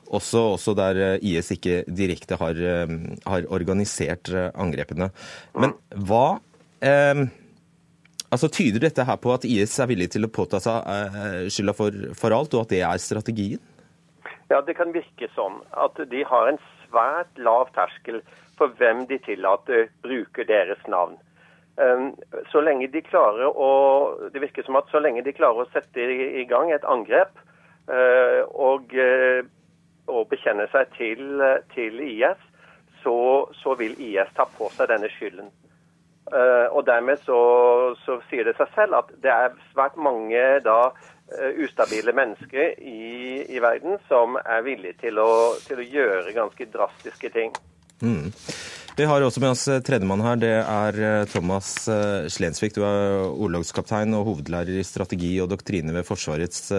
også, 0.06 0.42
også, 0.56 0.74
der 0.78 1.18
IS 1.22 1.50
ikke 1.56 1.82
direkte 1.88 2.36
har, 2.40 2.60
har 3.26 3.48
organisert 3.50 4.30
angrepene. 4.54 5.10
Men 5.56 5.74
hva 5.96 6.38
eh, 6.84 7.26
altså 8.30 8.50
Tyder 8.52 8.82
dette 8.86 9.04
her 9.06 9.18
på 9.20 9.32
at 9.34 9.46
IS 9.48 9.78
er 9.80 9.90
villig 9.90 10.10
til 10.14 10.26
å 10.26 10.32
påta 10.32 10.60
seg 10.62 10.84
eh, 10.84 11.46
skylda 11.52 11.74
for, 11.76 12.06
for 12.18 12.36
alt, 12.36 12.54
og 12.54 12.66
at 12.66 12.74
det 12.74 12.82
er 12.86 13.02
strategien? 13.02 13.62
Ja, 14.50 14.60
det 14.62 14.76
kan 14.78 14.94
virke 14.94 15.28
sånn. 15.34 15.60
At 15.74 15.98
de 16.10 16.22
har 16.26 16.50
en 16.50 16.60
svært 16.86 17.40
lav 17.42 17.70
terskel 17.74 18.20
for 18.56 18.72
hvem 18.78 19.04
de 19.10 19.18
tillater 19.24 19.88
bruker 20.04 20.46
deres 20.48 20.82
navn. 20.90 21.18
Ehm, 21.76 22.14
så 22.52 22.60
lenge 22.60 22.88
de 22.88 23.02
klarer 23.04 23.52
å 23.52 23.68
Det 24.32 24.40
virker 24.40 24.64
som 24.64 24.78
at 24.80 24.88
så 24.88 25.00
lenge 25.02 25.24
de 25.24 25.34
klarer 25.36 25.66
å 25.66 25.72
sette 25.74 26.00
i 26.40 26.44
gang 26.48 26.72
et 26.72 26.84
angrep 26.88 27.36
eh, 27.92 28.42
og, 28.48 28.94
eh, 28.96 29.44
og 30.08 30.28
bekjenne 30.30 30.64
seg 30.72 30.88
til, 30.96 31.42
til 31.74 32.00
IS, 32.00 32.40
så, 33.02 33.18
så, 33.60 33.74
vil 33.76 33.92
IS 34.00 34.32
ta 34.34 34.46
på 34.56 34.70
seg 34.74 34.88
denne 34.90 35.10
skylden. 35.12 35.52
Eh, 36.32 36.66
og 36.72 36.86
dermed 36.88 37.20
så, 37.26 37.38
så, 38.06 38.18
sier 38.30 38.48
det 38.48 38.56
seg 38.58 38.72
selv 38.74 38.96
at 39.02 39.12
det 39.22 39.34
er 39.34 39.60
svært 39.74 40.00
mange 40.00 40.46
da 40.64 40.80
ustabile 41.58 42.12
mennesker 42.14 42.76
i, 42.78 43.42
i 43.50 43.58
verden 43.58 43.96
som 44.06 44.36
er 44.38 44.60
villige 44.62 44.94
til 45.00 45.18
å, 45.18 45.56
til 45.66 45.82
å 45.82 45.86
gjøre 45.90 46.34
ganske 46.36 46.68
drastiske 46.70 47.32
ting. 47.34 47.50
Mm. 47.98 48.30
Vi 48.96 49.04
har 49.04 49.20
også 49.20 49.42
med 49.44 49.52
oss 49.52 49.66
eh, 49.68 49.82
tredjemann 49.84 50.24
her. 50.24 50.38
Det 50.40 50.52
er 50.56 51.00
eh, 51.04 51.26
Thomas 51.28 51.68
Slensvik. 52.32 52.72
Du 52.76 52.80
er 52.88 53.26
ordlagskaptein 53.28 54.16
og 54.16 54.30
hovedlærer 54.30 54.80
i 54.80 54.86
strategi 54.86 55.34
og 55.44 55.50
doktrine 55.52 55.92
ved 55.92 56.06
Forsvarets 56.08 56.72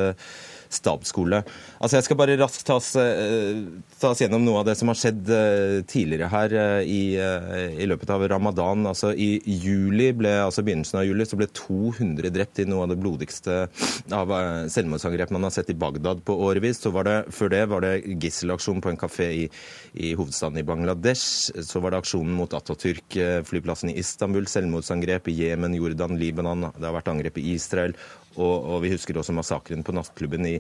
stabsskole. 0.75 1.43
Altså, 1.77 1.97
Jeg 1.97 2.08
skal 2.08 2.19
bare 2.19 2.38
raskt 2.39 2.65
ta 2.67 2.77
oss, 2.80 2.93
oss 2.97 4.21
gjennom 4.21 4.43
noe 4.45 4.62
av 4.62 4.67
det 4.69 4.77
som 4.80 4.91
har 4.91 4.99
skjedd 4.99 5.32
tidligere 5.89 6.30
her 6.32 6.56
i, 6.84 7.01
i 7.17 7.88
løpet 7.89 8.12
av 8.13 8.25
ramadan. 8.30 8.86
Altså, 8.89 9.13
I 9.13 9.41
juli 9.45 10.12
ble, 10.17 10.34
altså 10.43 10.63
begynnelsen 10.65 11.01
av 11.01 11.08
juli 11.08 11.27
så 11.27 11.39
ble 11.39 11.49
200 11.51 12.32
drept 12.34 12.62
i 12.62 12.67
noe 12.69 12.86
av 12.86 12.93
det 12.93 12.99
blodigste 13.01 13.60
av 14.13 14.34
selvmordsangrep 14.73 15.34
man 15.36 15.47
har 15.47 15.56
sett 15.56 15.71
i 15.73 15.77
Bagdad 15.77 16.23
på 16.27 16.36
årevis. 16.47 16.82
Så 16.84 16.91
var 16.95 17.08
det, 17.08 17.17
før 17.36 17.53
det 17.53 17.63
var 17.71 17.86
det 17.86 17.93
gisselaksjon 18.21 18.82
på 18.84 18.91
en 18.93 18.99
kafé 18.99 19.30
i, 19.43 19.47
i 19.93 20.13
hovedstaden 20.17 20.60
i 20.62 20.65
Bangladesh. 20.67 21.51
Så 21.65 21.82
var 21.84 21.93
det 21.93 22.01
aksjonen 22.03 22.36
mot 22.38 22.53
Atatürk, 22.58 23.17
flyplassen 23.47 23.93
i 23.93 23.97
Istanbul, 24.01 24.47
selvmordsangrep 24.49 25.30
i 25.32 25.38
Jemen, 25.41 25.75
Jordan, 25.77 26.17
Libanon. 26.19 26.69
Det 26.75 26.88
har 26.88 26.95
vært 26.97 27.12
angrep 27.13 27.41
i 27.41 27.49
Israel. 27.56 27.95
Og, 28.38 28.56
og 28.78 28.82
vi 28.86 28.93
husker 28.93 29.17
også 29.17 29.36
massakren 29.36 29.84
på 29.86 29.95
nattklubben 29.97 30.45
i 30.47 30.58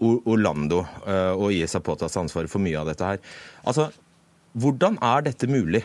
Orlando. 0.00 0.84
Eh, 1.06 1.32
og 1.34 1.54
IS 1.54 1.76
har 1.76 1.84
påtatt 1.86 2.12
seg 2.12 2.26
ansvaret 2.26 2.52
for 2.52 2.62
mye 2.62 2.78
av 2.78 2.90
dette 2.90 3.06
her. 3.06 3.22
Altså, 3.66 3.88
hvordan 4.58 4.98
er 5.04 5.26
dette 5.28 5.50
mulig 5.50 5.82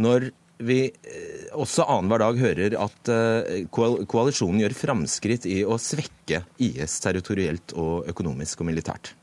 når 0.00 0.30
vi 0.62 0.84
eh, 0.88 1.48
også 1.58 1.86
annenhver 1.90 2.22
dag 2.22 2.38
hører 2.40 2.76
at 2.80 3.10
eh, 3.12 3.64
koalisjonen 3.72 4.62
gjør 4.62 4.78
framskritt 4.78 5.48
i 5.50 5.62
å 5.64 5.80
svekke 5.80 6.44
IS 6.62 7.00
territorielt 7.04 7.74
og 7.76 8.08
økonomisk 8.12 8.62
og 8.62 8.70
militært? 8.70 9.16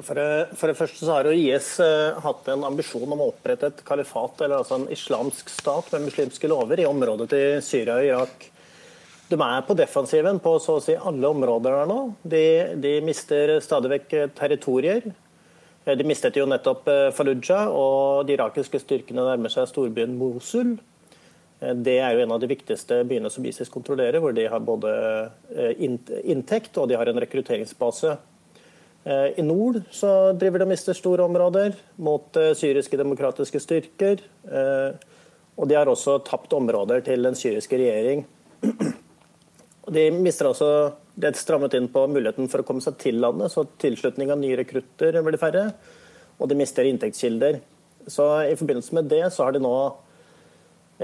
For 0.00 0.16
det, 0.16 0.54
for 0.56 0.70
det, 0.70 0.78
første 0.78 1.02
så 1.02 1.16
har 1.16 1.26
jo 1.26 1.34
IS 1.34 1.74
hatt 2.24 2.46
en 2.48 2.62
ambisjon 2.64 3.10
om 3.10 3.20
å 3.20 3.26
opprette 3.32 3.68
et 3.68 3.82
kalifat, 3.84 4.38
eller 4.46 4.62
altså 4.62 4.78
en 4.78 4.86
islamsk 4.94 5.50
stat 5.52 5.90
med 5.92 6.06
muslimske 6.06 6.48
lover, 6.48 6.80
i 6.80 6.86
området 6.88 7.26
til 7.34 7.58
Syria 7.66 7.98
og 7.98 8.06
Irak. 8.06 8.46
De 9.30 9.38
er 9.38 9.64
på 9.66 9.76
defensiven 9.78 10.40
på 10.42 10.56
så 10.62 10.78
å 10.78 10.84
si 10.84 10.96
alle 10.96 11.30
områder 11.30 11.76
der 11.78 11.90
nå. 11.90 11.98
De, 12.22 12.44
de 12.82 12.94
mister 13.06 13.56
stadig 13.62 13.92
vekk 13.94 14.14
territorier. 14.38 15.10
Eh, 15.84 15.96
de 15.96 16.06
mistet 16.06 16.38
jo 16.38 16.48
nettopp 16.50 16.88
eh, 16.90 17.08
Fallujah, 17.14 17.70
og 17.70 18.26
de 18.26 18.34
irakiske 18.34 18.82
styrkene 18.82 19.26
nærmer 19.26 19.52
seg 19.52 19.70
storbyen 19.70 20.18
Mosul. 20.18 20.78
Det 21.60 21.98
er 22.00 22.14
jo 22.16 22.22
en 22.24 22.30
av 22.32 22.40
de 22.40 22.48
viktigste 22.48 23.02
byene 23.04 23.28
som 23.28 23.44
ISIS 23.44 23.68
kontrollerer, 23.68 24.16
hvor 24.22 24.32
de 24.32 24.46
har 24.48 24.62
både 24.64 24.92
inntekt 25.76 26.78
og 26.80 26.86
de 26.88 26.96
har 26.96 27.10
en 27.10 27.20
rekrutteringsbase. 27.20 28.14
Eh, 29.04 29.38
I 29.40 29.42
nord 29.42 29.80
så 29.90 30.32
driver 30.36 30.60
de 30.60 30.66
og 30.66 30.72
mister 30.74 30.96
store 30.96 31.24
områder 31.24 31.76
mot 32.04 32.36
eh, 32.36 32.52
syriske 32.56 32.98
demokratiske 33.00 33.62
styrker. 33.62 34.20
Eh, 34.44 34.90
og 35.56 35.68
de 35.68 35.76
har 35.76 35.88
også 35.88 36.18
tapt 36.24 36.52
områder 36.56 37.00
til 37.04 37.24
den 37.24 37.36
syriske 37.36 37.80
regjering. 37.80 38.26
De 39.90 40.06
mister 40.14 40.50
altså 40.50 40.70
det 41.20 41.34
strammet 41.38 41.74
inn 41.76 41.88
på 41.92 42.04
muligheten 42.08 42.48
for 42.50 42.62
å 42.62 42.66
komme 42.66 42.82
seg 42.84 42.98
til 43.00 43.18
landet, 43.22 43.52
så 43.52 43.66
tilslutning 43.82 44.30
av 44.32 44.40
nye 44.40 44.58
rekrutter 44.60 45.18
blir 45.26 45.40
færre. 45.40 45.70
Og 46.40 46.48
de 46.48 46.56
mister 46.56 46.86
inntektskilder. 46.88 47.60
Så 48.08 48.26
I 48.48 48.56
forbindelse 48.56 48.96
med 48.96 49.10
det 49.10 49.26
så 49.34 49.44
har 49.44 49.56
de 49.56 49.60
nå 49.62 49.74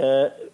eh, 0.00 0.46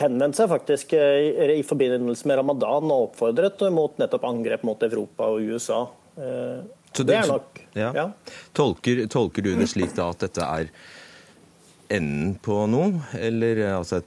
henvendt 0.00 0.40
seg 0.40 0.50
faktisk 0.50 0.96
i, 0.96 1.58
i 1.60 1.62
forbindelse 1.66 2.28
med 2.28 2.40
ramadan 2.40 2.90
og 2.90 3.10
oppfordret 3.10 3.62
mot 3.74 4.00
nettopp 4.00 4.26
angrep 4.28 4.66
mot 4.66 4.82
Europa 4.82 5.30
og 5.30 5.54
USA. 5.54 5.84
Eh, 6.16 6.64
det, 6.94 7.06
det, 7.06 7.16
er 7.20 7.30
nok. 7.30 7.62
Ja. 7.74 7.92
Ja. 7.94 8.08
Tolker, 8.54 9.06
tolker, 9.10 9.42
du 9.42 9.54
det 9.58 9.70
slik 9.70 9.94
da 9.96 10.10
at 10.14 10.26
dette 10.26 10.46
er 10.46 10.70
enden 11.94 12.36
på 12.42 12.64
noe, 12.70 13.04
eller 13.18 13.60
altså 13.74 14.02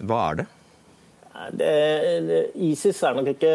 Hva 0.00 0.22
er 0.30 0.40
det? 0.40 0.46
Det 1.56 2.50
ISIS 2.54 3.02
er 3.06 3.16
nok 3.16 3.30
ikke 3.32 3.54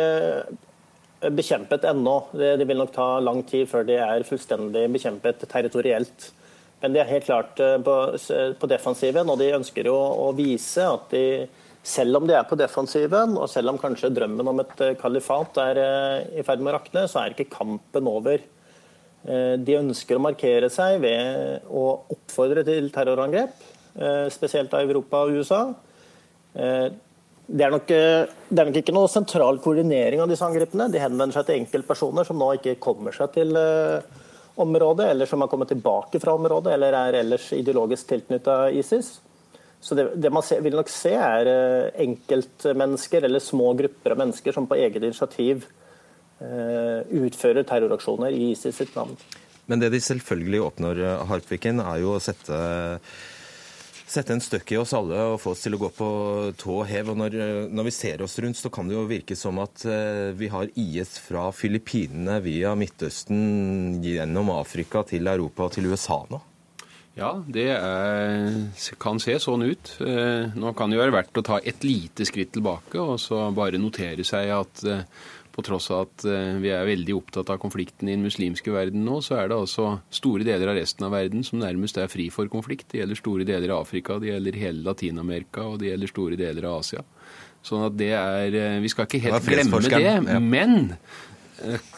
bekjempet 1.34 1.86
ennå. 1.90 2.16
Det, 2.32 2.56
det, 2.60 2.66
vil 2.70 2.80
nok 2.82 2.94
ta 2.96 3.08
lang 3.24 3.44
tid 3.48 3.70
før 3.70 3.86
de 3.88 4.00
er 4.02 4.26
fullstendig 4.28 4.88
bekjempet 4.94 5.46
territorielt. 5.52 6.32
Men 6.82 6.94
de 6.94 7.02
er 7.02 7.10
helt 7.10 7.28
klart 7.28 7.60
eh, 7.64 7.78
på, 7.82 7.94
på 8.60 8.70
defensiven, 8.70 9.30
og 9.32 9.40
de 9.42 9.54
ønsker 9.58 9.88
jo 9.90 9.96
å 9.96 10.32
vise 10.38 10.84
at 10.86 11.08
de 11.14 11.26
selv 11.86 12.20
om 12.20 12.26
de 12.26 12.34
er 12.34 12.48
på 12.50 12.58
defensiven, 12.58 13.36
og 13.38 13.50
selv 13.50 13.72
om 13.72 13.80
kanskje 13.82 14.12
drømmen 14.14 14.52
om 14.52 14.62
et 14.64 14.84
eh, 14.84 14.98
kalifat 15.00 15.62
er 15.64 15.82
eh, 15.82 16.42
i 16.42 16.46
ferd 16.46 16.62
med 16.62 16.74
å 16.74 16.78
rakne, 16.80 17.08
så 17.10 17.22
er 17.22 17.36
ikke 17.36 17.52
kampen 17.54 18.12
over. 18.12 18.52
De 19.26 19.74
ønsker 19.74 20.20
å 20.20 20.22
markere 20.22 20.68
seg 20.70 21.00
ved 21.02 21.64
å 21.66 21.86
oppfordre 22.14 22.62
til 22.62 22.92
terrorangrep, 22.94 23.56
spesielt 24.30 24.76
av 24.78 24.84
Europa 24.86 25.24
og 25.26 25.40
USA. 25.40 25.64
Eh, 27.46 27.56
det 27.56 27.66
er, 27.66 27.74
nok, 27.74 27.88
det 27.88 28.62
er 28.62 28.70
nok 28.70 28.80
ikke 28.82 28.96
noe 28.96 29.12
sentral 29.12 29.62
koordinering 29.64 30.24
av 30.24 30.32
disse 30.32 30.46
angrepene. 30.46 30.90
De 30.92 31.02
henvender 31.02 31.36
seg 31.36 31.48
til 31.48 31.62
enkeltpersoner 31.62 32.28
som 32.28 32.40
nå 32.42 32.52
ikke 32.58 32.80
kommer 32.82 33.16
seg 33.16 33.32
til 33.38 33.54
området, 34.56 35.10
eller 35.12 35.30
som 35.30 35.44
har 35.44 35.52
kommet 35.52 35.70
tilbake 35.74 36.20
fra 36.24 36.36
området, 36.38 36.74
eller 36.74 36.96
er 36.96 37.20
ellers 37.22 37.50
ideologisk 37.56 38.08
tilknyttet 38.10 38.78
ISIS. 38.80 39.18
Så 39.84 39.94
det, 39.98 40.08
det 40.18 40.32
man 40.34 40.46
vil 40.66 40.78
nok 40.80 40.90
se, 40.90 41.12
er 41.14 41.50
enkeltmennesker 42.02 43.28
eller 43.28 43.44
små 43.44 43.74
grupper 43.78 44.16
av 44.16 44.22
mennesker 44.24 44.56
som 44.56 44.66
på 44.70 44.80
eget 44.80 45.04
initiativ 45.04 45.68
Eh, 46.36 47.00
utfører 47.16 47.64
terroraksjoner 47.64 48.34
i 48.36 48.50
ISIS 48.52 48.76
sitt 48.76 48.96
navn. 48.98 49.14
Men 49.72 49.80
det 49.80 49.94
de 49.94 50.02
selvfølgelig 50.04 50.60
oppnår, 50.66 51.00
Hartviken, 51.30 51.80
er 51.80 52.02
jo 52.02 52.18
å 52.18 52.20
sette, 52.22 52.58
sette 54.08 54.36
en 54.36 54.44
støkk 54.44 54.76
i 54.76 54.80
oss 54.80 54.94
alle 54.98 55.18
og 55.32 55.40
få 55.42 55.54
oss 55.56 55.64
til 55.66 55.76
å 55.78 55.82
gå 55.82 55.90
på 55.98 56.08
tå 56.62 56.80
hev. 56.90 57.12
Og 57.14 57.20
når, 57.20 57.38
når, 57.74 57.88
vi 57.90 57.94
ser 57.96 58.24
oss 58.26 58.38
rundt, 58.44 58.60
så 58.60 58.72
kan 58.74 58.90
det 58.90 58.98
jo 58.98 59.06
virke 59.10 59.38
som 59.40 59.60
at 59.64 59.86
eh, 59.90 60.34
vi 60.38 60.50
har 60.54 60.72
IS 60.80 61.18
fra 61.24 61.48
Filippinene 61.56 62.40
via 62.46 62.76
Midtøsten 62.78 64.02
gjennom 64.06 64.54
Afrika 64.56 65.06
til 65.08 65.28
Europa 65.32 65.70
og 65.70 65.78
til 65.78 65.90
USA 65.92 66.22
nå. 66.32 66.42
Ja, 67.16 67.30
det 67.48 67.70
er, 67.72 68.58
kan 69.00 69.22
se 69.24 69.38
sånn 69.40 69.64
ut. 69.64 69.94
Nå 70.04 70.74
kan 70.76 70.92
det 70.92 70.98
jo 70.98 71.04
være 71.06 71.14
verdt 71.16 71.40
å 71.40 71.46
ta 71.48 71.62
et 71.64 71.86
lite 71.88 72.28
skritt 72.28 72.52
tilbake 72.58 73.00
og 73.00 73.16
så 73.24 73.46
bare 73.56 73.80
notere 73.80 74.26
seg 74.28 74.52
at 74.52 74.84
på 75.56 75.64
tross 75.64 75.88
av 75.94 76.06
at 76.06 76.26
eh, 76.28 76.58
vi 76.60 76.72
er 76.74 76.88
veldig 76.88 77.16
opptatt 77.16 77.50
av 77.54 77.60
konflikten 77.62 78.10
i 78.10 78.16
den 78.18 78.26
muslimske 78.26 78.74
verden 78.76 79.06
nå, 79.08 79.22
så 79.24 79.40
er 79.40 79.50
det 79.52 79.60
altså 79.62 79.88
store 80.14 80.48
deler 80.48 80.74
av 80.74 80.80
resten 80.80 81.08
av 81.08 81.16
verden 81.16 81.46
som 81.48 81.62
nærmest 81.62 82.00
er 82.02 82.12
fri 82.12 82.28
for 82.34 82.52
konflikt. 82.52 82.90
Det 82.92 83.00
gjelder 83.00 83.22
store 83.22 83.48
deler 83.48 83.76
av 83.76 83.86
Afrika, 83.86 84.20
det 84.20 84.34
gjelder 84.34 84.60
hele 84.60 84.84
Latin-Amerika 84.90 85.68
og 85.70 85.80
det 85.82 85.94
gjelder 85.94 86.12
store 86.12 86.40
deler 86.40 86.68
av 86.70 86.82
Asia. 86.84 87.06
Sånn 87.66 87.88
at 87.88 87.96
det 87.98 88.12
er 88.14 88.60
eh, 88.60 88.82
Vi 88.84 88.92
skal 88.92 89.08
ikke 89.08 89.24
helt 89.30 89.48
glemme 89.48 89.86
det. 89.88 90.42
Men 90.44 90.76
eh, 91.64 91.92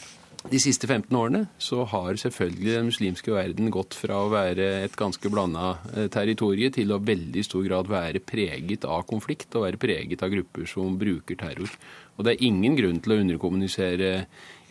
de 0.48 0.62
siste 0.62 0.88
15 0.88 1.10
årene 1.18 1.48
så 1.60 1.82
har 1.90 2.22
selvfølgelig 2.22 2.76
den 2.78 2.92
muslimske 2.92 3.34
verden 3.34 3.74
gått 3.74 3.98
fra 3.98 4.22
å 4.22 4.30
være 4.32 4.70
et 4.86 4.96
ganske 4.96 5.34
blanda 5.34 5.74
territorium 6.14 6.72
til 6.78 6.94
å 6.94 7.02
veldig 7.04 7.44
stor 7.44 7.66
grad 7.66 7.90
være 7.92 8.22
preget 8.24 8.86
av 8.88 9.02
konflikt 9.10 9.58
og 9.58 9.66
være 9.66 9.82
preget 9.82 10.24
av 10.24 10.32
grupper 10.32 10.70
som 10.70 10.96
bruker 11.02 11.42
terror. 11.42 11.74
Og 12.18 12.26
det 12.26 12.34
er 12.34 12.48
ingen 12.48 12.78
grunn 12.78 13.02
til 13.04 13.14
å 13.14 13.20
underkommunisere 13.22 14.12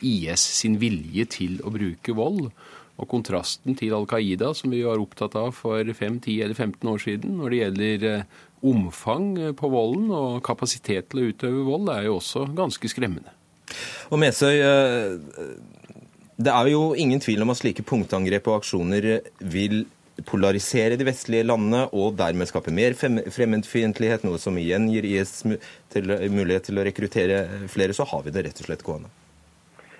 IS 0.04 0.42
sin 0.60 0.80
vilje 0.82 1.26
til 1.38 1.60
å 1.64 1.72
bruke 1.74 2.16
vold. 2.16 2.50
Og 2.96 3.08
kontrasten 3.12 3.76
til 3.76 3.92
Al 3.92 4.06
Qaida, 4.08 4.52
som 4.56 4.72
vi 4.72 4.82
var 4.86 5.00
opptatt 5.00 5.36
av 5.36 5.52
for 5.56 5.84
5, 5.84 6.20
10 6.24 6.44
eller 6.46 6.56
15 6.56 6.90
år 6.90 7.02
siden, 7.02 7.34
når 7.40 7.52
det 7.52 7.58
gjelder 7.60 8.06
eh, 8.10 8.44
omfang 8.66 9.26
på 9.58 9.70
volden 9.72 10.08
og 10.16 10.38
kapasitet 10.46 11.10
til 11.12 11.20
å 11.20 11.26
utøve 11.30 11.66
vold, 11.66 11.90
er 11.92 12.08
jo 12.08 12.16
også 12.16 12.46
ganske 12.56 12.88
skremmende. 12.88 13.34
Og 14.08 14.20
Mesøy, 14.22 14.56
eh, 14.56 15.52
det 16.36 16.52
er 16.52 16.70
jo 16.72 16.94
ingen 16.96 17.20
tvil 17.20 17.44
om 17.44 17.52
at 17.52 17.60
slike 17.60 17.84
punktangrep 17.86 18.48
og 18.48 18.62
aksjoner 18.62 19.10
vil 19.40 19.84
polarisere 20.24 20.96
de 20.96 21.04
vestlige 21.04 21.44
landene 21.44 21.84
og 21.92 22.16
dermed 22.16 22.48
skape 22.48 22.72
mer 22.74 22.96
fremmedfiendtlighet, 22.96 24.24
noe 24.24 24.40
som 24.40 24.56
igjen 24.58 24.88
gir 24.88 25.04
IS 25.04 25.42
mulighet 25.44 26.70
til 26.70 26.80
å 26.80 26.86
rekruttere 26.86 27.44
flere, 27.72 27.96
så 27.96 28.08
har 28.08 28.24
vi 28.24 28.32
det 28.32 28.46
rett 28.48 28.64
og 28.64 28.70
slett 28.70 28.84
gående. 28.86 29.12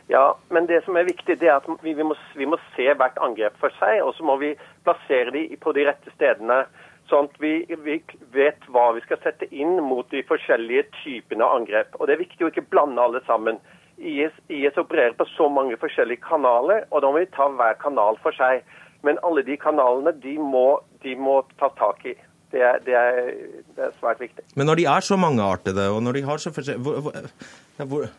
Ja, 0.09 0.37
men 0.55 0.69
det 0.71 0.85
som 0.85 0.97
er 0.97 1.09
viktig, 1.09 1.39
det 1.41 1.49
er 1.51 1.59
at 1.59 1.67
vi, 1.83 1.93
vi, 1.93 2.05
må, 2.07 2.14
vi 2.39 2.47
må, 2.47 2.59
se 2.77 2.87
hvert 2.95 3.17
angrep 3.19 3.57
for 3.61 3.75
seg, 3.81 3.99
og 4.05 4.14
så 4.14 4.27
må 4.27 4.37
vi 4.39 4.53
plassere 4.87 5.35
de 5.35 5.49
på 5.59 5.75
de 5.75 5.87
rette 5.89 6.12
stedene. 6.14 6.62
Sånn 7.11 7.29
at 7.29 7.41
vi, 7.43 7.59
vi 7.87 7.99
vet 8.35 8.64
hva 8.71 8.89
vi 8.95 9.03
skal 9.05 9.19
sette 9.23 9.47
inn 9.55 9.77
mot 9.83 10.07
de 10.11 10.23
forskjellige 10.27 10.89
typene 11.03 11.47
av 11.47 11.61
angrep. 11.61 11.99
Og 11.99 12.07
Det 12.07 12.17
er 12.17 12.23
viktig 12.23 12.47
å 12.47 12.51
ikke 12.51 12.67
blande 12.71 13.03
alle 13.03 13.23
sammen. 13.27 13.59
IS, 13.97 14.35
IS 14.53 14.79
opererer 14.79 15.14
på 15.19 15.27
så 15.35 15.47
mange 15.51 15.79
forskjellige 15.81 16.23
kanaler, 16.27 16.85
og 16.91 17.03
da 17.03 17.11
må 17.11 17.23
vi 17.23 17.31
ta 17.35 17.47
hver 17.51 17.79
kanal 17.83 18.19
for 18.23 18.35
seg. 18.37 18.62
Men 19.03 19.21
alle 19.27 19.43
de 19.47 19.57
kanalene 19.61 20.13
de 20.23 20.37
må, 20.39 20.81
de 21.03 21.17
må 21.19 21.41
ta 21.61 21.69
tak 21.79 22.05
i. 22.07 22.15
Det 22.55 22.63
er, 22.63 22.79
det, 22.87 22.95
er, 22.95 23.31
det 23.77 23.85
er, 23.89 23.95
svært 23.99 24.21
viktig. 24.23 24.45
Men 24.57 24.69
når 24.71 24.81
de 24.81 24.85
er 24.89 25.05
så 25.05 25.17
mangeartede, 25.19 25.89
og 25.91 26.03
når 26.03 26.19
de 26.19 26.27
har 26.29 26.39
så 26.39 26.53
forskjellige 26.55 28.13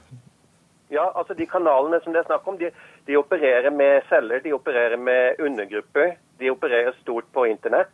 Ja, 0.91 1.05
altså 1.19 1.33
De 1.33 1.47
kanalene 1.47 1.99
som 2.03 2.13
det 2.13 2.21
er 2.21 2.27
snakk 2.27 2.47
om, 2.47 2.57
de, 2.59 2.69
de, 3.07 3.17
opererer 3.17 3.71
med 3.71 4.03
celler, 4.09 4.43
de 4.43 4.53
opererer 4.53 4.97
med 4.97 5.39
undergrupper. 5.39 6.15
De 6.39 6.51
opererer 6.51 6.93
stort 7.01 7.25
på 7.33 7.47
internett, 7.47 7.91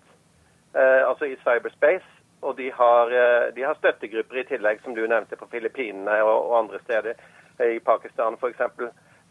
eh, 0.76 1.02
altså 1.08 1.30
i 1.30 1.38
cyberspace. 1.46 2.10
Og 2.44 2.58
de 2.58 2.72
har, 2.72 3.14
eh, 3.14 3.54
de 3.56 3.64
har, 3.64 3.78
støttegrupper 3.80 4.42
i 4.42 4.44
tillegg, 4.50 4.82
som 4.84 4.96
du 4.96 5.06
nevnte, 5.08 5.40
på 5.40 5.48
Filippinene 5.52 6.20
og, 6.24 6.50
og 6.50 6.58
andre 6.60 6.80
steder. 6.84 7.14
Eh, 7.60 7.78
I 7.78 7.80
Pakistan 7.80 8.38
f.eks. 8.42 8.62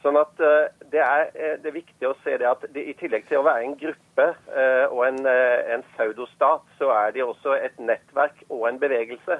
Sånn 0.03 0.19
at 0.19 0.41
eh, 0.43 0.71
det 0.91 1.03
er, 1.03 1.29
eh, 1.39 1.57
det 1.63 1.71
er 1.71 1.77
viktig 1.77 2.09
å 2.09 2.17
se 2.25 2.35
det 2.41 2.49
at 2.49 2.65
det, 2.75 2.83
i 2.91 2.95
tillegg 2.99 3.29
til 3.29 3.39
å 3.39 3.47
være 3.47 3.69
en 3.69 3.77
gruppe 3.79 4.29
eh, 4.51 4.87
og 4.91 5.05
en, 5.07 5.21
en 5.23 5.85
saudostat, 5.97 6.65
så 6.81 6.91
er 6.97 7.15
de 7.15 7.23
også 7.23 7.55
et 7.61 7.79
nettverk 7.79 8.43
og 8.49 8.67
en 8.71 8.81
bevegelse. 8.83 9.39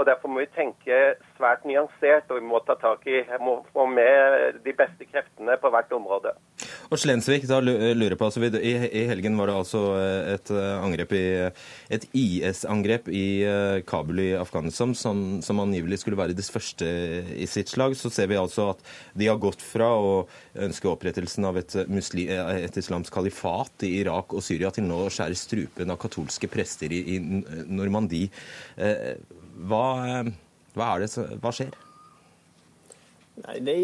Og 0.00 0.06
Derfor 0.08 0.32
må 0.32 0.40
vi 0.40 0.48
tenke 0.56 0.98
svært 1.36 1.66
nyansert, 1.68 2.30
og 2.32 2.40
vi 2.40 2.48
må 2.48 2.58
ta 2.64 2.74
tak 2.80 3.04
i 3.06 3.20
må 3.44 3.60
få 3.74 3.84
med 3.86 4.62
de 4.64 4.72
beste 4.74 5.06
kreftene 5.10 5.58
på 5.60 5.70
hvert 5.70 5.92
område. 5.92 6.32
Og 6.90 6.98
Slensvik, 6.98 7.44
da 7.46 7.60
lurer 7.62 8.16
på, 8.18 8.26
altså, 8.26 8.42
I 8.42 9.04
helgen 9.06 9.36
var 9.38 9.46
det 9.46 9.54
altså 9.54 9.80
et 10.34 10.50
angrep 10.50 11.12
i, 11.14 11.22
et 11.94 12.06
IS-angrep 12.18 13.06
i 13.14 13.22
Kabul 13.86 14.18
i 14.24 14.32
Afghanistan, 14.34 14.90
som, 14.98 15.22
som, 15.38 15.60
angivelig 15.62 16.00
skulle 16.02 16.18
være 16.18 16.34
det 16.34 16.48
første 16.50 16.88
i 17.38 17.46
sitt 17.46 17.70
slag. 17.70 17.94
Så 17.94 18.10
ser 18.10 18.26
vi 18.32 18.40
altså 18.40 18.72
at 18.72 18.82
de 19.14 19.28
har 19.30 19.38
gått 19.38 19.62
fra 19.62 19.92
å 19.94 20.10
ønske 20.66 20.90
opprettelsen 20.90 21.46
av 21.46 21.60
et, 21.62 21.76
muslim, 21.86 22.32
et 22.58 22.80
islamsk 22.82 23.14
kalifat 23.14 23.86
i 23.86 23.92
Irak 24.00 24.34
og 24.34 24.42
Syria 24.42 24.74
til 24.74 24.88
nå 24.90 25.04
å 25.04 25.14
skjære 25.14 25.38
strupen 25.38 25.94
av 25.94 26.00
katolske 26.02 26.50
prester 26.50 26.90
i, 26.90 27.04
i 27.14 27.20
Normandie. 27.70 28.34
Eh, 28.74 29.14
hva, 29.70 29.86
hva, 30.74 30.90
det, 30.98 31.12
hva 31.38 31.54
skjer? 31.54 31.70
Nei, 33.40 33.58
det, 33.64 33.74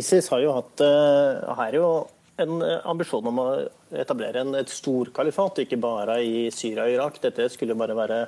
ISIS 0.00 0.32
har 0.32 0.42
jo 0.42 0.56
hatt 0.56 0.82
uh, 0.82 1.54
her 1.60 1.76
jo 1.76 1.88
en 2.36 2.62
ambisjon 2.62 3.26
om 3.30 3.40
å 3.42 3.48
etablere 3.94 4.42
en, 4.42 4.54
et 4.58 4.70
storkalifat, 4.70 5.62
ikke 5.64 5.78
bare 5.82 6.18
i 6.24 6.48
Syria 6.54 6.88
og 6.88 6.96
Irak. 6.96 7.20
Dette 7.22 7.48
skulle 7.52 7.76
bare 7.78 7.96
være 7.98 8.20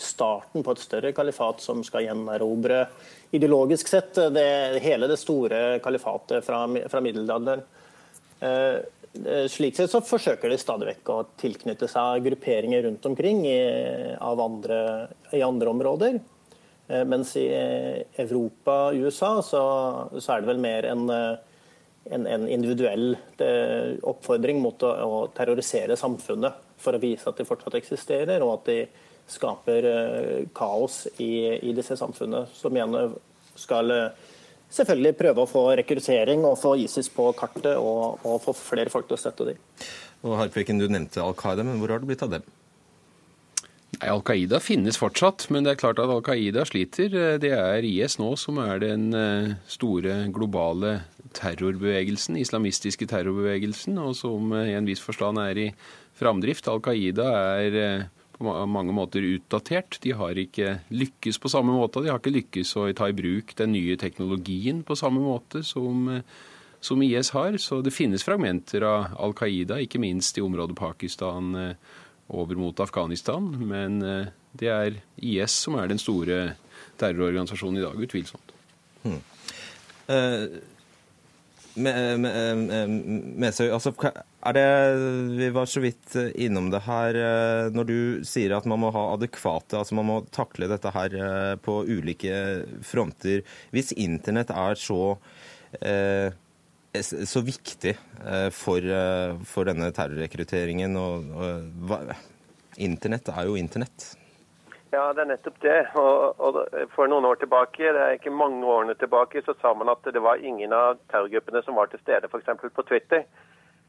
starten 0.00 0.64
på 0.64 0.72
et 0.72 0.80
større 0.80 1.12
kalifat 1.12 1.60
som 1.60 1.82
skal 1.84 2.06
gjenerobre 2.06 2.86
ideologisk 3.36 3.90
sett 3.90 4.16
det, 4.32 4.80
hele 4.82 5.10
det 5.10 5.18
store 5.20 5.78
kalifatet 5.84 6.44
fra, 6.46 6.64
fra 6.88 7.02
middelalderen. 7.04 7.62
Eh, 8.40 8.80
slik 9.50 9.76
sett 9.76 9.90
så 9.90 10.00
forsøker 10.06 10.50
de 10.50 10.58
stadig 10.60 10.88
vekk 10.92 11.12
å 11.12 11.20
tilknytte 11.40 11.88
seg 11.90 12.24
grupperinger 12.24 12.86
rundt 12.86 13.06
omkring 13.10 13.42
i, 13.48 13.60
andre, 14.16 14.80
i 15.34 15.42
andre 15.44 15.74
områder. 15.74 16.20
Eh, 16.90 17.04
mens 17.06 17.36
i 17.38 17.46
eh, 17.54 18.02
Europa 18.22 18.76
og 18.88 19.04
USA 19.04 19.36
så, 19.46 19.62
så 20.16 20.34
er 20.34 20.42
det 20.42 20.50
vel 20.50 20.62
mer 20.62 20.88
en, 20.90 21.04
eh, 21.14 21.49
en, 22.08 22.26
en 22.26 22.48
individuell 22.48 23.12
oppfordring 24.08 24.60
mot 24.62 24.82
å, 24.86 24.90
å, 25.04 25.20
terrorisere 25.36 25.98
samfunnet 26.00 26.68
for 26.80 26.96
å 26.96 27.02
vise 27.02 27.28
at 27.28 27.38
de 27.38 27.46
fortsatt 27.48 27.76
eksisterer, 27.76 28.40
og 28.44 28.54
at 28.58 28.70
de 28.70 28.78
skaper 29.30 29.86
kaos 30.56 31.04
i, 31.22 31.60
i 31.60 31.74
disse 31.76 31.94
samfunnene. 32.00 32.48
Som 32.56 32.74
igjen 32.74 32.96
skal 33.60 33.92
selvfølgelig 34.72 35.18
prøve 35.18 35.44
å 35.44 35.50
få 35.50 35.64
rekruttering 35.78 36.46
og 36.48 36.58
få 36.58 36.74
ISIS 36.82 37.10
på 37.14 37.28
kartet 37.38 37.76
og, 37.76 38.24
og 38.24 38.40
få 38.42 38.56
flere 38.56 38.92
folk 38.92 39.10
til 39.10 39.18
å 39.18 39.20
støtte 39.20 39.50
dem. 39.52 39.60
Og 40.26 40.36
Harpviken, 40.40 40.80
du 40.80 40.88
nevnte 40.90 41.22
Al 41.24 41.36
Qaida, 41.38 41.64
men 41.64 41.78
hvor 41.80 41.92
har 41.94 42.02
det 42.02 42.10
blitt 42.10 42.24
av 42.26 42.34
dem? 42.34 42.48
Al 44.00 44.22
Qaida 44.24 44.60
finnes 44.64 44.96
fortsatt, 44.96 45.44
men 45.52 45.66
det 45.66 45.74
er 45.74 45.80
klart 45.82 45.98
at 46.00 46.08
Al 46.08 46.22
Qaida 46.24 46.64
sliter. 46.64 47.12
Det 47.42 47.50
er 47.52 47.84
IS 47.84 48.16
nå 48.20 48.32
som 48.40 48.56
er 48.62 48.80
den 48.80 49.10
eh, 49.16 49.50
store 49.68 50.22
globale 50.32 51.02
terrorbevegelsen, 51.36 52.38
islamistiske 52.40 53.08
terrorbevegelsen, 53.10 54.00
og 54.00 54.16
som 54.16 54.54
eh, 54.56 54.72
i 54.72 54.78
en 54.78 54.88
viss 54.88 55.04
forstand 55.04 55.42
er 55.42 55.60
i 55.60 55.68
framdrift. 56.16 56.70
Al 56.72 56.80
Qaida 56.84 57.28
er 57.60 57.78
eh, 57.82 58.08
på 58.38 58.56
mange 58.72 58.96
måter 58.96 59.26
utdatert. 59.34 60.00
De 60.00 60.16
har 60.16 60.38
ikke 60.40 60.78
lykkes 60.88 61.36
på 61.42 61.52
samme 61.52 61.76
måte. 61.76 62.00
De 62.00 62.08
har 62.08 62.22
ikke 62.22 62.38
lykkes 62.38 62.72
å 62.80 62.88
ta 62.96 63.10
i 63.12 63.16
bruk 63.16 63.52
den 63.60 63.74
nye 63.76 64.00
teknologien 64.00 64.80
på 64.80 64.96
samme 64.96 65.20
måte 65.20 65.60
som, 65.60 66.08
som 66.80 67.02
IS 67.04 67.34
har. 67.36 67.60
Så 67.60 67.82
det 67.84 67.92
finnes 67.92 68.24
fragmenter 68.24 68.88
av 68.88 69.12
Al 69.20 69.36
Qaida, 69.36 69.76
ikke 69.84 70.00
minst 70.00 70.40
i 70.40 70.46
området 70.46 70.80
Pakistan 70.80 71.52
over 72.30 72.58
mot 72.58 72.80
Afghanistan. 72.80 73.46
Men 73.60 74.02
eh, 74.02 74.32
det 74.52 74.72
er 74.72 74.98
IS 75.16 75.60
som 75.66 75.78
er 75.78 75.90
den 75.90 76.00
store 76.00 76.42
terrororganisasjonen 77.00 77.80
i 77.80 77.86
dag, 77.86 78.02
utvilsomt. 78.06 78.52
Hmm. 79.04 79.22
Uh, 80.10 80.60
med, 81.80 82.26
altså, 83.46 83.92
er 84.42 84.56
det, 84.56 84.64
Vi 85.38 85.50
var 85.54 85.68
så 85.70 85.80
vidt 85.80 86.16
innom 86.34 86.66
det 86.72 86.82
her. 86.82 87.18
Når 87.70 87.86
du 87.86 88.00
sier 88.26 88.56
at 88.56 88.66
man 88.68 88.82
må 88.82 88.90
ha 88.92 89.04
adekvate 89.14 89.78
altså 89.78 89.94
Man 89.94 90.08
må 90.08 90.16
takle 90.34 90.66
dette 90.68 90.90
her 90.92 91.14
på 91.62 91.76
ulike 91.86 92.34
fronter. 92.84 93.46
Hvis 93.70 93.94
internett 93.94 94.50
er 94.50 94.76
så 94.82 95.14
eh, 95.78 96.34
så 96.98 97.40
viktig 97.40 97.98
eh, 98.26 98.48
for, 98.50 98.78
eh, 98.78 99.36
for 99.46 99.68
denne 99.68 99.90
terrorrekrutteringen. 99.94 100.96
Og, 100.98 101.28
og, 101.38 102.14
internett 102.76 103.28
er 103.30 103.46
jo 103.46 103.58
internett. 103.58 104.16
Ja, 104.90 105.12
det 105.14 105.22
er 105.22 105.30
nettopp 105.30 105.60
det. 105.62 105.78
Og, 106.00 106.40
og, 106.40 106.58
For 106.94 107.10
noen 107.10 107.28
år 107.28 107.38
tilbake, 107.38 107.92
det 107.94 108.02
er 108.02 108.16
ikke 108.18 108.34
mange 108.34 108.66
årene 108.66 108.96
tilbake, 108.98 109.42
så 109.46 109.54
sa 109.60 109.74
man 109.74 109.92
at 109.92 110.06
det 110.10 110.22
var 110.22 110.42
ingen 110.42 110.74
av 110.74 110.98
terrorgruppene 111.12 111.62
som 111.62 111.78
var 111.78 111.92
til 111.92 112.02
stede 112.02 112.26
f.eks. 112.26 112.50
på 112.74 112.86
Twitter. 112.88 113.22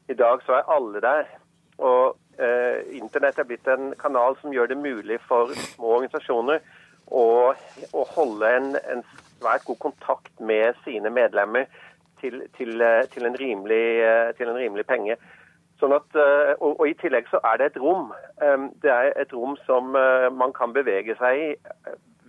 I 0.09 0.17
dag 0.17 0.45
så 0.45 0.59
er 0.59 0.69
alle 0.69 1.01
der. 1.01 1.33
Og 1.81 2.17
eh, 2.37 2.85
Internett 2.99 3.41
er 3.41 3.49
blitt 3.49 3.67
en 3.71 3.95
kanal 3.97 4.37
som 4.41 4.53
gjør 4.53 4.69
det 4.69 4.77
mulig 4.77 5.17
for 5.25 5.49
små 5.73 5.97
organisasjoner 5.97 6.61
å, 7.09 7.25
å 7.97 8.03
holde 8.13 8.51
en, 8.57 8.75
en 8.77 9.01
svært 9.39 9.65
god 9.65 9.79
kontakt 9.81 10.33
med 10.37 10.77
sine 10.85 11.09
medlemmer 11.09 11.65
til, 12.21 12.41
til, 12.57 12.81
eh, 12.81 13.03
til, 13.13 13.25
en, 13.25 13.37
rimelig, 13.39 13.83
eh, 14.05 14.33
til 14.37 14.49
en, 14.49 14.59
rimelig, 14.59 14.85
penge. 14.89 15.17
Sånn 15.81 15.95
at, 15.97 16.07
eh, 16.13 16.53
og, 16.59 16.77
og, 16.77 16.85
I 16.87 16.95
tillegg 17.01 17.29
så 17.31 17.41
er 17.51 17.57
det 17.57 17.71
et 17.71 17.81
rom. 17.81 18.13
Det 18.83 18.93
er 18.93 19.11
et 19.21 19.33
rom 19.33 19.57
som 19.65 19.91
man 20.37 20.53
kan 20.57 20.73
bevege 20.77 21.17
seg 21.19 21.43
i 21.43 21.51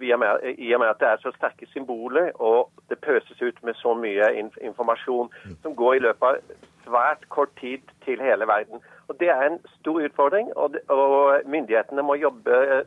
i 0.03 0.11
og, 0.11 0.19
med, 0.19 0.45
i 0.59 0.73
og 0.75 0.81
med 0.83 0.89
at 0.91 0.99
det 0.99 1.09
er 1.09 1.21
så 1.23 1.31
sterke 1.37 1.67
symboler 1.71 2.33
og 2.43 2.73
det 2.91 2.99
pøses 3.05 3.43
ut 3.43 3.59
med 3.63 3.77
så 3.79 3.93
mye 3.95 4.33
informasjon 4.65 5.31
som 5.63 5.77
går 5.79 5.95
i 5.95 6.03
løpet 6.03 6.27
av 6.27 6.57
svært 6.83 7.29
kort 7.31 7.53
tid 7.61 7.87
til 8.03 8.19
hele 8.19 8.49
verden. 8.51 8.83
Og 9.09 9.21
Det 9.21 9.29
er 9.31 9.45
en 9.47 9.61
stor 9.79 10.01
utfordring, 10.03 10.51
og, 10.57 10.75
og 10.89 11.47
myndighetene 11.47 12.03
må 12.03 12.17
jobbe 12.19 12.83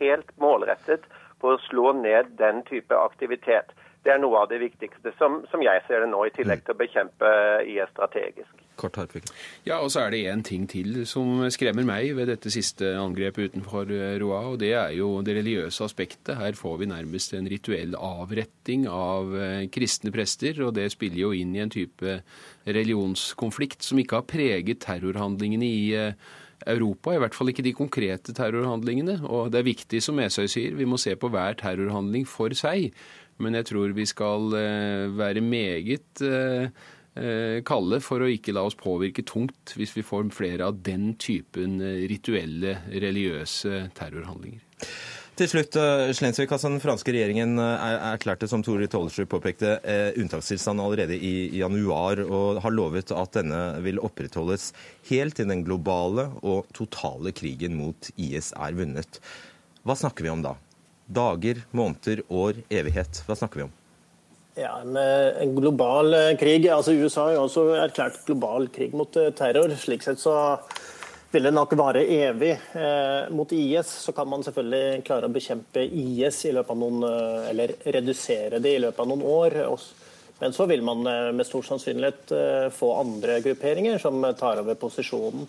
helt 0.00 0.32
målrettet 0.36 1.06
på 1.40 1.54
å 1.54 1.60
slå 1.68 1.92
ned 1.96 2.34
den 2.40 2.62
type 2.68 2.96
aktivitet. 2.96 3.72
Det 4.00 4.14
er 4.14 4.20
noe 4.22 4.38
av 4.40 4.48
det 4.48 4.62
viktigste, 4.62 5.12
som, 5.18 5.42
som 5.52 5.60
jeg 5.60 5.82
ser 5.84 6.00
det 6.00 6.08
nå, 6.08 6.22
i 6.24 6.32
tillegg 6.32 6.64
til 6.64 6.72
å 6.72 6.80
bekjempe 6.80 7.30
IS 7.68 7.90
strategisk. 7.92 8.62
Kort 8.80 8.96
Hartvig. 8.96 9.26
Ja, 9.66 9.82
og 9.84 9.90
så 9.92 10.06
er 10.06 10.14
det 10.14 10.22
én 10.30 10.44
ting 10.46 10.64
til 10.70 11.02
som 11.08 11.42
skremmer 11.52 11.84
meg 11.84 12.14
ved 12.16 12.30
dette 12.32 12.52
siste 12.52 12.94
angrepet 12.96 13.52
utenfor 13.52 13.92
eh, 13.92 14.16
Roa, 14.22 14.40
og 14.52 14.60
det 14.62 14.72
er 14.72 14.94
jo 14.96 15.10
det 15.26 15.36
religiøse 15.36 15.84
aspektet. 15.84 16.38
Her 16.40 16.56
får 16.56 16.80
vi 16.80 16.88
nærmest 16.88 17.36
en 17.36 17.50
rituell 17.52 17.96
avretting 17.98 18.88
av 18.88 19.36
eh, 19.36 19.66
kristne 19.72 20.12
prester, 20.14 20.62
og 20.64 20.78
det 20.80 20.88
spiller 20.94 21.26
jo 21.26 21.34
inn 21.36 21.52
i 21.56 21.64
en 21.64 21.72
type 21.72 22.20
religionskonflikt 22.64 23.84
som 23.84 24.00
ikke 24.00 24.22
har 24.22 24.30
preget 24.30 24.80
terrorhandlingene 24.86 25.68
i 25.68 25.82
eh, 25.98 26.30
Europa, 26.68 27.14
i 27.14 27.20
hvert 27.20 27.36
fall 27.36 27.52
ikke 27.52 27.64
de 27.64 27.76
konkrete 27.76 28.34
terrorhandlingene. 28.36 29.20
Og 29.28 29.52
det 29.52 29.60
er 29.60 29.70
viktig, 29.70 30.02
som 30.04 30.20
Esøy 30.20 30.46
sier, 30.48 30.76
vi 30.76 30.88
må 30.88 30.98
se 31.00 31.14
på 31.16 31.30
hver 31.32 31.56
terrorhandling 31.60 32.26
for 32.28 32.52
seg. 32.56 32.90
Men 33.40 33.56
jeg 33.58 33.70
tror 33.72 33.94
vi 33.96 34.06
skal 34.08 34.56
eh, 34.58 35.06
være 35.16 35.42
meget 35.44 36.22
eh, 36.26 36.68
eh, 37.16 37.60
kalde 37.66 38.00
for 38.04 38.22
å 38.22 38.28
ikke 38.30 38.54
la 38.56 38.66
oss 38.68 38.78
påvirke 38.78 39.24
tungt 39.26 39.74
hvis 39.78 39.96
vi 39.96 40.04
får 40.06 40.28
flere 40.36 40.68
av 40.68 40.82
den 40.84 41.14
typen 41.20 41.80
rituelle, 42.10 42.78
religiøse 42.92 43.88
terrorhandlinger. 43.96 44.60
Til 45.40 45.48
slutt, 45.48 45.76
Slensvik, 46.12 46.50
altså 46.52 46.68
Den 46.68 46.82
franske 46.82 47.14
regjeringen 47.14 47.54
erklærte, 47.56 48.44
som 48.50 48.60
Tore 48.60 48.84
Tollesrud 48.92 49.30
påpekte, 49.32 49.78
unntakstilstand 50.20 50.82
allerede 50.84 51.16
i 51.16 51.56
januar, 51.56 52.20
og 52.26 52.60
har 52.60 52.74
lovet 52.74 53.14
at 53.16 53.38
denne 53.38 53.60
vil 53.80 54.02
opprettholdes 54.04 54.66
helt 55.08 55.38
til 55.38 55.48
den 55.48 55.62
globale 55.64 56.26
og 56.44 56.68
totale 56.76 57.32
krigen 57.32 57.78
mot 57.78 58.10
IS 58.20 58.52
er 58.52 58.76
vunnet. 58.76 59.22
Hva 59.80 59.96
snakker 59.96 60.28
vi 60.28 60.34
om 60.34 60.44
da? 60.44 60.58
Dager, 61.10 61.64
måneder, 61.74 62.22
år, 62.30 62.60
evighet. 62.70 63.24
Hva 63.26 63.34
snakker 63.34 63.58
vi 63.58 63.64
om? 63.66 63.72
Ja, 64.54 64.80
En, 64.80 64.96
eh, 64.96 65.46
global 65.46 66.14
eh, 66.14 66.36
krig. 66.36 66.68
altså 66.68 66.92
USA 66.92 67.24
har 67.24 67.32
jo 67.34 67.46
også 67.48 67.62
erklært 67.82 68.24
global 68.26 68.68
krig 68.68 68.94
mot 68.94 69.16
eh, 69.16 69.30
terror. 69.30 69.74
Slik 69.74 70.02
sett 70.02 70.20
så 70.20 70.60
vil 71.32 71.42
det 71.42 71.54
nok 71.54 71.74
vare 71.78 72.02
evig. 72.02 72.56
Mot 73.30 73.52
IS 73.52 73.86
så 73.86 74.12
kan 74.12 74.28
man 74.28 74.42
selvfølgelig 74.42 75.04
klare 75.06 75.26
å 75.26 75.34
bekjempe 75.34 75.82
IS 75.82 76.44
i 76.44 76.52
løpet 76.52 76.70
av 76.70 76.78
noen, 76.78 77.04
eller 77.50 77.74
redusere 77.86 78.58
det 78.58 78.72
i 78.74 78.80
løpet 78.82 78.98
av 78.98 79.06
noen 79.06 79.22
år. 79.22 79.54
Men 80.40 80.52
så 80.52 80.66
vil 80.66 80.82
man 80.82 81.04
med 81.06 81.46
stor 81.46 81.62
sannsynlighet 81.62 82.34
få 82.74 82.90
andre 82.98 83.38
grupperinger 83.44 84.02
som 84.02 84.26
tar 84.34 84.58
over 84.58 84.74
posisjonen. 84.74 85.46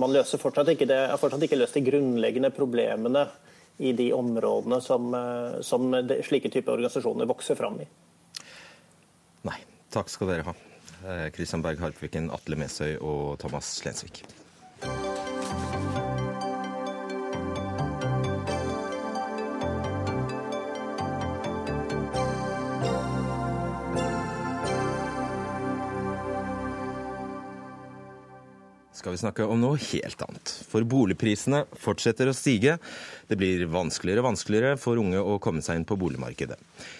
Man 0.00 0.16
løser 0.16 0.40
fortsatt 0.40 0.72
ikke 0.72 0.88
det, 0.88 1.02
har 1.12 1.20
fortsatt 1.20 1.44
ikke 1.44 1.60
løst 1.60 1.76
de 1.76 1.84
grunnleggende 1.84 2.48
problemene 2.56 3.26
i 3.80 3.94
de 3.96 4.10
områdene 4.12 4.80
som, 4.84 5.08
som 5.64 5.88
de, 5.90 6.20
slike 6.26 6.52
typer 6.52 6.76
organisasjoner 6.76 7.28
vokser 7.30 7.56
fram 7.58 7.80
i. 7.80 7.86
Nei. 9.48 9.56
Takk 9.90 10.12
skal 10.12 10.34
dere 10.34 10.44
ha. 10.50 10.54
Kristian 11.32 11.64
Berg 11.64 11.80
Harpviken, 11.80 12.28
Atle 12.34 12.60
Mesøy 12.60 12.98
og 13.00 13.40
Thomas 13.40 13.72
Slensvik. 13.80 14.20
Skal 29.00 29.14
vi 29.14 29.20
snakke 29.22 29.46
om 29.48 29.60
noe 29.62 29.80
helt 29.80 30.22
annet. 30.26 30.52
For 30.68 30.84
boligprisene 30.84 31.62
fortsetter 31.80 32.28
å 32.28 32.36
stige. 32.36 32.76
Det 33.30 33.38
blir 33.40 33.64
vanskeligere 33.72 34.22
og 34.22 34.28
vanskeligere 34.30 34.76
for 34.80 35.00
unge 35.00 35.20
å 35.20 35.38
komme 35.42 35.64
seg 35.64 35.80
inn 35.80 35.86
på 35.88 35.96
boligmarkedet. 36.00 36.58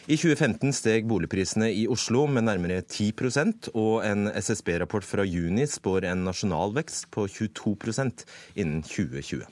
I 0.09 0.17
2015 0.17 0.75
steg 0.77 1.09
boligprisene 1.11 1.69
i 1.75 1.87
Oslo 1.93 2.25
med 2.31 2.49
nærmere 2.49 2.81
10% 2.83 3.73
og 3.75 4.05
en 4.07 4.31
SSB-rapport 4.33 5.07
fra 5.07 5.27
juni 5.29 5.67
spår 5.69 6.09
en 6.11 6.25
nasjonal 6.29 6.73
vekst 6.79 7.11
på 7.15 7.27
22% 7.29 8.25
innen 8.57 8.85
2020. 8.87 9.45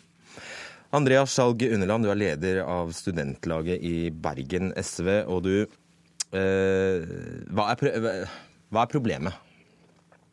Andreas 0.97 1.35
Skjalg 1.35 1.67
Underland, 1.69 2.07
du 2.07 2.13
er 2.15 2.17
leder 2.17 2.63
av 2.65 2.95
studentlaget 2.97 3.83
i 3.85 4.09
Bergen 4.09 4.73
SV. 4.73 5.11
Og 5.29 5.43
du 5.45 5.55
eh, 5.61 7.05
hva, 7.53 7.75
er, 7.75 8.25
hva 8.73 8.87
er 8.87 8.93
problemet? 8.95 9.45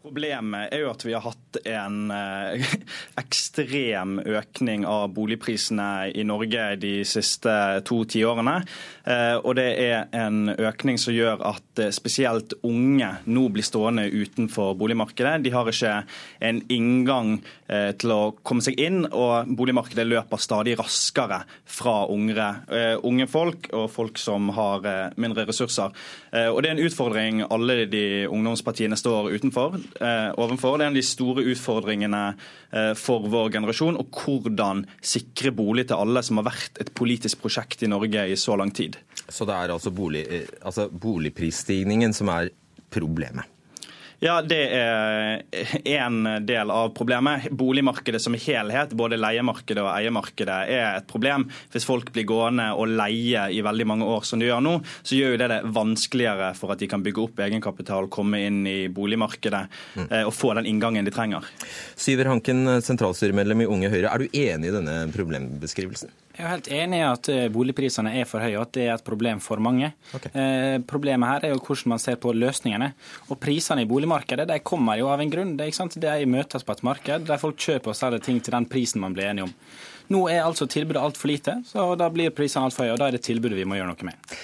Problemet 0.06 0.70
er 0.70 0.84
jo 0.84 0.92
at 0.92 1.02
vi 1.02 1.16
har 1.16 1.24
hatt 1.26 1.45
en 1.66 2.12
eh, 2.12 2.66
ekstrem 3.22 4.20
økning 4.26 4.86
av 4.90 5.10
boligprisene 5.16 6.12
i 6.16 6.26
Norge 6.28 6.68
de 6.82 6.94
siste 7.08 7.54
to 7.88 8.02
tiårene. 8.10 8.58
Eh, 9.06 9.36
og 9.38 9.56
det 9.60 9.68
er 9.84 10.08
en 10.16 10.50
økning 10.56 11.00
som 11.02 11.16
gjør 11.16 11.44
at 11.54 11.82
eh, 11.82 11.94
spesielt 11.96 12.58
unge 12.66 13.12
nå 13.26 13.46
blir 13.54 13.66
stående 13.66 14.08
utenfor 14.12 14.76
boligmarkedet. 14.80 15.38
De 15.46 15.54
har 15.56 15.70
ikke 15.72 15.96
en 16.46 16.62
inngang 16.72 17.38
til 17.66 18.12
å 18.14 18.36
komme 18.46 18.62
seg 18.62 18.78
inn, 18.78 19.08
og 19.10 19.50
boligmarkedet 19.58 20.04
løper 20.06 20.38
stadig 20.42 20.76
raskere 20.78 21.40
fra 21.66 21.96
unge, 22.14 22.46
unge 23.02 23.26
folk 23.30 23.72
og 23.74 23.88
folk 23.90 24.20
som 24.22 24.52
har 24.54 24.86
mindre 25.18 25.48
ressurser. 25.50 25.90
Og 26.54 26.60
det 26.62 26.70
er 26.70 26.76
en 26.76 26.84
utfordring 26.86 27.42
alle 27.48 27.88
de 27.90 28.04
ungdomspartiene 28.30 29.00
står 29.00 29.32
utenfor. 29.34 29.80
Overfor. 30.38 30.78
Det 30.78 30.86
er 30.86 30.92
en 30.92 30.94
av 30.94 31.00
de 31.00 31.06
store 31.06 31.45
utfordringene 31.54 32.24
eh, 32.72 32.92
for 33.00 33.28
vår 33.32 33.54
generasjon. 33.58 34.00
Og 34.02 34.22
hvordan 34.22 34.84
sikre 35.00 35.54
bolig 35.56 35.88
til 35.90 36.02
alle, 36.02 36.24
som 36.26 36.42
har 36.42 36.50
vært 36.52 36.82
et 36.84 36.94
politisk 36.98 37.44
prosjekt 37.46 37.86
i 37.86 37.92
Norge 37.92 38.28
i 38.32 38.38
så 38.40 38.58
lang 38.60 38.74
tid. 38.76 39.00
Så 39.30 39.48
det 39.48 39.58
er 39.58 39.74
altså, 39.74 39.94
bolig, 39.96 40.26
eh, 40.30 40.48
altså 40.66 40.90
boligprisstigningen 40.90 42.16
som 42.16 42.32
er 42.34 42.54
problemet? 42.94 43.55
Ja, 44.26 44.42
Det 44.42 44.58
er 44.74 45.44
en 46.02 46.24
del 46.48 46.72
av 46.74 46.90
problemet. 46.98 47.46
Boligmarkedet 47.54 48.22
som 48.22 48.34
helhet, 48.34 48.96
både 48.98 49.20
leiemarkedet 49.22 49.84
og 49.84 49.92
eiemarkedet, 49.92 50.56
er 50.74 50.98
et 50.98 51.06
problem. 51.06 51.46
Hvis 51.70 51.86
folk 51.86 52.10
blir 52.16 52.26
gående 52.26 52.72
og 52.74 52.90
leie 52.90 53.44
i 53.54 53.62
veldig 53.66 53.86
mange 53.92 54.10
år 54.10 54.26
som 54.26 54.42
de 54.42 54.50
gjør 54.50 54.66
nå, 54.66 54.74
så 55.06 55.20
gjør 55.20 55.36
jo 55.36 55.42
det 55.44 55.52
det 55.54 55.62
vanskeligere 55.78 56.50
for 56.58 56.74
at 56.74 56.82
de 56.82 56.90
kan 56.90 57.06
bygge 57.06 57.22
opp 57.28 57.46
egenkapital, 57.46 58.10
komme 58.10 58.42
inn 58.48 58.64
i 58.66 58.80
boligmarkedet 58.90 59.64
mm. 59.94 60.10
og 60.24 60.34
få 60.34 60.56
den 60.58 60.74
inngangen 60.74 61.06
de 61.06 61.14
trenger. 61.14 61.46
Syver 61.94 62.34
Hanken, 62.34 62.66
sentralstyremedlem 62.82 63.62
i 63.62 63.70
Unge 63.78 63.94
Høyre. 63.94 64.10
Er 64.10 64.26
du 64.26 64.40
enig 64.42 64.74
i 64.74 64.78
denne 64.80 65.04
problembeskrivelsen? 65.14 66.25
Jeg 66.36 66.44
er 66.44 66.52
helt 66.52 66.68
enig 66.76 66.98
i 67.00 67.06
at 67.08 67.28
eh, 67.32 67.46
boligprisene 67.54 68.12
er 68.20 68.28
for 68.28 68.44
høye, 68.44 68.58
og 68.58 68.66
at 68.66 68.74
det 68.76 68.86
er 68.90 68.94
et 68.98 69.06
problem 69.08 69.40
for 69.44 69.62
mange. 69.64 69.94
Okay. 70.18 70.32
Eh, 70.36 70.78
problemet 70.84 71.32
her 71.32 71.48
er 71.48 71.54
jo 71.54 71.62
hvordan 71.62 71.94
man 71.94 72.02
ser 72.04 72.20
på 72.20 72.34
løsningene. 72.36 72.92
Og 73.30 73.40
Prisene 73.40 73.86
i 73.86 73.90
boligmarkedet 73.90 74.48
de 74.50 74.60
kommer 74.60 75.00
jo 75.00 75.08
av 75.14 75.24
en 75.24 75.32
grunn. 75.32 75.56
Det 75.56 75.70
er, 75.72 76.04
de 76.04 76.28
møtes 76.28 76.68
på 76.68 76.76
et 76.76 76.84
marked 76.84 77.30
der 77.30 77.40
folk 77.40 77.60
kjøper 77.62 77.94
og 77.94 78.00
selger 78.00 78.26
ting 78.28 78.42
til 78.44 78.58
den 78.58 78.68
prisen 78.68 79.04
man 79.04 79.16
blir 79.16 79.30
enige 79.32 79.48
om. 79.48 79.56
Nå 80.12 80.26
er 80.30 80.44
altså 80.44 80.68
tilbudet 80.70 81.02
altfor 81.02 81.32
lite, 81.32 81.56
så 81.66 81.88
da 81.98 82.12
blir 82.14 82.36
prisene 82.36 82.68
altfor 82.68 82.86
høye. 82.86 82.94
og 82.98 83.00
Da 83.02 83.08
er 83.08 83.16
det 83.16 83.24
tilbudet 83.26 83.58
vi 83.58 83.66
må 83.66 83.80
gjøre 83.80 83.94
noe 83.94 84.12
med. 84.12 84.36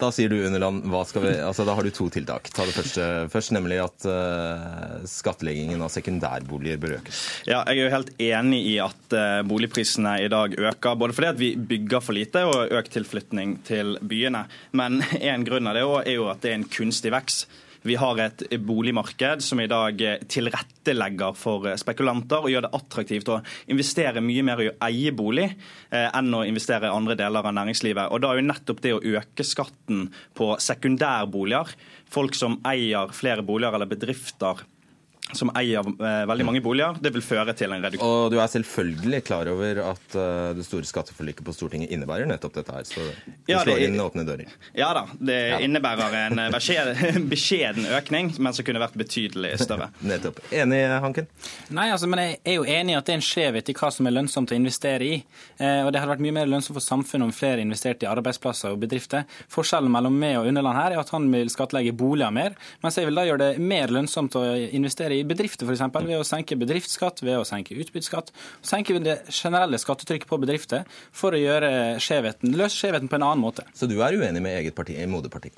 Da 0.00 0.08
sier 0.10 0.32
du 0.32 0.40
Underland, 0.42 0.88
altså 0.90 1.64
da 1.66 1.74
har 1.76 1.86
du 1.86 1.92
to 1.94 2.08
tiltak. 2.10 2.48
Ta 2.54 2.64
det 2.66 2.74
første 2.74 3.04
først, 3.30 3.52
nemlig 3.54 3.78
at 3.78 4.06
uh, 4.10 5.04
skattleggingen 5.06 5.82
av 5.84 5.92
sekundærboliger 5.94 6.80
bør 6.82 6.96
økes. 6.96 7.20
Ja, 7.46 7.60
jeg 7.68 7.78
er 7.78 7.82
jo 7.84 7.92
helt 7.92 8.10
enig 8.26 8.60
i 8.72 8.74
at 8.82 9.14
uh, 9.14 9.44
boligprisene 9.46 10.16
i 10.24 10.30
dag 10.32 10.56
øker. 10.58 10.98
Både 10.98 11.14
fordi 11.14 11.30
at 11.30 11.38
vi 11.38 11.52
bygger 11.54 12.02
for 12.02 12.18
lite 12.18 12.42
og 12.50 12.74
økt 12.74 12.90
tilflytning 12.96 13.60
til 13.68 13.94
byene. 14.02 14.48
Men 14.74 14.98
en 15.34 15.46
grunn 15.46 15.70
av 15.70 15.78
det 15.78 15.86
er 15.86 16.18
jo 16.18 16.26
at 16.32 16.42
det 16.42 16.50
er 16.50 16.58
en 16.58 16.72
kunstig 16.74 17.14
vekst. 17.14 17.46
Vi 17.84 17.98
har 18.00 18.20
et 18.22 18.42
boligmarked 18.64 19.42
som 19.44 19.60
i 19.60 19.68
dag 19.68 19.98
tilrettelegger 20.32 21.36
for 21.36 21.68
spekulanter 21.80 22.40
og 22.40 22.52
gjør 22.52 22.64
det 22.64 22.72
attraktivt 22.78 23.28
å 23.28 23.40
investere 23.72 24.22
mye 24.24 24.44
mer 24.46 24.62
i 24.64 24.70
å 24.70 24.76
eie 24.88 25.12
bolig 25.12 25.50
eh, 25.50 26.08
enn 26.08 26.32
å 26.32 26.44
investere 26.48 26.88
i 26.88 26.94
andre 26.94 27.16
deler 27.20 27.44
av 27.44 27.52
næringslivet. 27.58 28.08
Og 28.08 28.24
da 28.24 28.32
er 28.32 28.40
jo 28.40 28.46
nettopp 28.48 28.80
det 28.84 28.94
å 28.96 29.02
øke 29.20 29.44
skatten 29.44 30.06
på 30.38 30.54
sekundærboliger, 30.64 31.74
folk 32.08 32.38
som 32.38 32.56
eier 32.64 33.12
flere 33.12 33.44
boliger 33.44 33.76
eller 33.76 33.90
bedrifter 33.90 34.64
som 35.32 35.50
eier 35.56 35.80
eh, 35.80 36.26
veldig 36.28 36.44
mange 36.46 36.60
boliger. 36.62 36.98
Det 37.00 37.10
vil 37.14 37.24
føre 37.24 37.54
til 37.56 37.72
en 37.72 37.82
reduksjon. 37.82 38.04
Og 38.06 38.32
du 38.32 38.38
er 38.42 38.50
selvfølgelig 38.50 39.22
klar 39.26 39.48
over 39.50 39.80
at 39.88 40.16
uh, 40.18 40.52
det 40.56 40.66
store 40.66 40.86
skatteforliket 40.88 41.44
på 41.46 41.54
Stortinget 41.56 41.92
innebærer 41.94 42.28
nettopp 42.28 42.58
dette 42.58 42.74
her. 42.74 42.84
Så 42.88 43.00
du 43.00 43.50
ja, 43.50 43.62
slår 43.64 43.82
inn 43.86 43.96
åpne 44.02 44.26
dører. 44.26 44.52
Ja 44.76 44.92
da. 44.96 45.06
Det 45.16 45.38
ja. 45.54 45.60
innebærer 45.64 46.18
en 46.20 46.42
eh, 46.44 47.18
beskjeden 47.32 47.88
økning, 47.96 48.34
men 48.38 48.56
som 48.56 48.66
kunne 48.66 48.82
vært 48.82 48.98
betydelig 49.00 49.54
større. 49.64 49.90
nettopp. 50.12 50.42
Enig, 50.54 50.82
Hanken? 51.04 51.28
Nei, 51.74 51.88
altså, 51.94 52.10
men 52.10 52.22
jeg 52.22 52.38
er 52.44 52.58
jo 52.58 52.68
enig 52.68 52.94
i 52.94 52.98
at 52.98 53.08
det 53.08 53.16
er 53.16 53.20
en 53.22 53.26
skjevhet 53.30 53.72
i 53.72 53.76
hva 53.80 53.90
som 53.94 54.10
er 54.10 54.16
lønnsomt 54.18 54.52
å 54.52 54.58
investere 54.58 55.08
i. 55.08 55.18
Eh, 55.56 55.80
og 55.86 55.90
det 55.90 56.02
hadde 56.02 56.12
vært 56.14 56.24
mye 56.26 56.36
mer 56.36 56.52
lønnsomt 56.52 56.78
for 56.78 56.84
samfunnet 56.84 57.30
om 57.30 57.34
flere 57.34 57.64
investerte 57.64 58.06
i 58.06 58.12
arbeidsplasser 58.12 58.76
og 58.76 58.84
bedrifter. 58.84 59.24
Forskjellen 59.52 59.92
mellom 59.92 60.20
meg 60.20 60.38
og 60.42 60.52
Underland 60.52 60.78
her 60.78 60.94
er 60.94 61.02
at 61.02 61.12
han 61.16 61.30
vil 61.32 61.50
skattlegge 61.52 61.96
boliger 61.96 62.34
mer, 62.34 62.58
mens 62.84 63.00
jeg 63.00 63.08
vil 63.08 63.18
da 63.18 63.26
gjøre 63.26 63.42
det 63.48 63.64
mer 63.64 63.92
lønnsomt 63.94 64.36
å 64.38 64.44
investere 64.76 65.13
i 65.14 65.22
bedrifter, 65.28 65.68
f.eks. 65.68 65.84
ved 65.94 66.18
å 66.18 66.26
senke 66.26 66.58
bedriftsskatt, 66.60 67.22
ved 67.24 67.38
å 67.40 67.46
senke 67.48 67.76
utbytteskatt. 67.78 68.32
vi 68.98 69.04
det 69.04 69.16
generelle 69.30 69.80
skattetrykket 69.80 70.30
på 70.30 70.40
bedrifter 70.42 70.84
for 71.14 71.36
å 71.36 71.40
gjøre 71.40 71.70
skjevheten, 72.02 72.56
løse 72.58 72.78
skjevheten 72.78 73.10
på 73.10 73.20
en 73.20 73.28
annen 73.30 73.44
måte. 73.44 73.66
Så 73.76 73.90
du 73.90 73.96
er 74.02 74.16
uenig 74.18 74.42
med 74.44 74.58
eget 74.60 74.76
parti, 74.76 74.98
moderparti? 75.10 75.54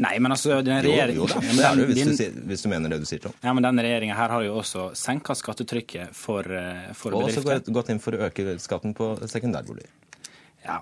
Nei, 0.00 0.14
men 0.22 0.32
altså 0.32 0.60
den 0.64 0.82
regjeringen, 0.84 1.18
Jo, 1.18 1.26
jo 1.26 1.56
det 1.56 1.64
er 1.66 1.78
du 1.78 1.84
hvis, 1.88 2.20
du 2.20 2.40
hvis, 2.50 2.62
du 2.62 2.70
mener 2.72 2.92
det 2.92 3.00
du 3.02 3.08
sier. 3.08 3.22
Tom. 3.24 3.34
Ja, 3.42 3.54
men 3.56 3.64
denne 3.64 3.84
regjeringa 3.84 4.16
her 4.18 4.32
har 4.34 4.44
jo 4.44 4.54
også 4.60 4.90
senka 4.98 5.34
skattetrykket 5.38 6.14
for, 6.16 6.46
eh, 6.46 6.92
for 6.96 7.16
og 7.16 7.26
bedrifter. 7.26 7.42
Og 7.42 7.58
også 7.58 7.74
gått 7.80 7.92
inn 7.94 8.02
for 8.02 8.16
å 8.16 8.28
øke 8.28 8.56
skatten 8.62 8.94
på 8.96 9.12
sekundærboliger. 9.30 9.90
Ja, 10.64 10.80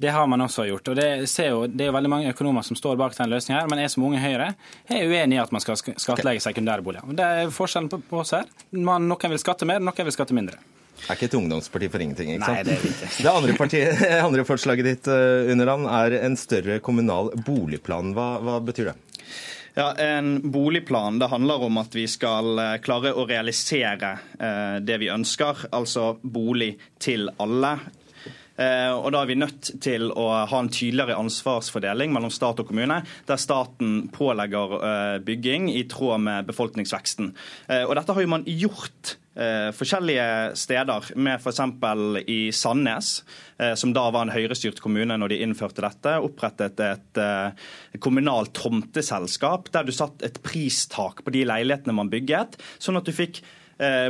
det 0.00 0.08
har 0.08 0.26
man 0.26 0.40
også 0.40 0.64
gjort. 0.64 0.88
og 0.88 0.96
Det, 0.96 1.06
jo, 1.44 1.66
det 1.68 1.84
er 1.84 1.90
jo 1.90 1.92
veldig 1.92 2.10
mange 2.10 2.32
økonomer 2.32 2.64
som 2.64 2.76
står 2.78 2.96
bak 2.96 3.12
den 3.18 3.28
løsningen, 3.28 3.58
her, 3.60 3.68
men 3.68 3.82
jeg 3.82 3.92
som 3.92 4.06
Unge 4.08 4.22
Høyre 4.22 4.46
er 4.88 5.02
uenig 5.10 5.36
i 5.36 5.42
at 5.42 5.52
man 5.52 5.60
skal 5.60 5.76
skattlegge 5.76 6.40
sekundærboliger. 6.40 7.04
Og 7.04 7.18
Det 7.18 7.26
er 7.26 7.52
forskjellen 7.52 7.90
på, 7.92 8.00
oss 8.22 8.32
her. 8.32 8.48
Man, 8.72 9.10
noen 9.10 9.34
vil 9.34 9.42
skatte 9.42 9.68
mer, 9.68 9.82
noen 9.84 10.08
vil 10.08 10.16
skatte 10.16 10.36
mindre. 10.36 10.56
Det 11.00 11.04
er 11.04 11.18
ikke 11.18 11.28
et 11.28 11.36
ungdomsparti 11.36 11.90
for 11.92 12.04
ingenting. 12.04 12.32
ikke 12.32 12.48
sant? 12.48 12.56
Nei, 12.56 12.64
Det 12.64 12.78
er 12.78 12.88
ikke. 12.88 13.12
Det 13.26 13.34
andre, 13.34 13.58
partiet, 13.60 14.02
andre 14.24 14.46
forslaget 14.48 14.88
ditt, 14.88 15.12
eh, 15.12 15.52
Underland, 15.52 15.88
er 15.92 16.16
en 16.24 16.40
større 16.40 16.80
kommunal 16.84 17.32
boligplan. 17.44 18.14
Hva, 18.16 18.32
hva 18.40 18.56
betyr 18.64 18.92
det? 18.92 18.98
Ja, 19.76 19.92
En 20.00 20.40
boligplan 20.50 21.20
det 21.20 21.28
handler 21.30 21.62
om 21.68 21.76
at 21.84 21.92
vi 21.94 22.08
skal 22.08 22.56
eh, 22.58 22.76
klare 22.84 23.12
å 23.12 23.28
realisere 23.28 24.16
eh, 24.40 24.76
det 24.80 24.96
vi 25.04 25.12
ønsker, 25.12 25.66
altså 25.76 26.14
bolig 26.22 26.72
til 26.98 27.28
alle. 27.36 27.76
Eh, 28.60 28.92
og 28.92 29.08
Da 29.14 29.22
er 29.22 29.30
vi 29.30 29.38
nødt 29.38 29.72
til 29.80 30.10
å 30.12 30.26
ha 30.48 30.60
en 30.60 30.68
tydeligere 30.72 31.18
ansvarsfordeling 31.20 32.12
mellom 32.12 32.32
stat 32.32 32.60
og 32.60 32.68
kommune, 32.68 33.00
der 33.28 33.40
staten 33.40 34.10
pålegger 34.12 34.76
eh, 34.80 35.16
bygging 35.24 35.70
i 35.72 35.86
tråd 35.88 36.20
med 36.26 36.50
befolkningsveksten. 36.50 37.32
Eh, 37.70 37.84
og 37.86 37.96
Dette 37.96 38.16
har 38.16 38.26
jo 38.26 38.34
man 38.36 38.46
gjort 38.48 39.16
forskjellige 39.40 40.56
steder, 40.58 41.06
med 41.22 41.38
f.eks. 41.38 41.60
i 42.28 42.50
Sandnes, 42.52 43.22
som 43.78 43.92
da 43.94 44.02
var 44.12 44.26
en 44.26 44.32
høyrestyrt 44.34 44.82
kommune 44.82 45.14
når 45.16 45.32
de 45.32 45.38
innførte 45.46 45.84
dette, 45.84 46.16
opprettet 46.20 46.82
et 46.84 47.20
kommunalt 48.02 48.52
tomteselskap 48.58 49.70
der 49.72 49.86
du 49.86 49.94
satt 49.96 50.26
et 50.26 50.42
pristak 50.44 51.22
på 51.24 51.32
de 51.32 51.46
leilighetene 51.46 51.94
man 51.96 52.10
bygget, 52.12 52.58
sånn 52.82 53.00
at 53.00 53.06
du 53.06 53.14
fikk 53.16 53.40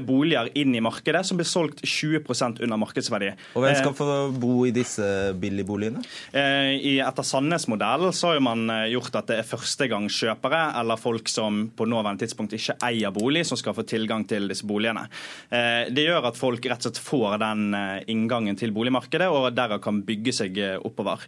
boliger 0.05 0.51
inn 0.59 0.75
i 0.75 0.83
markedet 0.83 1.23
som 1.27 1.39
blir 1.39 1.49
solgt 1.49 1.83
20% 1.85 2.63
under 2.65 2.81
markedsverdi. 2.81 3.31
Og 3.55 3.65
Hvem 3.65 3.77
skal 3.79 3.93
eh, 3.93 3.99
få 3.99 4.17
bo 4.43 4.55
i 4.67 4.73
disse 4.75 5.05
billigboligene? 5.41 6.03
Eh, 6.33 6.73
I 6.91 6.95
Etter 7.05 7.27
Sandnes-modellen 7.27 8.15
så 8.17 8.35
har 8.35 8.43
man 8.45 8.67
gjort 8.91 9.21
at 9.21 9.31
det 9.31 9.41
er 9.41 9.49
førstegangskjøpere 9.51 10.63
eller 10.81 11.01
folk 11.01 11.31
som 11.31 11.63
på 11.77 11.89
nåværende 11.89 12.25
tidspunkt 12.25 12.57
ikke 12.57 12.79
eier 12.91 13.15
bolig, 13.15 13.45
som 13.49 13.61
skal 13.61 13.77
få 13.77 13.87
tilgang 13.89 14.27
til 14.29 14.51
disse 14.51 14.67
boligene. 14.67 15.07
Det 15.51 16.05
gjør 16.05 16.29
at 16.31 16.39
folk 16.39 16.65
rett 16.67 16.83
og 16.83 16.91
slett 16.91 17.01
får 17.03 17.39
den 17.43 17.75
inngangen 18.11 18.59
til 18.59 18.73
boligmarkedet, 18.75 19.29
og 19.31 19.51
derav 19.57 19.81
kan 19.85 20.03
bygge 20.07 20.35
seg 20.35 20.61
oppover. 20.81 21.27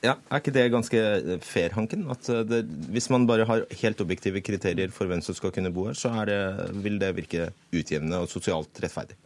Ja, 0.00 0.14
Er 0.30 0.40
ikke 0.40 0.52
det 0.54 0.70
ganske 0.72 1.00
fair, 1.44 1.74
Hanken? 1.76 2.06
At 2.10 2.24
det, 2.48 2.62
Hvis 2.88 3.10
man 3.12 3.26
bare 3.28 3.44
har 3.44 3.66
helt 3.82 4.00
objektive 4.00 4.40
kriterier 4.40 4.88
for 4.94 5.10
hvem 5.10 5.20
som 5.20 5.36
skal 5.36 5.52
kunne 5.52 5.72
bo 5.72 5.90
her, 5.90 5.98
så 5.98 6.12
det, 6.24 6.40
vil 6.82 6.96
det 7.00 7.16
virke 7.16 7.50
utjevnende 7.72 8.22
og 8.22 8.30
sosialt 8.32 8.80
rettferdig? 8.80 9.18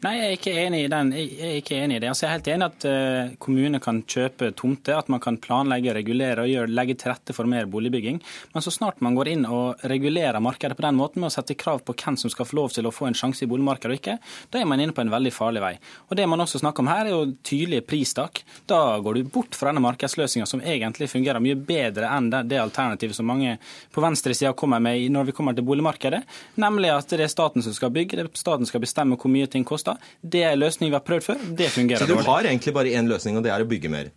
Nei, 0.00 0.14
jeg 0.16 0.28
er 0.30 0.38
ikke 0.38 0.52
enig 0.56 0.78
i, 0.80 0.88
den. 0.88 1.10
Jeg 1.12 1.32
er 1.44 1.58
ikke 1.58 1.76
enig 1.76 1.98
i 1.98 2.00
det. 2.00 2.08
Altså, 2.08 2.22
jeg 2.24 2.30
er 2.30 2.38
helt 2.38 2.46
enig 2.48 2.66
at 2.70 2.84
uh, 2.88 3.32
kommuner 3.44 3.82
kan 3.84 3.98
kjøpe 4.08 4.46
tomter, 4.56 4.96
at 4.96 5.10
man 5.12 5.20
kan 5.20 5.36
planlegge, 5.36 5.92
regulere 5.92 6.46
og 6.46 6.48
gjøre, 6.48 6.72
legge 6.72 6.94
til 6.96 7.10
rette 7.12 7.34
for 7.36 7.44
mer 7.44 7.66
boligbygging. 7.68 8.16
Men 8.54 8.64
så 8.64 8.72
snart 8.72 9.02
man 9.04 9.18
går 9.18 9.28
inn 9.34 9.44
og 9.44 9.84
regulerer 9.92 10.40
markedet 10.40 10.78
på 10.78 10.86
den 10.86 10.96
måten 10.96 11.20
med 11.20 11.28
å 11.28 11.34
sette 11.34 11.52
krav 11.60 11.82
på 11.84 11.92
hvem 12.00 12.16
som 12.16 12.32
skal 12.32 12.48
få 12.48 12.56
lov 12.56 12.72
til 12.72 12.88
å 12.88 12.92
få 12.96 13.10
en 13.10 13.18
sjanse 13.18 13.44
i 13.44 13.50
boligmarkedet 13.50 13.90
og 13.92 13.98
ikke, 13.98 14.14
da 14.48 14.62
er 14.62 14.70
man 14.72 14.80
inne 14.80 14.96
på 14.96 15.04
en 15.04 15.12
veldig 15.12 15.34
farlig 15.36 15.64
vei. 15.66 15.74
Og 16.08 16.16
Det 16.16 16.26
man 16.32 16.44
også 16.46 16.62
snakker 16.62 16.80
om 16.80 16.90
her, 16.94 17.04
er 17.04 17.12
jo 17.18 17.36
tydelige 17.44 17.84
pristak. 17.92 18.40
Da 18.72 18.80
går 19.04 19.20
du 19.20 19.28
bort 19.36 19.52
fra 19.52 19.68
denne 19.68 19.84
markedsløsninga 19.84 20.48
som 20.48 20.64
egentlig 20.64 21.10
fungerer 21.12 21.44
mye 21.44 21.60
bedre 21.60 22.08
enn 22.08 22.32
det, 22.32 22.46
det 22.54 22.62
alternativet 22.62 23.20
som 23.20 23.28
mange 23.28 23.58
på 23.92 24.00
venstresida 24.00 24.56
kommer 24.56 24.80
med 24.80 25.12
når 25.12 25.28
vi 25.28 25.36
kommer 25.36 25.52
til 25.52 25.68
boligmarkedet, 25.68 26.24
nemlig 26.56 26.96
at 26.96 27.12
det 27.12 27.28
er 27.28 27.36
staten 27.36 27.60
som 27.60 27.76
skal 27.76 27.92
bygge, 27.92 28.16
det 28.16 28.24
er 28.30 28.32
staten 28.46 28.64
som 28.64 28.72
skal 28.72 28.86
bestemme 28.88 29.20
hvor 29.20 29.36
mye 29.36 29.50
ting 29.50 29.68
koster 29.68 29.89
koster. 29.90 30.14
Det 30.36 30.42
er 30.44 30.54
en 30.54 30.62
løsning 30.62 30.90
vi 30.92 30.98
har 30.98 31.04
prøvd 31.06 31.26
før. 31.26 31.42
Det 31.58 31.68
fungerer 31.74 32.06
dårlig. 32.06 32.22
Så 32.22 32.26
du 32.26 32.30
har 32.30 32.48
egentlig 32.52 32.74
bare 32.76 32.94
én 33.00 33.10
løsning, 33.10 33.38
og 33.40 33.46
det 33.46 33.52
er 33.54 33.64
å 33.64 33.68
bygge 33.70 33.92
mer? 33.92 34.10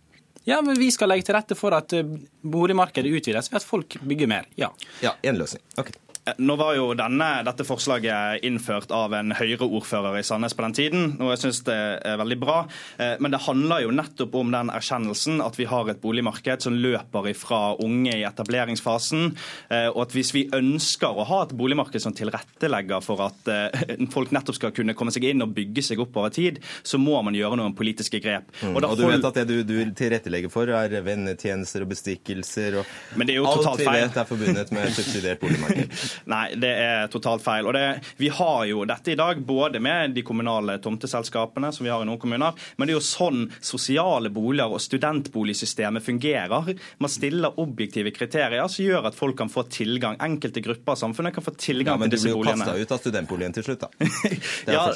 Ja, 0.44 0.60
men 0.60 0.76
vi 0.78 0.90
skal 0.92 1.08
legge 1.08 1.24
til 1.24 1.36
rette 1.38 1.56
for 1.56 1.72
at 1.76 1.92
eh, 1.96 2.04
boligmarkedet 2.44 3.12
utvides 3.16 3.48
ved 3.52 3.62
at 3.62 3.64
folk 3.66 3.96
bygger 4.04 4.28
mer. 4.28 4.48
Ja. 4.60 4.70
Ja, 5.00 5.14
én 5.24 5.40
løsning. 5.40 5.62
Ok. 5.80 5.94
Nå 6.24 6.54
var 6.56 6.72
jo 6.72 6.86
denne, 6.96 7.26
dette 7.44 7.66
forslaget 7.68 8.44
innført 8.48 8.92
av 8.96 9.12
en 9.12 9.34
Høyre-ordfører 9.36 10.16
i 10.16 10.24
Sandnes 10.24 10.54
på 10.56 10.64
den 10.64 10.76
tiden, 10.76 11.02
og 11.18 11.34
jeg 11.34 11.42
syns 11.42 11.58
det 11.66 11.76
er 12.00 12.16
veldig 12.16 12.38
bra. 12.40 12.62
Eh, 12.96 13.18
men 13.20 13.34
det 13.34 13.42
handler 13.44 13.82
jo 13.84 13.92
nettopp 13.92 14.38
om 14.40 14.54
den 14.54 14.70
erkjennelsen 14.72 15.42
at 15.44 15.58
vi 15.60 15.66
har 15.68 15.90
et 15.92 16.00
boligmarked 16.00 16.64
som 16.64 16.78
løper 16.80 17.28
ifra 17.28 17.74
unge 17.84 18.14
i 18.16 18.24
etableringsfasen, 18.24 19.34
eh, 19.68 19.90
og 19.90 20.06
at 20.06 20.16
hvis 20.16 20.32
vi 20.32 20.46
ønsker 20.56 21.12
å 21.12 21.26
ha 21.28 21.42
et 21.44 21.52
boligmarked 21.60 22.00
som 22.00 22.16
tilrettelegger 22.16 23.04
for 23.04 23.20
at 23.26 23.52
eh, 23.52 23.84
folk 24.14 24.32
nettopp 24.32 24.56
skal 24.56 24.72
kunne 24.76 24.96
komme 24.96 25.12
seg 25.12 25.28
inn 25.28 25.44
og 25.44 25.52
bygge 25.52 25.84
seg 25.90 26.00
opp 26.00 26.16
over 26.16 26.32
tid, 26.32 26.62
så 26.80 26.96
må 26.96 27.20
man 27.26 27.36
gjøre 27.36 27.60
noen 27.60 27.76
politiske 27.76 28.22
grep. 28.24 28.48
Mm. 28.62 28.72
Og, 28.72 28.80
og, 28.80 28.96
du 28.96 29.04
vet 29.10 29.28
at 29.28 29.42
det 29.42 29.46
du, 29.52 29.58
du 29.68 29.76
tilrettelegger 29.92 30.52
for, 30.56 30.72
er 30.72 30.96
vennetjenester 31.04 31.84
og 31.84 31.92
bestikkelser 31.92 32.80
og 32.80 32.96
Men 33.20 33.28
det 33.28 33.36
er 33.36 33.42
jo 33.42 33.52
totalt 33.60 33.84
feil. 33.84 33.92
alt 33.92 34.00
vi 34.00 34.08
vet 34.08 34.20
er 34.24 34.32
forbundet 34.32 34.74
med 34.80 34.96
subsidiert 34.96 35.44
boligmarked. 35.44 35.92
Nei, 36.30 36.46
det 36.60 36.72
er 36.80 37.10
totalt 37.12 37.44
feil. 37.44 37.66
Og 37.68 37.74
det, 37.76 37.84
vi 38.20 38.30
har 38.32 38.64
jo 38.70 38.84
dette 38.88 39.14
i 39.14 39.18
dag 39.18 39.40
både 39.44 39.80
med 39.82 40.14
de 40.16 40.24
kommunale 40.26 40.78
tomteselskapene 40.82 41.72
som 41.74 41.86
vi 41.86 41.92
har 41.92 42.04
i 42.04 42.08
noen 42.08 42.20
kommuner, 42.20 42.56
men 42.76 42.88
det 42.88 42.94
er 42.94 42.98
jo 42.98 43.04
sånn 43.04 43.46
sosiale 43.64 44.30
boliger 44.34 44.74
og 44.74 44.82
studentboligsystemet 44.82 46.04
fungerer. 46.04 46.72
Man 47.02 47.12
stiller 47.12 47.60
objektive 47.60 48.12
kriterier 48.14 48.68
som 48.70 48.84
gjør 48.84 49.10
at 49.10 49.18
folk 49.18 49.38
kan 49.38 49.52
få 49.52 49.66
tilgang. 49.72 50.18
Enkelte 50.24 50.62
grupper 50.64 50.94
av 50.94 51.00
samfunnet 51.00 51.34
kan 51.36 51.46
få 51.46 51.54
tilgang 51.58 51.98
ja, 51.98 52.08
til 52.08 52.16
disse 52.16 52.34
boligene. 52.34 52.64
Men 52.64 52.68
du 52.68 52.72
blir 52.72 52.82
jo 52.82 52.84
kasta 52.84 52.94
ut 52.94 52.96
av 52.96 53.02
studentboligen 53.04 53.56
til 53.56 53.68
slutt, 53.68 53.86
da. 53.86 53.90
ja, 54.76 54.86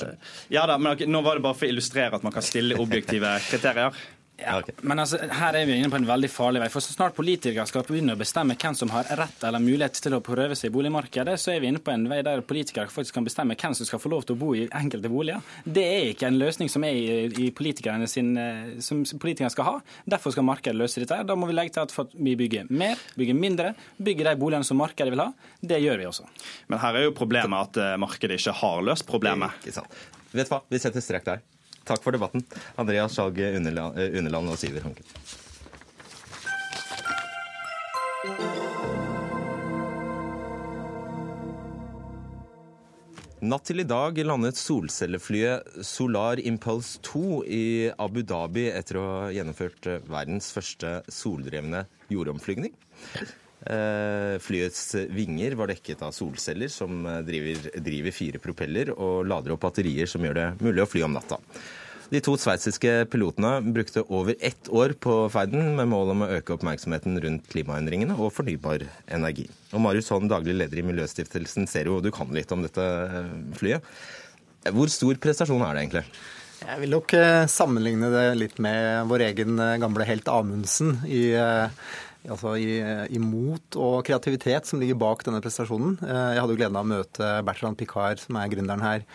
ja 0.55 0.69
da, 0.71 0.79
men 0.79 1.09
nå 1.11 1.25
var 1.27 1.39
det 1.39 1.47
bare 1.47 1.59
for 1.59 1.69
å 1.69 1.73
illustrere 1.75 2.19
at 2.19 2.27
man 2.27 2.35
kan 2.35 2.45
stille 2.45 2.79
objektive 2.81 3.35
kriterier. 3.49 3.97
Ja, 4.41 4.59
okay. 4.61 4.75
Men 4.87 5.01
altså, 5.03 5.19
her 5.19 5.57
er 5.59 5.67
vi 5.67 5.75
inne 5.75 5.91
på 5.91 5.99
en 5.99 6.07
veldig 6.07 6.29
farlig 6.31 6.61
vei. 6.63 6.69
For 6.71 6.85
Så 6.85 6.95
snart 6.95 7.17
politikere 7.17 7.65
skal 7.67 7.83
begynne 7.89 8.15
å 8.15 8.21
bestemme 8.21 8.55
hvem 8.55 8.77
som 8.79 8.93
har 8.95 9.09
rett 9.19 9.43
eller 9.45 9.63
mulighet 9.63 9.99
til 10.05 10.15
å 10.15 10.21
prøve 10.25 10.55
seg 10.59 10.71
i 10.71 10.75
boligmarkedet, 10.77 11.35
så 11.43 11.53
er 11.55 11.63
vi 11.65 11.73
inne 11.73 11.83
på 11.83 11.91
en 11.91 12.07
vei 12.11 12.21
der 12.27 12.45
politikere 12.47 12.93
faktisk 12.93 13.19
kan 13.19 13.27
bestemme 13.27 13.57
hvem 13.59 13.75
som 13.75 13.89
skal 13.89 14.03
få 14.03 14.13
lov 14.13 14.29
til 14.29 14.37
å 14.37 14.41
bo 14.41 14.53
i 14.55 14.69
enkelte 14.69 15.11
boliger. 15.11 15.43
Det 15.65 15.85
er 15.89 16.13
ikke 16.13 16.31
en 16.31 16.39
løsning 16.39 16.71
som, 16.71 16.87
er 16.87 16.95
i, 16.95 17.49
i 17.49 17.51
politikerne 17.51 18.07
sin, 18.11 18.31
eh, 18.39 18.79
som 18.85 19.03
politikerne 19.19 19.51
skal 19.55 19.71
ha. 19.73 19.77
Derfor 20.07 20.37
skal 20.37 20.47
markedet 20.47 20.79
løse 20.79 21.03
dette. 21.03 21.19
Da 21.27 21.39
må 21.39 21.51
vi 21.51 21.59
legge 21.59 21.75
til 21.75 21.89
at 21.89 22.15
vi 22.15 22.39
bygger 22.39 22.71
mer, 22.71 23.03
bygger 23.19 23.43
mindre, 23.43 23.75
bygger 23.99 24.31
de 24.31 24.39
boligene 24.39 24.71
som 24.71 24.79
markedet 24.79 25.17
vil 25.17 25.27
ha. 25.27 25.33
Det 25.59 25.83
gjør 25.83 25.99
vi 25.99 26.11
også. 26.13 26.31
Men 26.71 26.85
her 26.85 27.03
er 27.03 27.09
jo 27.09 27.19
problemet 27.19 27.73
at 27.73 27.83
eh, 27.83 27.99
markedet 27.99 28.39
ikke 28.39 28.55
har 28.63 28.87
løst 28.87 29.09
problemet. 29.11 29.59
Ikke 29.65 29.81
sant. 29.83 30.03
Vet 30.31 30.47
du 30.47 30.55
hva, 30.55 30.63
vi 30.71 30.79
setter 30.79 31.03
strek 31.03 31.27
der. 31.27 31.47
Takk 31.89 32.03
for 32.05 32.13
debatten, 32.13 32.45
Andreas 32.77 33.15
Skjalg 33.17 33.39
Underland 33.57 34.53
og 34.53 34.59
Siver 34.61 34.85
Hanken. 34.85 35.07
Natt 43.39 43.69
til 43.71 43.81
i 43.81 43.87
dag 43.87 44.19
landet 44.27 44.59
solcelleflyet 44.59 45.85
Solar 45.87 46.41
Impulse 46.43 46.99
2 47.07 47.21
i 47.47 47.65
Abu 47.95 48.21
Dhabi 48.27 48.67
etter 48.69 48.99
å 48.99 49.05
ha 49.07 49.29
gjennomført 49.33 49.87
verdens 50.11 50.51
første 50.53 50.99
soldrevne 51.07 51.85
jordomflygning. 52.13 52.75
Eh, 53.67 54.39
flyets 54.39 54.95
vinger 55.11 55.57
var 55.59 55.73
dekket 55.73 56.03
av 56.07 56.13
solceller 56.15 56.71
som 56.71 57.03
eh, 57.07 57.19
driver, 57.27 57.65
driver, 57.83 58.15
fire 58.15 58.39
propeller 58.39 58.93
og 58.95 59.27
lader 59.27 59.57
opp 59.57 59.65
batterier 59.67 60.07
som 60.07 60.23
gjør 60.23 60.39
det 60.39 60.47
mulig 60.63 60.85
å 60.85 60.87
fly 60.87 61.03
om 61.09 61.17
natta. 61.17 61.41
De 62.09 62.23
to 62.25 62.37
sveitsiske 62.41 62.93
pilotene 63.13 63.59
brukte 63.75 64.07
over 64.07 64.39
ett 64.41 64.71
år 64.71 64.95
på 65.03 65.19
ferden 65.35 65.75
med 65.77 65.91
mål 65.91 66.15
om 66.15 66.25
å 66.25 66.31
øke 66.39 66.55
oppmerksomheten 66.55 67.19
rundt 67.21 67.51
klimaendringene 67.51 68.17
og 68.17 68.33
fornybar 68.39 68.87
energi. 69.11 69.45
Og 69.75 69.83
Marius 69.85 70.09
Holm, 70.15 70.31
daglig 70.31 70.55
leder 70.57 70.81
i 70.81 70.87
Miljøstiftelsen 70.89 71.69
Zero, 71.69 71.99
du 72.01 72.13
kan 72.15 72.31
litt 72.33 72.55
om 72.55 72.63
dette 72.65 72.81
eh, 72.87 73.37
flyet. 73.59 73.95
Hvor 74.71 74.89
stor 74.93 75.19
prestasjon 75.19 75.67
er 75.67 75.75
det 75.75 75.85
egentlig? 75.85 76.09
Jeg 76.59 76.83
vil 76.83 76.91
nok 76.91 77.13
sammenligne 77.47 78.09
det 78.11 78.25
litt 78.35 78.57
med 78.59 79.07
vår 79.07 79.29
egen 79.29 79.61
gamle 79.79 80.07
helt 80.09 80.27
Amundsen 80.33 80.97
i 81.07 81.21
altså 82.29 82.55
i, 82.61 83.21
mot 83.23 83.79
og 83.81 84.01
kreativitet 84.07 84.69
som 84.69 84.81
ligger 84.83 84.99
bak 85.01 85.25
denne 85.27 85.43
prestasjonen. 85.45 85.99
Eh, 86.05 86.25
jeg 86.37 86.43
hadde 86.43 86.55
jo 86.55 86.61
gleden 86.61 86.79
av 86.79 86.87
å 86.87 86.93
møte 86.93 87.31
Bertrand 87.47 87.79
Picard, 87.81 88.23
som 88.23 88.39
er 88.41 88.51
gründeren 88.53 88.85
her, 88.85 89.07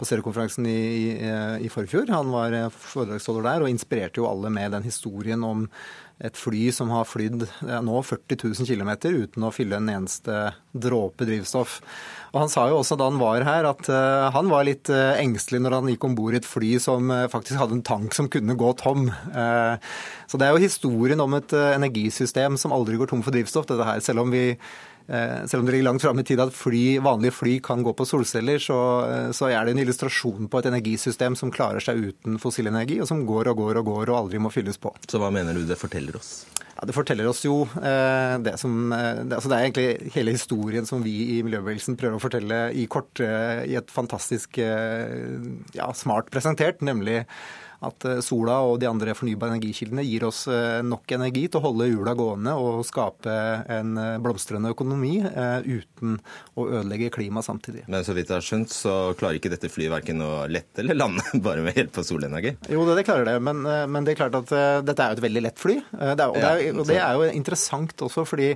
på 0.00 0.08
Zero-konferansen 0.08 0.68
i, 0.68 0.78
i, 1.12 1.34
i, 1.66 1.72
forfjor. 1.72 2.10
Han 2.12 2.32
var 2.34 2.56
foredragsholder 2.74 3.48
der 3.48 3.66
og 3.66 3.72
inspirerte 3.72 4.22
jo 4.22 4.30
alle 4.30 4.52
med 4.52 4.74
den 4.76 4.88
historien 4.88 5.44
om 5.46 5.68
et 6.22 6.38
fly 6.38 6.68
som 6.74 6.92
har 6.94 7.06
flydd 7.08 7.44
nå 7.82 8.02
40 8.06 8.38
000 8.62 8.68
km 8.68 8.92
uten 9.10 9.46
å 9.46 9.52
fylle 9.54 9.78
en 9.80 9.90
eneste 9.90 10.52
dråpe 10.70 11.26
drivstoff. 11.26 11.80
Og 12.32 12.38
Han 12.44 12.52
sa 12.52 12.68
jo 12.70 12.78
også 12.78 12.96
da 12.96 13.08
han 13.10 13.18
var 13.20 13.44
her 13.44 13.66
at 13.68 13.90
uh, 13.92 14.30
han 14.32 14.48
var 14.52 14.64
litt 14.68 14.88
uh, 14.92 15.18
engstelig 15.20 15.60
når 15.64 15.76
han 15.76 15.90
gikk 15.92 16.06
om 16.06 16.14
bord 16.16 16.36
i 16.36 16.40
et 16.40 16.48
fly 16.48 16.76
som 16.82 17.10
faktisk 17.32 17.58
hadde 17.60 17.76
en 17.80 17.84
tank 17.84 18.14
som 18.16 18.30
kunne 18.32 18.56
gå 18.58 18.70
tom. 18.80 19.10
så 20.30 20.38
det 20.38 20.46
er 20.46 20.54
jo 20.54 20.62
historien 20.62 21.20
om 21.20 21.34
et 21.36 21.52
energisystem 21.52 22.56
som 22.60 22.72
aldri 22.72 22.96
går 23.00 23.10
tom 23.10 23.22
for 23.24 23.34
drivstoff, 23.34 23.66
dette 23.68 23.86
her. 23.86 24.00
Selv 24.04 24.24
om 24.24 24.32
vi 24.32 24.54
selv 25.06 25.60
om 25.60 25.66
det 25.66 25.74
ligger 25.74 25.88
langt 25.90 26.04
fram 26.04 26.20
i 26.20 26.24
tid 26.26 26.40
at 26.42 26.54
fly, 26.54 26.82
vanlige 27.04 27.34
fly 27.36 27.56
kan 27.64 27.82
gå 27.84 27.92
på 27.98 28.06
solceller, 28.08 28.60
så, 28.62 28.78
så, 29.34 29.48
er 29.50 29.66
det 29.66 29.74
en 29.74 29.82
illustrasjon 29.82 30.48
på 30.48 30.60
et 30.60 30.68
energisystem 30.70 31.36
som 31.38 31.52
klarer 31.52 31.82
seg 31.84 32.00
uten 32.12 32.38
fossil 32.42 32.70
energi, 32.70 33.00
og 33.02 33.10
som 33.10 33.24
går 33.28 33.52
og 33.52 33.62
går 33.62 33.82
og 33.82 33.90
går 33.90 34.12
og 34.12 34.18
aldri 34.24 34.40
må 34.42 34.52
fylles 34.54 34.80
på. 34.80 34.94
Så 35.10 35.20
hva 35.22 35.32
mener 35.34 35.56
du 35.56 35.66
det 35.68 35.80
forteller 35.80 36.16
oss? 36.18 36.44
Ja, 36.76 36.86
Det 36.88 36.94
forteller 36.96 37.28
oss 37.28 37.42
jo 37.44 37.62
eh, 37.78 38.36
det 38.42 38.56
som 38.60 38.92
eh, 38.92 39.22
det, 39.22 39.36
altså 39.36 39.50
det, 39.52 39.56
er 39.56 39.66
egentlig 39.68 40.12
hele 40.16 40.34
historien 40.34 40.88
som 40.88 41.02
vi 41.04 41.14
i 41.36 41.40
miljøbevegelsen 41.44 41.98
prøver 42.00 42.18
å 42.18 42.22
fortelle 42.22 42.60
i 42.74 42.86
kort, 42.90 43.20
eh, 43.20 43.64
i 43.68 43.76
et 43.78 43.92
fantastisk 43.92 44.58
ja, 44.58 45.88
smart 45.96 46.30
presentert, 46.32 46.82
nemlig 46.84 47.22
at 47.86 48.06
eh, 48.08 48.20
sola 48.24 48.58
og 48.66 48.78
de 48.82 48.88
andre 48.88 49.14
fornybare 49.16 49.56
energikildene 49.56 50.04
gir 50.06 50.26
oss 50.28 50.44
eh, 50.50 50.80
nok 50.86 51.14
energi 51.16 51.46
til 51.48 51.60
å 51.60 51.64
holde 51.66 51.88
hjula 51.90 52.14
gående 52.18 52.54
og 52.58 52.84
skape 52.86 53.34
en 53.72 53.96
eh, 54.00 54.18
blomstrende 54.22 54.72
økonomi 54.72 55.14
uten 55.22 56.16
å 56.58 56.66
ødelegge 56.68 57.10
klimaet 57.14 57.46
samtidig. 57.46 57.84
Men 57.90 58.06
så 58.06 58.14
vidt 58.16 58.30
jeg 58.30 58.38
har 58.38 58.46
skjønt, 58.46 58.72
så 58.74 58.94
klarer 59.18 59.40
ikke 59.40 59.52
dette 59.52 59.70
flyet 59.72 59.92
verken 59.92 60.22
å 60.24 60.30
lette 60.50 60.82
eller 60.82 60.98
lande 60.98 61.24
bare 61.46 61.64
med 61.64 61.78
hjelp 61.78 62.00
av 62.02 62.06
solenergi? 62.06 62.54
Jo, 62.72 62.86
det, 62.88 63.00
det 63.00 63.06
klarer 63.08 63.28
det, 63.32 63.36
men, 63.44 63.64
men, 63.64 64.06
det 64.06 64.14
er 64.14 64.22
klart 64.22 64.38
at 64.42 64.54
dette 64.86 65.02
er 65.02 65.12
jo 65.12 65.20
et 65.20 65.26
veldig 65.26 65.44
lett 65.48 65.60
fly. 65.60 65.78
Det 65.92 66.14
er, 66.14 66.24
og, 66.28 66.38
det 66.38 66.48
er, 66.50 66.64
og 66.76 66.88
det 66.88 66.98
er 67.02 67.18
jo 67.18 67.28
interessant 67.32 68.06
også 68.06 68.26
fordi 68.28 68.52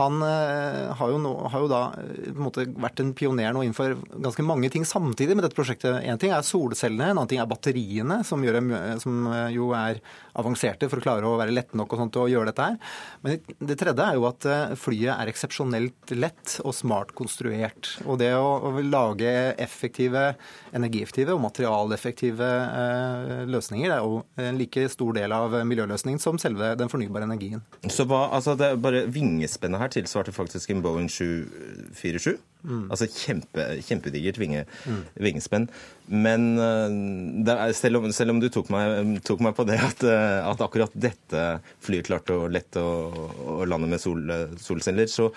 han 0.00 0.24
eh, 0.26 0.90
har 0.98 1.12
jo, 1.12 1.20
nå, 1.22 1.34
har 1.52 1.64
jo 1.64 1.70
da 1.70 1.82
en 2.00 2.40
måte, 2.40 2.66
vært 2.80 3.02
en 3.04 3.12
pioner 3.16 3.54
nå 3.54 3.64
innenfor 3.66 3.96
ganske 4.16 4.44
mange 4.46 4.70
ting 4.72 4.86
samtidig 4.88 5.36
med 5.36 5.46
dette 5.46 5.58
prosjektet. 5.58 6.02
Én 6.08 6.20
ting 6.20 6.34
er 6.34 6.46
solcellene, 6.46 7.10
en 7.10 7.20
annen 7.20 7.30
ting 7.30 7.42
er 7.42 7.50
batteriene, 7.50 8.20
som, 8.26 8.42
gjør, 8.44 8.60
som, 9.02 9.20
eh, 9.34 9.46
jo 9.56 9.70
er 9.76 10.02
avanserte 10.40 10.88
for 10.90 11.00
å 11.00 11.04
klare 11.04 11.28
å 11.28 11.38
være 11.40 11.54
lette 11.54 11.78
nok 11.78 11.92
og 11.94 12.04
sånt 12.04 12.20
å 12.20 12.28
gjøre 12.30 12.52
dette 12.52 12.68
her. 12.70 12.78
Men 13.24 13.40
det 13.70 13.78
tredje 13.80 14.06
er 14.06 14.18
jo 14.18 14.28
at 14.28 14.48
flyet 14.80 15.14
er 15.14 15.30
eksepsjonelt 15.30 16.14
lett 16.16 16.56
og 16.64 16.74
smart 16.76 17.14
konstruert. 17.18 17.94
Og 18.06 18.20
det 18.22 18.32
å, 18.38 18.46
å 18.70 18.72
lage 18.84 19.30
effektive, 19.60 20.30
energieffektive 20.76 21.34
og 21.34 21.42
materialeffektive 21.44 22.48
eh, 22.48 23.44
løsninger 23.50 23.92
er 23.92 24.04
jo 24.04 24.22
en 24.40 24.58
like 24.60 24.86
stor 24.92 25.16
del 25.16 25.34
av 25.34 25.54
miljøløsningen 25.66 26.22
som 26.22 26.38
selve 26.40 26.72
den 26.78 26.90
fornybare 26.92 27.28
energien. 27.28 27.62
Så 27.88 28.06
hva, 28.08 28.26
altså 28.36 28.56
det 28.58 28.72
er 28.72 28.80
bare 28.80 29.04
vingespennet 29.10 29.82
her 29.82 29.89
her 29.90 29.96
tilsvarte 29.98 30.34
faktisk 30.34 30.70
en 30.70 30.82
Boeing 30.84 31.08
747. 31.10 32.38
Mm. 32.62 32.90
Altså 32.92 33.08
kjempe, 33.08 33.66
kjempedigert 33.86 34.38
vinge, 34.38 34.64
mm. 34.86 35.00
vingespenn. 35.26 35.68
Men 36.06 36.58
er, 36.58 37.72
selv, 37.76 38.00
om, 38.00 38.10
selv, 38.12 38.34
om, 38.34 38.42
du 38.42 38.48
tok 38.52 38.70
meg, 38.72 39.18
tok 39.26 39.42
meg 39.44 39.56
på 39.56 39.66
det 39.68 39.80
at, 39.82 40.04
at, 40.04 40.62
akkurat 40.62 40.94
dette 40.94 41.46
flyet 41.82 42.10
klarte 42.10 42.36
å 42.36 42.50
lette 42.50 42.82
å, 42.82 43.26
å 43.60 43.64
lande 43.68 43.90
med 43.90 44.02
sol, 44.02 44.22
solceller, 44.60 45.10
så 45.10 45.30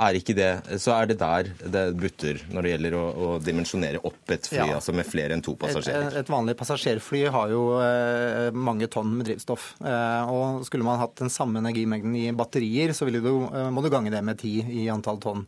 er 0.00 0.16
ikke 0.16 0.34
det, 0.36 0.50
så 0.80 0.94
er 0.96 1.10
det 1.10 1.18
der 1.20 1.50
det 1.60 1.82
butter 2.00 2.40
når 2.52 2.64
det 2.64 2.72
gjelder 2.72 2.96
å, 2.96 3.02
å 3.12 3.28
dimensjonere 3.44 4.00
opp 4.08 4.32
et 4.34 4.48
fly 4.48 4.62
ja. 4.62 4.78
altså 4.78 4.94
med 4.96 5.06
flere 5.08 5.36
enn 5.36 5.44
to 5.44 5.54
passasjerer. 5.60 6.08
Et, 6.08 6.18
et, 6.22 6.32
vanlig 6.32 6.56
passasjerfly 6.58 7.22
har 7.34 7.52
jo 7.52 7.62
eh, 7.84 8.48
mange 8.56 8.88
tonn 8.92 9.12
med 9.18 9.28
drivstoff. 9.28 9.72
Eh, 9.84 10.32
og 10.32 10.64
Skulle 10.68 10.86
man 10.88 11.00
hatt 11.02 11.16
den 11.20 11.32
samme 11.32 11.60
energimengden 11.62 12.16
i 12.18 12.26
batterier, 12.36 12.94
så 12.96 13.08
du, 13.12 13.20
eh, 13.20 13.70
må 13.74 13.84
du 13.84 13.90
gange 13.92 14.12
det 14.14 14.24
med 14.24 14.40
ti 14.40 14.58
i 14.82 14.88
antall 14.92 15.20
tonn. 15.22 15.46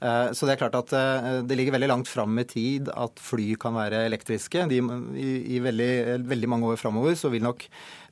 Eh, 0.00 0.30
så 0.36 0.44
det 0.44 0.54
er 0.54 0.60
klart 0.60 0.76
at 0.76 0.92
eh, 0.96 1.28
det 1.48 1.56
ligger 1.56 1.76
veldig 1.76 1.88
langt 1.88 2.10
fram 2.10 2.36
i 2.40 2.44
tid 2.48 2.90
at 2.92 3.20
fly 3.22 3.54
kan 3.60 3.76
være 3.76 4.04
elektriske. 4.08 4.66
De, 4.70 4.80
I, 5.16 5.28
i 5.56 5.60
veldig, 5.64 6.26
veldig, 6.28 6.50
mange 6.52 6.68
år 6.72 6.80
framover 6.80 7.16
så 7.18 7.30
vil 7.32 7.44
nok 7.46 7.64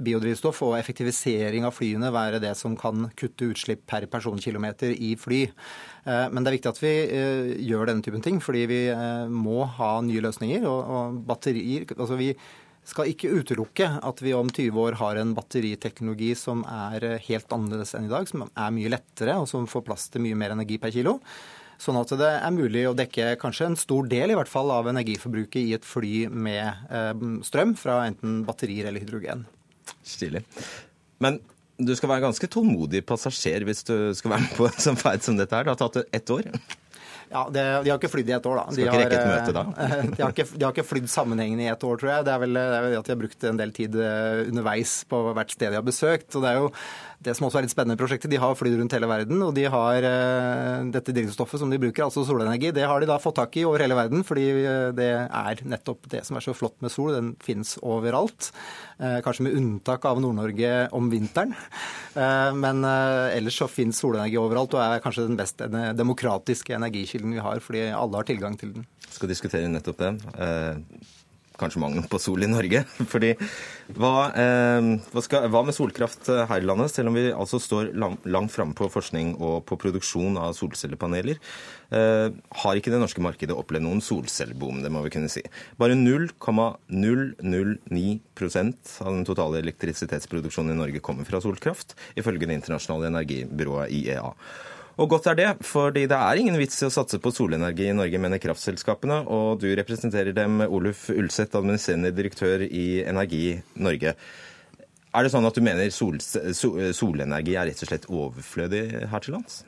biodrivstoff 0.05 0.62
og 0.66 0.78
effektivisering 0.78 1.66
av 1.68 1.76
flyene 1.76 2.12
være 2.14 2.41
det 2.43 2.55
som 2.59 2.76
kan 2.80 3.11
kutte 3.18 3.51
utslipp 3.53 3.85
per 3.91 4.09
personkilometer 4.11 4.95
i 4.97 5.14
fly. 5.20 5.45
Eh, 5.45 6.26
men 6.32 6.41
det 6.41 6.51
er 6.51 6.59
viktig 6.59 6.72
at 6.72 6.82
vi 6.82 6.95
gjør 7.68 7.91
denne 7.91 8.05
typen 8.05 8.24
ting, 8.24 8.41
fordi 8.43 8.66
vi 8.70 8.82
må 9.30 9.64
ha 9.78 9.95
nye 10.05 10.22
løsninger. 10.24 10.64
Og, 10.68 10.93
og 10.97 11.24
batterier 11.28 11.89
altså 11.95 12.16
vi 12.20 12.32
skal 12.85 13.09
ikke 13.09 13.30
utelukke 13.32 13.87
at 14.05 14.18
vi 14.20 14.35
om 14.37 14.51
20 14.53 14.76
år 14.76 14.97
har 15.01 15.16
en 15.16 15.30
batteriteknologi 15.37 16.35
som 16.37 16.61
er 16.68 17.14
helt 17.24 17.53
annerledes 17.57 17.95
enn 17.97 18.11
i 18.11 18.12
dag, 18.12 18.28
som 18.28 18.45
er 18.45 18.74
mye 18.76 18.93
lettere 18.93 19.39
og 19.41 19.49
som 19.49 19.64
får 19.68 19.87
plass 19.87 20.11
til 20.12 20.24
mye 20.26 20.37
mer 20.37 20.53
energi 20.53 20.76
per 20.82 20.93
kilo. 20.93 21.14
Sånn 21.83 21.99
at 22.01 22.12
det 22.18 22.31
er 22.39 22.55
mulig 22.55 22.85
å 22.89 22.95
dekke 22.97 23.35
kanskje 23.41 23.70
en 23.70 23.79
stor 23.79 24.07
del 24.11 24.33
i 24.33 24.39
hvert 24.39 24.51
fall 24.51 24.70
av 24.75 24.89
energiforbruket 24.93 25.61
i 25.62 25.75
et 25.77 25.89
fly 25.89 26.29
med 26.31 26.87
eh, 26.91 27.27
strøm 27.47 27.75
fra 27.79 28.03
enten 28.09 28.43
batterier 28.49 28.91
eller 28.91 29.05
hydrogen. 29.05 29.45
Stilig. 30.07 30.45
Men 31.25 31.41
du 31.77 31.91
skal 31.99 32.12
være 32.12 32.27
ganske 32.29 32.49
tålmodig 32.51 33.03
passasjer 33.07 33.66
hvis 33.66 33.83
du 33.89 33.97
skal 34.14 34.37
være 34.37 34.47
med 34.47 34.57
på 34.59 34.70
en 34.70 34.81
sånn 34.87 35.01
ferd 35.01 35.27
som 35.27 35.39
dette 35.39 35.57
her. 35.57 35.66
Det 35.66 35.75
har 35.75 35.83
tatt 35.83 36.14
ett 36.14 36.35
år? 36.35 36.51
Ja, 37.35 37.49
det, 37.51 37.62
De 37.85 37.91
har 37.91 37.99
ikke 37.99 38.12
flydd 38.12 38.29
i 38.31 38.35
ett 38.37 38.45
år, 38.47 38.61
da. 38.61 38.75
De 38.77 38.85
rekke 38.87 39.16
et 39.18 39.27
møte 39.27 39.55
da? 39.57 39.64
De 40.14 40.22
har 40.22 40.35
ikke, 40.35 40.47
de 40.55 40.66
har 40.66 40.75
ikke 40.75 40.87
flydd 40.87 41.09
sammenhengende 41.11 41.64
i 41.66 41.70
ett 41.72 41.87
år, 41.87 41.97
tror 41.99 42.12
jeg. 42.12 42.27
Det 42.29 42.35
er 42.35 42.43
vel, 42.45 42.59
det 42.59 42.64
er 42.79 42.85
vel 42.85 42.97
at 43.01 43.09
de 43.09 43.14
har 43.14 43.20
brukt 43.25 43.47
en 43.51 43.59
del 43.59 43.75
tid 43.75 43.99
eh, 43.99 44.45
underveis 44.45 44.93
på 45.11 45.20
hvert 45.35 45.55
sted 45.57 45.75
de 45.75 45.81
har 45.81 45.87
besøkt. 45.87 46.29
og 46.37 46.45
det 46.45 46.53
er 46.53 46.61
jo 46.61 46.68
det 47.25 47.35
som 47.37 47.47
også 47.49 47.61
er 47.61 47.66
litt 47.66 47.72
spennende 47.72 47.99
prosjekt. 47.99 48.27
de 48.31 48.41
har 48.41 48.57
flydd 48.59 48.77
rundt 48.79 48.95
hele 48.97 49.09
verden, 49.09 49.41
og 49.47 49.55
de 49.57 49.64
har 49.70 50.07
uh, 50.07 50.85
dette 50.95 51.14
drivstoffet 51.16 51.62
som 51.62 51.72
de 51.72 51.81
bruker, 51.81 52.05
altså 52.05 52.25
solenergi, 52.27 52.72
det 52.77 52.87
har 52.89 53.01
de 53.01 53.09
da 53.09 53.18
fått 53.22 53.39
tak 53.41 53.57
i 53.57 53.64
over 53.68 53.85
hele 53.85 53.97
verden, 53.99 54.25
fordi 54.27 54.47
uh, 54.64 54.91
det 54.97 55.11
er 55.25 55.64
nettopp 55.64 56.09
det 56.12 56.25
som 56.29 56.39
er 56.39 56.45
så 56.45 56.55
flott 56.57 56.77
med 56.85 56.93
sol. 56.93 57.12
Den 57.14 57.33
finnes 57.45 57.77
overalt. 57.83 58.51
Uh, 59.01 59.18
kanskje 59.25 59.49
med 59.49 59.59
unntak 59.59 60.05
av 60.09 60.20
Nord-Norge 60.22 60.72
om 60.97 61.11
vinteren. 61.12 61.55
men 62.62 62.85
ellers 62.87 63.57
så 63.59 63.66
finnes 63.66 63.99
solenergi 63.99 64.39
overalt, 64.39 64.77
og 64.77 64.83
er 64.85 65.03
kanskje 65.03 65.27
den 65.27 65.39
beste 65.39 65.66
demokratiske 65.99 66.77
energikilden 66.77 67.35
vi 67.35 67.43
har, 67.43 67.59
fordi 67.64 67.89
alle 67.91 68.20
har 68.20 68.29
tilgang 68.29 68.55
til 68.61 68.70
den. 68.77 68.87
Vi 69.09 69.16
skal 69.16 69.31
diskutere 69.33 69.70
nettopp 69.72 69.99
det 69.99 70.12
kanskje 71.61 71.82
mangelen 71.82 72.09
på 72.11 72.18
sol 72.22 72.44
i 72.44 72.50
Norge. 72.50 72.80
Fordi 73.12 73.30
hva, 73.94 74.14
eh, 74.40 74.82
hva, 75.12 75.20
skal, 75.24 75.40
hva, 75.52 75.61
med 75.66 75.74
solkraft 75.76 76.22
her 76.32 76.61
i 76.62 76.66
landet, 76.66 76.92
selv 76.94 77.09
om 77.11 77.16
vi 77.18 77.24
altså 77.32 77.57
står 77.62 77.82
langt 77.94 78.52
framme 78.55 78.74
på 78.78 78.92
forskning 78.92 79.28
og 79.38 79.57
på 79.68 79.74
produksjon 79.80 80.34
av 80.40 80.50
solcellepaneler? 80.59 81.36
Eh, 81.94 82.28
har 82.64 82.74
ikke 82.78 82.92
det 82.94 83.02
norske 83.02 83.24
markedet 83.24 83.57
opplevd 83.57 83.84
noen 83.86 84.02
solcelleboom, 84.05 84.76
det 84.84 84.92
må 84.92 84.98
vi 85.05 85.14
kunne 85.14 85.32
si. 85.32 85.42
Bare 85.80 85.94
0,009% 85.98 88.84
av 89.05 89.11
den 89.12 89.26
totale 89.28 89.57
elektrisitetsproduksjonen 89.62 90.72
i 90.74 90.80
Norge 90.80 91.05
kommer 91.05 91.24
fra 91.28 91.38
solkraft, 91.44 91.88
ifølge 92.18 92.46
det 92.48 92.57
internasjonale 92.59 93.07
energibyrået 93.12 93.92
IEA. 93.94 94.28
Og 94.95 95.09
godt 95.11 95.26
er 95.32 95.38
det, 95.38 95.49
fordi 95.66 96.05
det 96.07 96.16
er 96.16 96.38
ingen 96.38 96.57
vits 96.61 96.78
i 96.78 96.86
å 96.86 96.92
satse 96.95 97.18
på 97.18 97.32
solenergi 97.34 97.88
i 97.90 97.97
Norge, 97.97 98.20
mener 98.22 98.42
kraftselskapene. 98.42 99.24
Og 99.26 99.59
du 99.64 99.66
representerer 99.74 100.36
dem, 100.36 100.62
Oluf 100.68 101.09
Ulseth, 101.11 101.57
administrerende 101.59 102.12
direktør 102.14 102.62
i 102.68 103.03
Energi 103.03 103.57
Norge. 103.74 104.14
Er 105.14 105.26
det 105.26 105.32
sånn 105.34 105.47
at 105.47 105.59
du 105.59 105.62
mener 105.66 105.90
sol, 105.95 106.20
solenergi 106.22 107.59
er 107.59 107.70
rett 107.70 107.82
og 107.82 107.90
slett 107.90 108.07
overflødig 108.11 108.84
her 109.11 109.24
til 109.24 109.36
lands? 109.36 109.62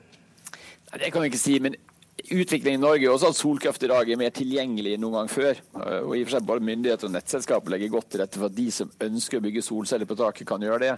Det 0.94 1.10
kan 1.10 1.24
vi 1.24 1.32
ikke 1.32 1.42
si, 1.42 1.58
men 1.62 1.74
Utviklingen 2.16 2.80
i 2.80 2.82
Norge 2.82 3.04
er 3.04 3.12
også 3.12 3.28
at 3.28 3.36
solkraft 3.36 3.82
i 3.84 3.88
dag 3.90 4.08
er 4.08 4.18
mer 4.18 4.32
tilgjengelig 4.34 4.94
enn 4.96 5.02
noen 5.04 5.18
gang 5.18 5.28
før. 5.30 5.58
Og 5.76 6.14
i 6.16 6.22
og 6.22 6.30
for 6.30 6.34
seg 6.36 6.46
Både 6.48 6.64
myndigheter 6.64 7.10
og 7.10 7.12
nettselskaper 7.12 7.74
legger 7.74 7.92
godt 7.92 8.08
til 8.14 8.22
rette 8.22 8.40
for 8.40 8.48
at 8.48 8.56
de 8.56 8.64
som 8.72 8.92
ønsker 9.04 9.38
å 9.38 9.44
bygge 9.44 9.64
solceller 9.66 10.08
på 10.08 10.16
taket, 10.18 10.48
kan 10.48 10.64
gjøre 10.64 10.80
det. 10.80 10.94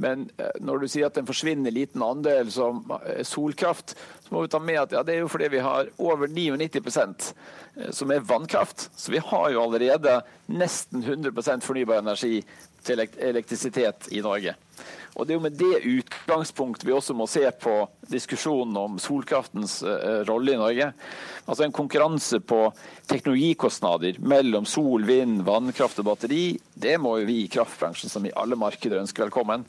Men 0.00 0.24
eh, 0.40 0.56
når 0.64 0.82
du 0.82 0.88
sier 0.88 1.10
at 1.10 1.20
en 1.20 1.28
forsvinner 1.28 1.74
liten 1.74 2.02
andel 2.06 2.48
som 2.54 2.80
eh, 3.02 3.20
solkraft, 3.28 3.94
så 4.24 4.34
må 4.34 4.46
vi 4.46 4.52
ta 4.54 4.62
med 4.64 4.80
at 4.80 4.96
ja, 4.96 5.04
det 5.04 5.18
er 5.18 5.22
jo 5.22 5.30
fordi 5.30 5.52
vi 5.52 5.62
har 5.66 5.92
over 6.00 6.32
99 6.32 6.80
eh, 6.80 7.92
som 7.92 8.16
er 8.16 8.24
vannkraft. 8.32 8.88
Så 8.96 9.12
vi 9.12 9.20
har 9.20 9.52
jo 9.52 9.66
allerede 9.66 10.22
nesten 10.48 11.04
100% 11.04 11.68
fornybar 11.68 12.00
energi 12.00 12.40
til 12.82 13.04
elektrisitet 13.04 14.08
i 14.16 14.24
Norge. 14.24 14.56
Og 15.12 15.26
Det 15.26 15.34
er 15.34 15.36
jo 15.36 15.44
med 15.44 15.58
det 15.60 15.82
utgangspunkt 15.84 16.84
vi 16.86 16.94
også 16.94 17.14
må 17.14 17.26
se 17.28 17.44
på 17.60 17.74
diskusjonen 18.08 18.76
om 18.80 18.94
solkraftens 19.02 19.82
uh, 19.84 20.22
rolle 20.28 20.54
i 20.54 20.60
Norge. 20.60 20.88
Altså 21.44 21.66
En 21.66 21.74
konkurranse 21.74 22.40
på 22.40 22.62
teknologikostnader 23.10 24.20
mellom 24.24 24.64
sol, 24.64 25.04
vind, 25.04 25.42
vannkraft 25.44 26.00
og 26.00 26.08
batteri, 26.08 26.56
det 26.74 26.96
må 27.02 27.18
jo 27.20 27.28
vi 27.28 27.42
i 27.42 27.50
kraftbransjen 27.52 28.12
som 28.12 28.24
i 28.24 28.32
alle 28.32 28.56
markeder 28.56 29.02
ønske 29.02 29.24
velkommen. 29.26 29.66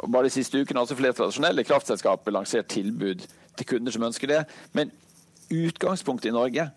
Og 0.00 0.08
bare 0.08 0.30
de 0.30 0.34
siste 0.38 0.56
ukene 0.56 0.78
har 0.78 0.86
altså 0.86 0.96
flere 0.98 1.18
tradisjonelle 1.18 1.66
kraftselskaper 1.66 2.32
lansert 2.32 2.70
tilbud 2.72 3.26
til 3.58 3.68
kunder 3.74 3.92
som 3.92 4.08
ønsker 4.08 4.32
det. 4.32 4.42
Men 4.72 4.94
utgangspunktet 5.50 6.30
i 6.30 6.36
Norge 6.36 6.70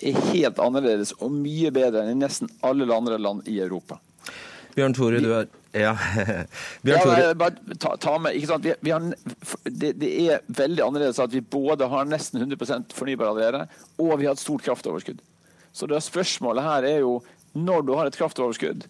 er 0.00 0.20
helt 0.30 0.60
annerledes 0.62 1.12
og 1.18 1.34
mye 1.34 1.72
bedre 1.74 2.06
enn 2.06 2.14
i 2.14 2.20
nesten 2.22 2.48
alle 2.64 2.88
andre 2.94 3.18
land 3.20 3.48
i 3.50 3.58
Europa. 3.60 3.98
Bjørn 4.76 4.94
Tore, 4.94 5.18
du 5.20 5.32
er 5.34 5.50
ja. 5.72 5.92
Bjørn 6.82 7.04
Tore. 7.04 7.18
Ja, 7.20 7.34
bare 7.38 7.76
ta, 7.78 7.94
ta 8.00 8.16
med, 8.18 8.36
ikke 8.38 8.50
sant? 8.50 8.66
Vi, 8.66 8.74
vi 8.82 8.94
har, 8.94 9.04
det, 9.64 9.92
det, 10.00 10.10
er 10.26 10.46
veldig 10.46 10.86
annerledes 10.86 11.20
at 11.22 11.34
vi 11.34 11.42
både 11.42 11.86
har 11.90 12.08
nesten 12.10 12.42
100% 12.42 12.96
fornybar 12.96 13.30
allerede, 13.30 13.66
og 13.98 14.16
vi 14.18 14.26
har 14.26 14.34
et 14.34 14.42
stort 14.42 14.64
kraftoverskudd. 14.66 15.20
Så 15.72 15.86
det 15.90 16.02
spørsmålet 16.02 16.66
her 16.66 16.88
er 16.88 17.04
jo 17.04 17.20
når 17.54 17.86
du 17.86 17.94
har 17.98 18.10
et 18.10 18.18
kraftoverskudd, 18.18 18.86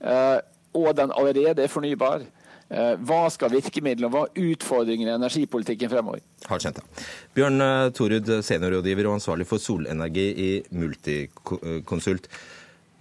eh, 0.00 0.38
og 0.74 0.96
den 0.96 1.12
allerede 1.12 1.64
er 1.64 1.72
fornybar, 1.72 2.24
eh, 2.70 2.94
hva 3.04 3.20
skal 3.32 3.52
virkemidlene 3.52 4.08
og 4.08 4.16
hva 4.16 4.24
er 4.26 4.50
utfordringene 4.54 5.12
i 5.12 5.18
energipolitikken 5.18 5.92
fremover? 5.92 6.24
Hardt 6.48 6.66
kjent, 6.66 6.80
ja. 6.80 7.06
Bjørn 7.36 7.64
eh, 7.68 7.92
Torud, 7.96 8.34
seniorrådgiver 8.48 9.08
og 9.08 9.18
ansvarlig 9.20 9.48
for 9.48 9.62
solenergi 9.62 10.28
i 10.48 10.50
Multiconsult. 10.72 12.28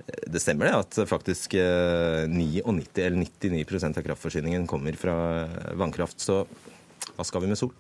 Det 0.03 0.41
stemmer 0.41 0.67
det 0.67 0.75
at 0.81 0.99
faktisk 1.07 1.53
99 1.53 2.63
eh, 2.65 3.05
eller 3.05 3.23
99% 3.23 3.99
av 3.99 4.07
kraftforsyningen 4.09 4.67
kommer 4.67 4.97
fra 4.99 5.15
vannkraft. 5.79 6.19
Så 6.19 6.43
hva 7.13 7.25
skal 7.27 7.43
vi 7.45 7.51
med 7.51 7.59
sol? 7.59 7.71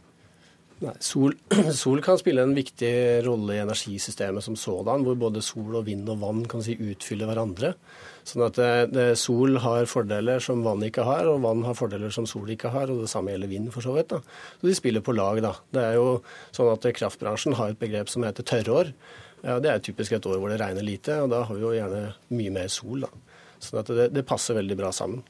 Nei, 0.83 0.93
sol, 1.03 1.35
sol, 1.83 2.01
kan 2.03 2.19
spille 2.19 2.43
en 2.43 2.55
viktig 2.55 2.93
rolle 3.27 3.57
i 3.57 3.61
energisystemet 3.63 4.43
som 4.43 4.57
sådan, 4.59 5.05
hvor 5.05 5.15
både 5.19 5.43
sol 5.45 5.79
og 5.79 5.87
vind 5.87 6.09
og 6.11 6.19
vann 6.23 6.43
kan 6.49 6.63
si 6.65 6.75
utfyller 6.75 7.29
hverandre. 7.29 7.73
Sånn 8.27 8.45
at 8.45 8.59
eh, 8.61 8.83
det, 8.91 9.07
Sol 9.19 9.57
har 9.63 9.87
fordeler 9.91 10.43
som 10.43 10.63
vann 10.65 10.83
ikke 10.85 11.05
har, 11.07 11.27
og 11.27 11.43
vann 11.43 11.63
har 11.67 11.75
fordeler 11.77 12.13
som 12.13 12.27
sol 12.29 12.51
ikke 12.53 12.71
har. 12.73 12.91
og 12.91 13.03
Det 13.03 13.11
samme 13.11 13.33
gjelder 13.33 13.51
vind, 13.51 13.71
for 13.75 13.85
så 13.85 13.95
vidt. 13.97 14.13
da. 14.15 14.21
Så 14.59 14.69
De 14.69 14.77
spiller 14.79 15.03
på 15.03 15.15
lag. 15.15 15.41
da. 15.43 15.53
Det 15.75 15.83
er 15.83 15.99
jo 15.99 16.07
sånn 16.55 16.71
at 16.71 16.87
Kraftbransjen 16.99 17.59
har 17.59 17.73
et 17.73 17.83
begrep 17.83 18.11
som 18.11 18.23
heter 18.23 18.47
tørrår. 18.47 18.93
Ja, 19.43 19.59
Det 19.59 19.69
er 19.69 19.79
typisk 19.83 20.15
et 20.15 20.25
år 20.25 20.39
hvor 20.39 20.51
det 20.51 20.59
regner 20.61 20.85
lite, 20.85 21.19
og 21.23 21.31
da 21.33 21.43
har 21.43 21.55
vi 21.55 21.65
jo 21.65 21.73
gjerne 21.75 22.03
mye 22.31 22.51
mer 22.55 22.69
sol. 22.71 23.03
da. 23.03 23.09
Sånn 23.63 23.81
at 23.81 23.91
det, 23.91 24.05
det 24.15 24.27
passer 24.27 24.55
veldig 24.55 24.77
bra 24.79 24.91
sammen. 24.95 25.23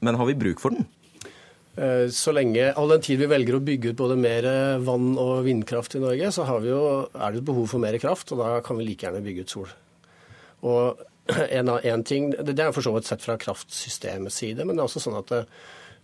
Men 0.00 0.18
har 0.18 0.26
vi 0.26 0.38
bruk 0.38 0.62
for 0.62 0.74
den? 0.74 0.88
Eh, 1.76 2.08
så 2.10 2.34
lenge, 2.34 2.72
All 2.74 2.90
den 2.90 3.04
tid 3.06 3.20
vi 3.22 3.28
velger 3.30 3.58
å 3.58 3.62
bygge 3.62 3.92
ut 3.92 4.00
både 4.00 4.16
mer 4.18 4.48
vann- 4.82 5.18
og 5.20 5.44
vindkraft 5.46 5.94
i 5.94 6.02
Norge, 6.02 6.32
så 6.34 6.46
jo, 6.66 6.80
er 7.14 7.30
det 7.32 7.42
et 7.42 7.50
behov 7.52 7.70
for 7.70 7.82
mer 7.82 7.98
kraft, 8.02 8.32
og 8.34 8.42
da 8.42 8.58
kan 8.66 8.80
vi 8.80 8.88
like 8.88 9.06
gjerne 9.06 9.22
bygge 9.24 9.46
ut 9.46 9.54
sol. 9.54 9.70
Og 10.66 11.06
en, 11.58 11.68
en 11.70 12.02
ting, 12.04 12.32
Det 12.34 12.58
er 12.58 12.72
for 12.74 12.82
så 12.82 12.94
vidt 12.96 13.06
sett 13.06 13.22
fra 13.22 13.38
kraftsystemets 13.38 14.42
side, 14.42 14.66
men 14.66 14.74
det 14.74 14.82
er 14.82 14.90
også 14.90 15.04
sånn 15.06 15.20
at 15.22 15.30
det, 15.30 15.44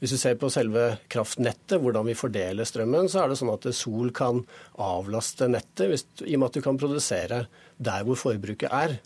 hvis 0.01 0.13
du 0.13 0.19
ser 0.21 0.37
på 0.41 0.51
selve 0.53 0.99
kraftnettet, 1.13 1.79
hvordan 1.81 2.09
vi 2.11 2.17
fordeler 2.19 2.69
strømmen, 2.69 3.09
så 3.09 3.23
er 3.23 3.33
det 3.33 3.39
sånn 3.41 3.55
at 3.55 3.69
sol 3.77 4.13
kan 4.17 4.43
avlaste 4.83 5.49
nettet 5.49 5.93
hvis, 5.93 6.07
i 6.27 6.37
og 6.37 6.43
med 6.43 6.51
at 6.51 6.59
du 6.59 6.65
kan 6.67 6.81
produsere 6.81 7.45
der 7.77 8.05
hvor 8.05 8.21
forbruket 8.21 8.73
er. 8.73 8.99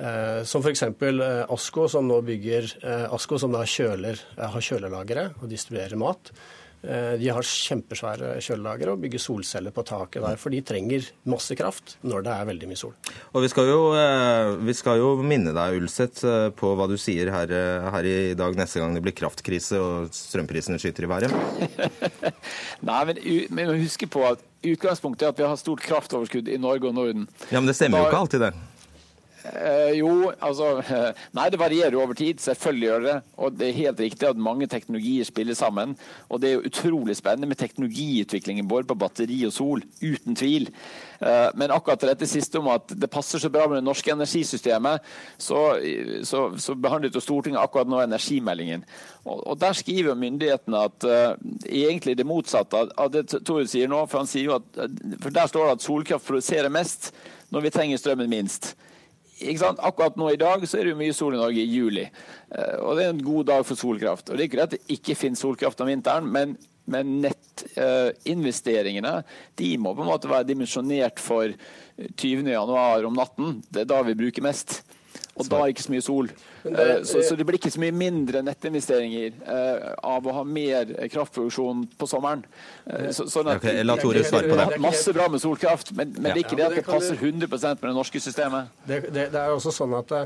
Eh, 0.00 0.42
som 0.48 0.64
f.eks. 0.64 0.82
Eh, 0.82 1.44
Asko, 1.52 1.86
som 1.92 2.08
nå 2.08 2.20
bygger 2.26 2.72
eh, 2.80 3.06
Asko 3.12 3.38
som 3.40 3.52
da 3.54 3.62
kjøler, 3.68 4.20
har 4.38 4.64
kjølelagre 4.64 5.28
og 5.38 5.50
distribuerer 5.50 6.00
mat. 6.00 6.32
Eh, 6.80 7.18
de 7.20 7.28
har 7.28 7.44
kjempesvære 7.44 8.38
kjølelagre 8.40 8.94
og 8.94 9.02
bygger 9.02 9.20
solceller 9.20 9.74
på 9.74 9.84
taket 9.84 10.24
der, 10.24 10.38
for 10.40 10.54
de 10.54 10.62
trenger 10.64 11.10
masse 11.28 11.52
kraft 11.58 11.98
når 12.00 12.24
det 12.24 12.32
er 12.32 12.46
veldig 12.48 12.70
mye 12.70 12.80
sol. 12.80 12.94
Og 13.34 13.44
Vi 13.44 13.50
skal 13.52 13.68
jo, 13.68 13.80
eh, 14.00 14.56
vi 14.64 14.74
skal 14.76 14.96
jo 14.96 15.10
minne 15.20 15.52
deg, 15.52 15.76
Ulseth, 15.76 16.24
eh, 16.24 16.48
på 16.56 16.72
hva 16.78 16.88
du 16.88 16.96
sier 16.96 17.28
her, 17.34 17.52
her, 17.92 18.04
i 18.08 18.34
dag 18.34 18.56
neste 18.56 18.80
gang 18.80 18.96
det 18.96 19.04
blir 19.04 19.12
kraftkrise 19.12 19.76
og 19.76 20.08
strømprisene 20.16 20.80
skyter 20.80 21.04
i 21.04 21.12
været. 21.12 21.36
Nei, 22.88 23.04
men 23.04 23.20
vi 23.20 23.44
må 23.52 23.76
huske 23.76 24.08
på 24.08 24.24
at 24.30 24.40
utgangspunktet 24.64 25.26
er 25.26 25.34
at 25.34 25.38
vi 25.40 25.48
har 25.48 25.60
stort 25.60 25.84
kraftoverskudd 25.84 26.48
i 26.48 26.56
Norge 26.60 26.88
og 26.88 26.96
Norden. 26.96 27.28
Ja, 27.50 27.60
Men 27.60 27.68
det 27.68 27.76
stemmer 27.76 28.00
da, 28.00 28.04
jo 28.04 28.10
ikke 28.10 28.24
alltid, 28.24 28.40
det. 28.48 28.69
Eh, 29.50 29.98
jo, 29.98 30.30
altså 30.38 30.78
Nei, 31.36 31.48
det 31.50 31.58
varierer 31.60 31.96
jo 31.96 32.02
over 32.04 32.14
tid. 32.18 32.40
Selvfølgelig 32.42 32.86
gjør 32.86 33.06
det. 33.06 33.16
Og 33.36 33.54
det 33.58 33.68
er 33.68 33.78
helt 33.78 34.00
riktig 34.00 34.28
at 34.28 34.40
mange 34.40 34.68
teknologier 34.70 35.26
spiller 35.26 35.58
sammen. 35.58 35.96
Og 36.28 36.40
det 36.40 36.50
er 36.50 36.58
jo 36.58 36.66
utrolig 36.70 37.16
spennende 37.18 37.50
med 37.50 37.58
teknologiutviklingen 37.60 38.68
vår 38.70 38.86
på 38.88 38.98
batteri 39.00 39.40
og 39.48 39.54
sol. 39.54 39.84
Uten 40.02 40.38
tvil. 40.38 40.70
Eh, 41.20 41.48
men 41.54 41.74
akkurat 41.74 42.06
dette 42.12 42.28
siste 42.30 42.60
om 42.60 42.70
at 42.72 42.94
det 42.94 43.10
passer 43.10 43.42
så 43.42 43.50
bra 43.52 43.66
med 43.68 43.80
det 43.80 43.86
norske 43.88 44.12
energisystemet, 44.12 45.06
så, 45.38 45.60
så, 46.24 46.44
så 46.58 46.76
behandlet 46.78 47.14
jo 47.14 47.22
Stortinget 47.24 47.60
akkurat 47.62 47.90
nå 47.90 48.00
energimeldingen. 48.04 48.84
Og, 49.24 49.42
og 49.52 49.58
der 49.60 49.74
skriver 49.76 50.14
myndighetene 50.18 50.84
at 50.88 51.04
uh, 51.04 51.34
egentlig 51.66 52.16
det 52.16 52.26
motsatte 52.26 52.86
av 52.96 53.10
det 53.12 53.26
Tore 53.44 53.66
sier 53.68 53.90
nå. 53.90 54.04
For, 54.06 54.22
han 54.22 54.30
sier 54.30 54.48
jo 54.48 54.56
at, 54.56 54.80
for 55.20 55.34
der 55.34 55.50
står 55.50 55.66
det 55.66 55.74
at 55.76 55.84
solkraft 55.84 56.28
produserer 56.28 56.72
mest 56.72 57.10
når 57.50 57.66
vi 57.66 57.74
trenger 57.74 58.00
strømmen 58.00 58.30
minst. 58.30 58.72
Akkurat 59.40 60.16
nå 60.20 60.30
i 60.32 60.40
dag 60.40 60.68
så 60.68 60.78
er 60.78 60.84
det 60.84 60.92
jo 60.94 61.00
mye 61.00 61.14
sol 61.16 61.34
i 61.34 61.40
Norge 61.40 61.62
i 61.62 61.70
juli. 61.72 62.04
Eh, 62.04 62.76
og 62.84 62.96
det 62.96 63.04
er 63.04 63.12
en 63.14 63.24
god 63.24 63.44
dag 63.52 63.62
for 63.66 63.76
solkraft. 63.78 64.28
Og 64.28 64.36
Det 64.36 64.42
er 64.42 64.48
ikke 64.48 64.62
at 64.66 64.74
det 64.76 64.82
ikke 64.96 65.18
finnes 65.18 65.40
solkraft 65.40 65.80
om 65.80 65.88
vinteren, 65.90 66.26
men, 66.28 66.56
men 66.90 67.20
nettinvesteringene 67.24 69.14
de 69.60 69.78
må 69.80 69.94
på 69.94 70.02
en 70.04 70.12
måte 70.12 70.30
være 70.30 70.48
dimensjonert 70.50 71.18
for 71.22 71.44
20.1 72.00 73.06
om 73.08 73.16
natten. 73.16 73.62
Det 73.68 73.80
er 73.84 73.92
da 73.92 74.02
vi 74.06 74.18
bruker 74.18 74.42
mest. 74.44 74.82
Og 75.38 75.46
da 75.46 75.60
er 75.60 75.68
det 75.70 75.76
ikke 75.76 75.84
så 75.86 75.92
mye 75.94 76.04
sol. 76.04 76.30
Det, 76.64 76.72
eh, 76.74 77.02
så, 77.06 77.22
så, 77.24 77.36
det 77.38 77.46
blir 77.48 77.56
ikke 77.60 77.72
så 77.72 77.80
mye 77.80 77.94
mindre 77.94 78.42
nettinvesteringer 78.44 79.36
eh, 79.54 79.86
av 80.10 80.26
å 80.26 80.34
ha 80.40 80.42
mer 80.44 80.90
kraftproduksjon 81.12 81.84
på 82.00 82.08
sommeren. 82.10 82.42
Eh, 82.84 83.08
så, 83.16 83.28
sånn 83.30 83.52
at, 83.52 83.62
okay, 83.62 83.84
la 83.86 83.96
Tore 84.00 84.24
svare 84.26 84.50
på 84.50 84.58
det. 84.58 84.80
Masse 84.82 85.14
bra 85.16 85.28
med 85.32 85.42
solkraft, 85.42 85.94
men, 85.94 86.12
men 86.18 86.32
det 86.32 86.36
er 86.36 86.42
ikke 86.44 86.58
det 86.58 86.66
at 86.66 86.78
det 86.80 86.86
passer 86.88 87.16
100% 87.16 87.46
med 87.80 87.86
det 87.88 87.96
norske 87.96 88.22
systemet. 88.22 88.74
Det, 88.84 89.04
det, 89.08 89.28
det 89.32 89.44
er 89.44 89.54
også 89.54 89.74
sånn 89.74 89.96
at 90.00 90.16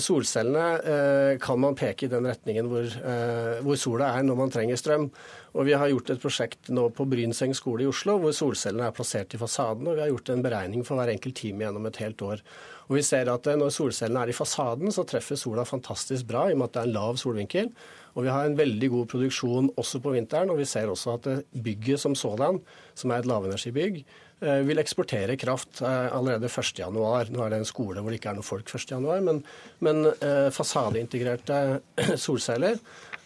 solcellene 0.00 0.66
eh, 0.80 1.38
kan 1.42 1.60
man 1.60 1.76
peke 1.76 2.06
i 2.06 2.12
den 2.12 2.26
retningen 2.28 2.68
hvor, 2.70 2.84
eh, 2.84 3.60
hvor 3.64 3.78
sola 3.80 4.14
er 4.16 4.26
når 4.26 4.38
man 4.38 4.52
trenger 4.52 4.80
strøm. 4.80 5.08
Og 5.54 5.68
Vi 5.68 5.74
har 5.76 5.90
gjort 5.90 6.10
et 6.10 6.22
prosjekt 6.22 6.70
nå 6.74 6.88
på 6.90 7.06
Brynseng 7.06 7.54
skole 7.54 7.84
i 7.84 7.90
Oslo 7.90 8.16
hvor 8.22 8.34
solcellene 8.34 8.88
er 8.88 8.96
plassert 8.96 9.34
i 9.34 9.40
fasaden. 9.40 9.86
og 9.86 9.96
Vi 9.96 10.02
har 10.02 10.12
gjort 10.12 10.32
en 10.34 10.42
beregning 10.42 10.86
for 10.86 10.98
hver 10.98 11.12
enkelt 11.12 11.36
time 11.36 11.66
gjennom 11.66 11.86
et 11.86 12.00
helt 12.02 12.22
år. 12.22 12.42
Og 12.88 12.98
vi 12.98 13.04
ser 13.06 13.30
at 13.32 13.46
eh, 13.48 13.58
Når 13.60 13.72
solcellene 13.74 14.24
er 14.24 14.32
i 14.32 14.36
fasaden, 14.36 14.92
så 14.94 15.06
treffer 15.08 15.38
sola 15.40 15.66
fantastisk 15.68 16.26
bra 16.28 16.48
i 16.48 16.56
og 16.56 16.60
med 16.60 16.70
at 16.70 16.76
det 16.76 16.82
er 16.82 16.90
en 16.90 16.96
lav 16.98 17.20
solvinkel. 17.20 17.70
Og 18.14 18.26
vi 18.26 18.30
har 18.30 18.46
en 18.46 18.58
veldig 18.58 18.90
god 18.92 19.08
produksjon 19.10 19.70
også 19.80 20.00
på 20.04 20.12
vinteren. 20.14 20.52
Og 20.52 20.60
vi 20.60 20.68
ser 20.68 20.90
også 20.90 21.16
at 21.16 21.30
bygget 21.64 22.02
som 22.02 22.14
sådan, 22.18 22.60
som 22.94 23.10
er 23.10 23.22
et 23.22 23.30
lavenergibygg, 23.30 24.04
eh, 24.44 24.60
vil 24.68 24.82
eksportere 24.82 25.38
kraft 25.40 25.82
eh, 25.82 26.10
allerede 26.14 26.50
1.1. 26.50 26.92
Nå 26.94 27.08
er 27.16 27.54
det 27.54 27.62
en 27.62 27.72
skole 27.72 28.00
hvor 28.04 28.12
det 28.12 28.20
ikke 28.20 28.34
er 28.34 28.38
noe 28.38 28.46
folk 28.46 28.70
1.1, 28.70 29.00
men, 29.24 29.42
men 29.84 30.06
fasadeintegrerte 30.54 31.80
solceller 32.26 32.78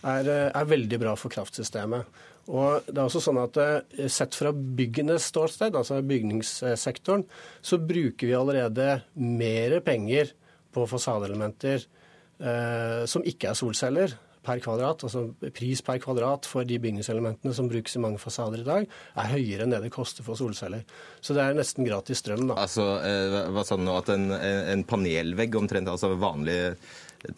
er, 0.06 0.32
er 0.54 0.72
veldig 0.72 1.02
bra 1.02 1.18
for 1.18 1.34
kraftsystemet. 1.34 2.06
Og 2.48 2.86
det 2.88 2.96
er 2.96 3.04
også 3.04 3.22
sånn 3.22 3.40
at 3.42 3.58
eh, 3.60 4.06
Sett 4.12 4.36
fra 4.38 4.52
byggenes 4.52 5.28
ståsted, 5.32 5.76
altså 5.76 6.00
bygningssektoren, 6.06 7.26
så 7.60 7.80
bruker 7.82 8.30
vi 8.30 8.36
allerede 8.36 9.02
mer 9.20 9.78
penger 9.84 10.32
på 10.74 10.86
fasadeelementer 10.88 11.84
eh, 11.84 13.04
som 13.08 13.24
ikke 13.26 13.52
er 13.52 13.58
solceller 13.58 14.16
per 14.48 14.62
kvadrat, 14.64 15.02
altså 15.04 15.26
pris 15.52 15.82
per 15.84 15.98
kvadrat 16.00 16.46
for 16.48 16.64
de 16.64 16.78
bygningselementene 16.80 17.52
som 17.52 17.66
brukes 17.68 17.98
i 17.98 18.00
mange 18.00 18.20
fasader 18.22 18.62
i 18.62 18.68
dag, 18.68 18.86
er 18.88 19.32
høyere 19.34 19.66
enn 19.66 19.74
det 19.74 19.82
det 19.84 19.92
koster 19.92 20.24
for 20.24 20.40
solceller. 20.40 20.86
Så 21.20 21.36
det 21.36 21.44
er 21.44 21.58
nesten 21.58 21.84
gratis 21.84 22.22
strøm, 22.22 22.46
da. 22.48 22.56
Altså, 22.62 22.86
eh, 23.04 23.50
hva 23.52 23.66
sa 23.66 23.76
du 23.76 23.84
nå? 23.84 23.98
At 24.00 24.08
en, 24.14 24.30
en 24.32 24.86
panelvegg 24.88 25.58
omtrent, 25.60 25.90
altså 25.92 26.14
vanlig 26.16 26.56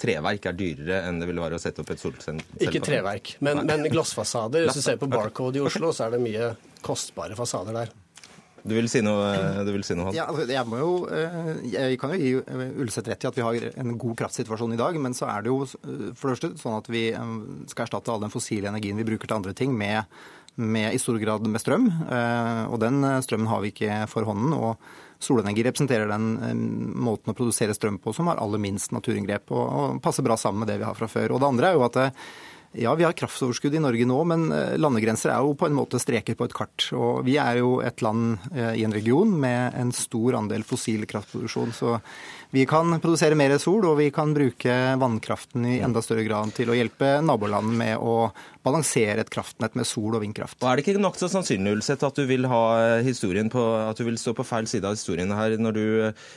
treverk 0.00 0.50
er 0.50 0.56
dyrere 0.56 1.00
enn 1.08 1.20
det 1.22 1.28
ville 1.30 1.42
være 1.42 1.56
å 1.58 1.62
sette 1.62 1.82
opp 1.82 1.90
et 1.94 2.02
solcellepanel? 2.02 2.68
Ikke 2.68 2.82
treverk, 2.84 3.34
men, 3.44 3.64
men 3.68 3.88
glassfasader. 3.92 4.68
Hvis 4.68 4.80
du 4.80 4.84
ser 4.84 5.00
på 5.00 5.08
Barcode 5.10 5.60
i 5.60 5.64
Oslo, 5.64 5.94
så 5.96 6.06
er 6.06 6.16
det 6.16 6.22
mye 6.24 6.52
kostbare 6.84 7.38
fasader 7.38 7.76
der. 7.82 7.92
Du 8.60 8.74
vil 8.76 8.90
si 8.92 9.00
noe, 9.00 9.28
du 9.64 9.70
vil 9.72 9.84
si 9.86 9.94
noe 9.96 10.12
Ja, 10.12 10.26
altså, 10.28 10.44
jeg, 10.50 10.64
må 10.68 10.80
jo, 10.80 10.90
eh, 11.14 11.60
jeg 11.72 11.98
kan 12.00 12.12
jo 12.12 12.18
gi 12.20 12.32
eh, 12.40 12.98
rett 13.08 13.24
i 13.24 13.28
at 13.30 13.38
vi 13.38 13.44
har 13.44 13.68
en 13.80 13.94
god 14.00 14.18
kraftsituasjon 14.20 14.74
i 14.76 14.80
dag. 14.80 14.98
Men 15.00 15.16
så 15.16 15.30
er 15.32 15.46
det 15.46 15.52
jo 15.52 15.62
eh, 15.64 16.10
for 16.12 16.28
det 16.28 16.34
første 16.34 16.52
sånn 16.60 16.76
at 16.76 16.90
vi 16.92 17.06
skal 17.70 17.86
erstatte 17.86 18.12
all 18.12 18.20
den 18.24 18.32
fossile 18.32 18.68
energien 18.72 19.00
vi 19.00 19.06
bruker 19.08 19.30
til 19.30 19.38
andre 19.38 19.56
ting, 19.56 19.72
med, 19.76 20.04
med 20.60 20.92
i 20.92 21.00
stor 21.00 21.16
grad 21.22 21.46
med 21.48 21.62
strøm. 21.62 21.88
Og 22.68 22.76
den 22.82 23.00
strømmen 23.24 23.48
har 23.50 23.64
vi 23.64 23.72
ikke 23.72 24.02
for 24.12 24.28
hånden. 24.28 24.52
og 24.56 24.76
Solenergi 25.20 25.64
representerer 25.66 26.08
den 26.08 26.30
eh, 26.42 26.54
måten 27.00 27.32
å 27.32 27.36
produsere 27.36 27.76
strøm 27.76 27.98
på 28.00 28.14
som 28.16 28.30
har 28.30 28.40
aller 28.40 28.62
minst 28.62 28.94
naturinngrep, 28.96 29.52
og, 29.52 29.66
og 29.66 30.00
passer 30.04 30.24
bra 30.26 30.38
sammen 30.40 30.64
med 30.64 30.72
det 30.72 30.80
vi 30.80 30.88
har 30.88 30.96
fra 30.96 31.10
før. 31.10 31.34
Og 31.34 31.42
det 31.42 31.50
andre 31.50 31.68
er 31.68 31.76
jo 31.76 31.84
at 31.84 31.98
eh, 32.00 32.24
ja, 32.80 32.94
vi 32.94 33.04
har 33.04 33.16
kraftoverskudd 33.18 33.74
i 33.74 33.82
Norge 33.82 34.06
nå, 34.08 34.16
men 34.30 34.46
eh, 34.54 34.76
landegrenser 34.80 35.34
er 35.34 35.44
jo 35.44 35.56
på 35.60 35.68
en 35.68 35.76
måte 35.76 36.00
streker 36.00 36.38
på 36.38 36.48
et 36.48 36.56
kart. 36.56 36.88
Og 36.96 37.20
vi 37.28 37.36
er 37.42 37.60
jo 37.60 37.78
et 37.84 38.00
land 38.06 38.50
i 38.56 38.86
en 38.86 38.96
region 38.96 39.36
med 39.44 39.76
en 39.76 39.92
stor 39.92 40.38
andel 40.40 40.64
fossil 40.64 41.04
kraftproduksjon. 41.10 41.76
Så 41.76 41.98
vi 42.50 42.64
kan 42.66 42.90
produsere 42.98 43.36
mer 43.38 43.52
sol, 43.62 43.84
og 43.86 43.98
vi 44.00 44.08
kan 44.14 44.32
bruke 44.34 44.74
vannkraften 44.98 45.66
i 45.70 45.76
enda 45.84 46.02
større 46.02 46.24
grad 46.26 46.50
til 46.56 46.72
å 46.72 46.76
hjelpe 46.76 47.20
naboland 47.22 47.70
med 47.78 48.02
å 48.02 48.30
balansere 48.66 49.22
et 49.22 49.30
kraftnett 49.32 49.76
med 49.78 49.86
sol 49.88 50.16
og 50.18 50.24
vindkraft. 50.24 50.58
Og 50.58 50.70
Er 50.70 50.80
det 50.80 50.84
ikke 50.84 51.02
nokså 51.02 51.30
sannsynlig 51.30 51.76
Ulseth, 51.78 52.06
at 52.06 52.18
du 52.18 52.26
vil 52.28 52.48
ha 52.50 52.62
historien 53.06 53.50
på, 53.52 53.62
at 53.86 54.00
du 54.00 54.06
vil 54.08 54.18
stå 54.20 54.34
på 54.34 54.46
feil 54.46 54.66
side 54.70 54.88
av 54.88 54.98
historien 54.98 55.30
her 55.36 55.54
når 55.62 55.78
du, 55.78 55.84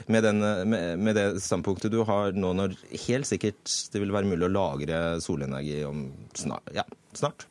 med, 0.08 0.28
den, 0.28 0.44
med, 0.70 1.02
med 1.02 1.18
det 1.18 1.28
standpunktet 1.44 1.94
du 1.94 2.04
har 2.08 2.38
nå, 2.38 2.54
når 2.62 2.78
helt 3.08 3.30
sikkert 3.30 3.80
det 3.94 4.04
vil 4.04 4.14
være 4.14 4.30
mulig 4.30 4.48
å 4.48 4.54
lagre 4.54 5.02
solenergi 5.24 5.82
om 5.90 6.06
snart? 6.38 6.70
Ja, 6.78 6.86
snart? 7.18 7.48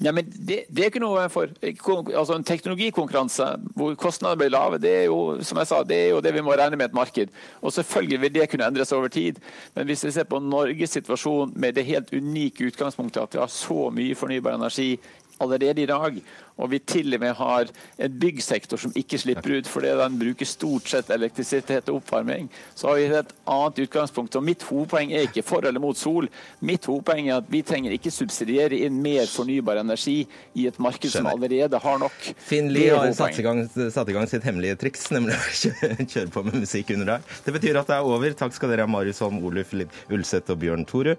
Ja, 0.00 0.12
men 0.12 0.24
det, 0.32 0.62
det, 0.72 0.80
er 0.80 0.88
ikke 0.88 1.02
noe 1.02 1.26
for. 1.28 1.50
Altså 1.60 2.36
En 2.38 2.44
teknologikonkurranse 2.48 3.50
hvor 3.76 3.92
kostnadene 4.00 4.40
blir 4.40 4.52
lave, 4.54 4.78
det 4.80 4.92
er 5.02 5.04
jo 5.10 5.36
som 5.44 5.60
jeg 5.60 5.68
sa, 5.68 5.82
det 5.84 5.98
er 6.06 6.08
jo 6.14 6.22
det 6.24 6.32
vi 6.32 6.44
må 6.44 6.54
regne 6.56 6.78
med 6.80 6.88
et 6.88 6.96
marked. 6.96 7.28
Og 7.60 7.74
Selvfølgelig 7.76 8.20
vil 8.22 8.34
det 8.38 8.46
kunne 8.50 8.70
endres 8.70 8.94
over 8.96 9.12
tid. 9.12 9.42
Men 9.74 9.90
hvis 9.90 10.04
vi 10.06 10.14
ser 10.16 10.24
på 10.24 10.40
Norges 10.40 10.96
situasjon 10.96 11.52
med 11.54 11.76
det 11.76 11.84
helt 11.84 12.14
unike 12.16 12.70
utgangspunktet 12.72 13.22
at 13.22 13.36
vi 13.36 13.42
har 13.42 13.52
så 13.52 13.90
mye 13.92 14.16
fornybar 14.16 14.56
energi 14.56 14.94
allerede 15.40 15.82
i 15.82 15.88
dag, 15.88 16.20
og 16.60 16.70
vi 16.70 16.80
til 16.84 17.14
og 17.16 17.22
med 17.22 17.34
har 17.38 17.70
en 17.98 18.16
byggsektor 18.20 18.80
som 18.80 18.92
ikke 18.98 19.18
slipper 19.18 19.56
ut 19.58 19.68
fordi 19.70 19.92
den 19.96 20.18
bruker 20.20 20.48
stort 20.48 20.90
sett 20.92 21.10
elektrisitet 21.14 21.86
til 21.86 21.96
oppvarming, 21.96 22.50
så 22.76 22.90
har 22.90 22.98
vi 22.98 23.06
et 23.20 23.34
annet 23.48 23.82
utgangspunkt. 23.86 24.36
Og 24.36 24.44
Mitt 24.44 24.64
hovedpoeng 24.68 25.12
er 25.14 25.28
ikke 25.28 25.44
for 25.46 25.64
eller 25.66 25.82
mot 25.82 25.96
sol. 25.98 26.28
Mitt 26.60 26.88
hovedpoeng 26.88 27.30
er 27.30 27.40
at 27.40 27.48
vi 27.52 27.62
trenger 27.66 27.94
ikke 27.96 28.12
subsidiere 28.12 28.82
inn 28.86 29.00
mer 29.02 29.28
fornybar 29.30 29.80
energi 29.80 30.18
i 30.54 30.66
et 30.68 30.80
marked 30.82 31.12
som 31.12 31.28
allerede 31.30 31.80
har 31.80 32.02
nok. 32.02 32.32
Finn 32.50 32.72
Lie 32.74 32.92
har 32.94 33.12
satt 33.16 33.40
i, 33.40 33.46
gang, 33.46 33.64
satt 33.70 34.10
i 34.10 34.16
gang 34.16 34.28
sitt 34.30 34.44
hemmelige 34.46 34.78
triks, 34.80 35.08
nemlig 35.14 35.38
å 35.38 36.04
kjøre 36.04 36.28
på 36.34 36.44
med 36.46 36.60
musikk 36.60 36.92
under 36.96 37.14
der. 37.16 37.30
Det 37.46 37.56
betyr 37.56 37.80
at 37.80 37.88
det 37.90 37.96
er 37.96 38.10
over. 38.16 38.36
Takk 38.36 38.56
skal 38.56 38.74
dere 38.74 38.86
ha, 38.86 38.90
Marius 38.90 39.22
Holm, 39.24 39.40
Oluf 39.46 39.72
Ulseth 40.10 40.52
og 40.52 40.60
Bjørn 40.60 40.86
Tore. 40.88 41.16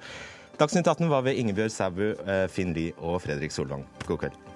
Dagsnytt 0.60 0.88
18 0.88 1.10
var 1.10 1.22
ved 1.22 1.36
Ingebjørg 1.40 1.72
Sæbu, 1.72 2.14
eh, 2.28 2.48
Finn 2.50 2.74
Lie 2.74 2.94
og 2.98 3.22
Fredrik 3.22 3.52
Solvang. 3.52 3.88
God 4.08 4.18
kveld. 4.18 4.51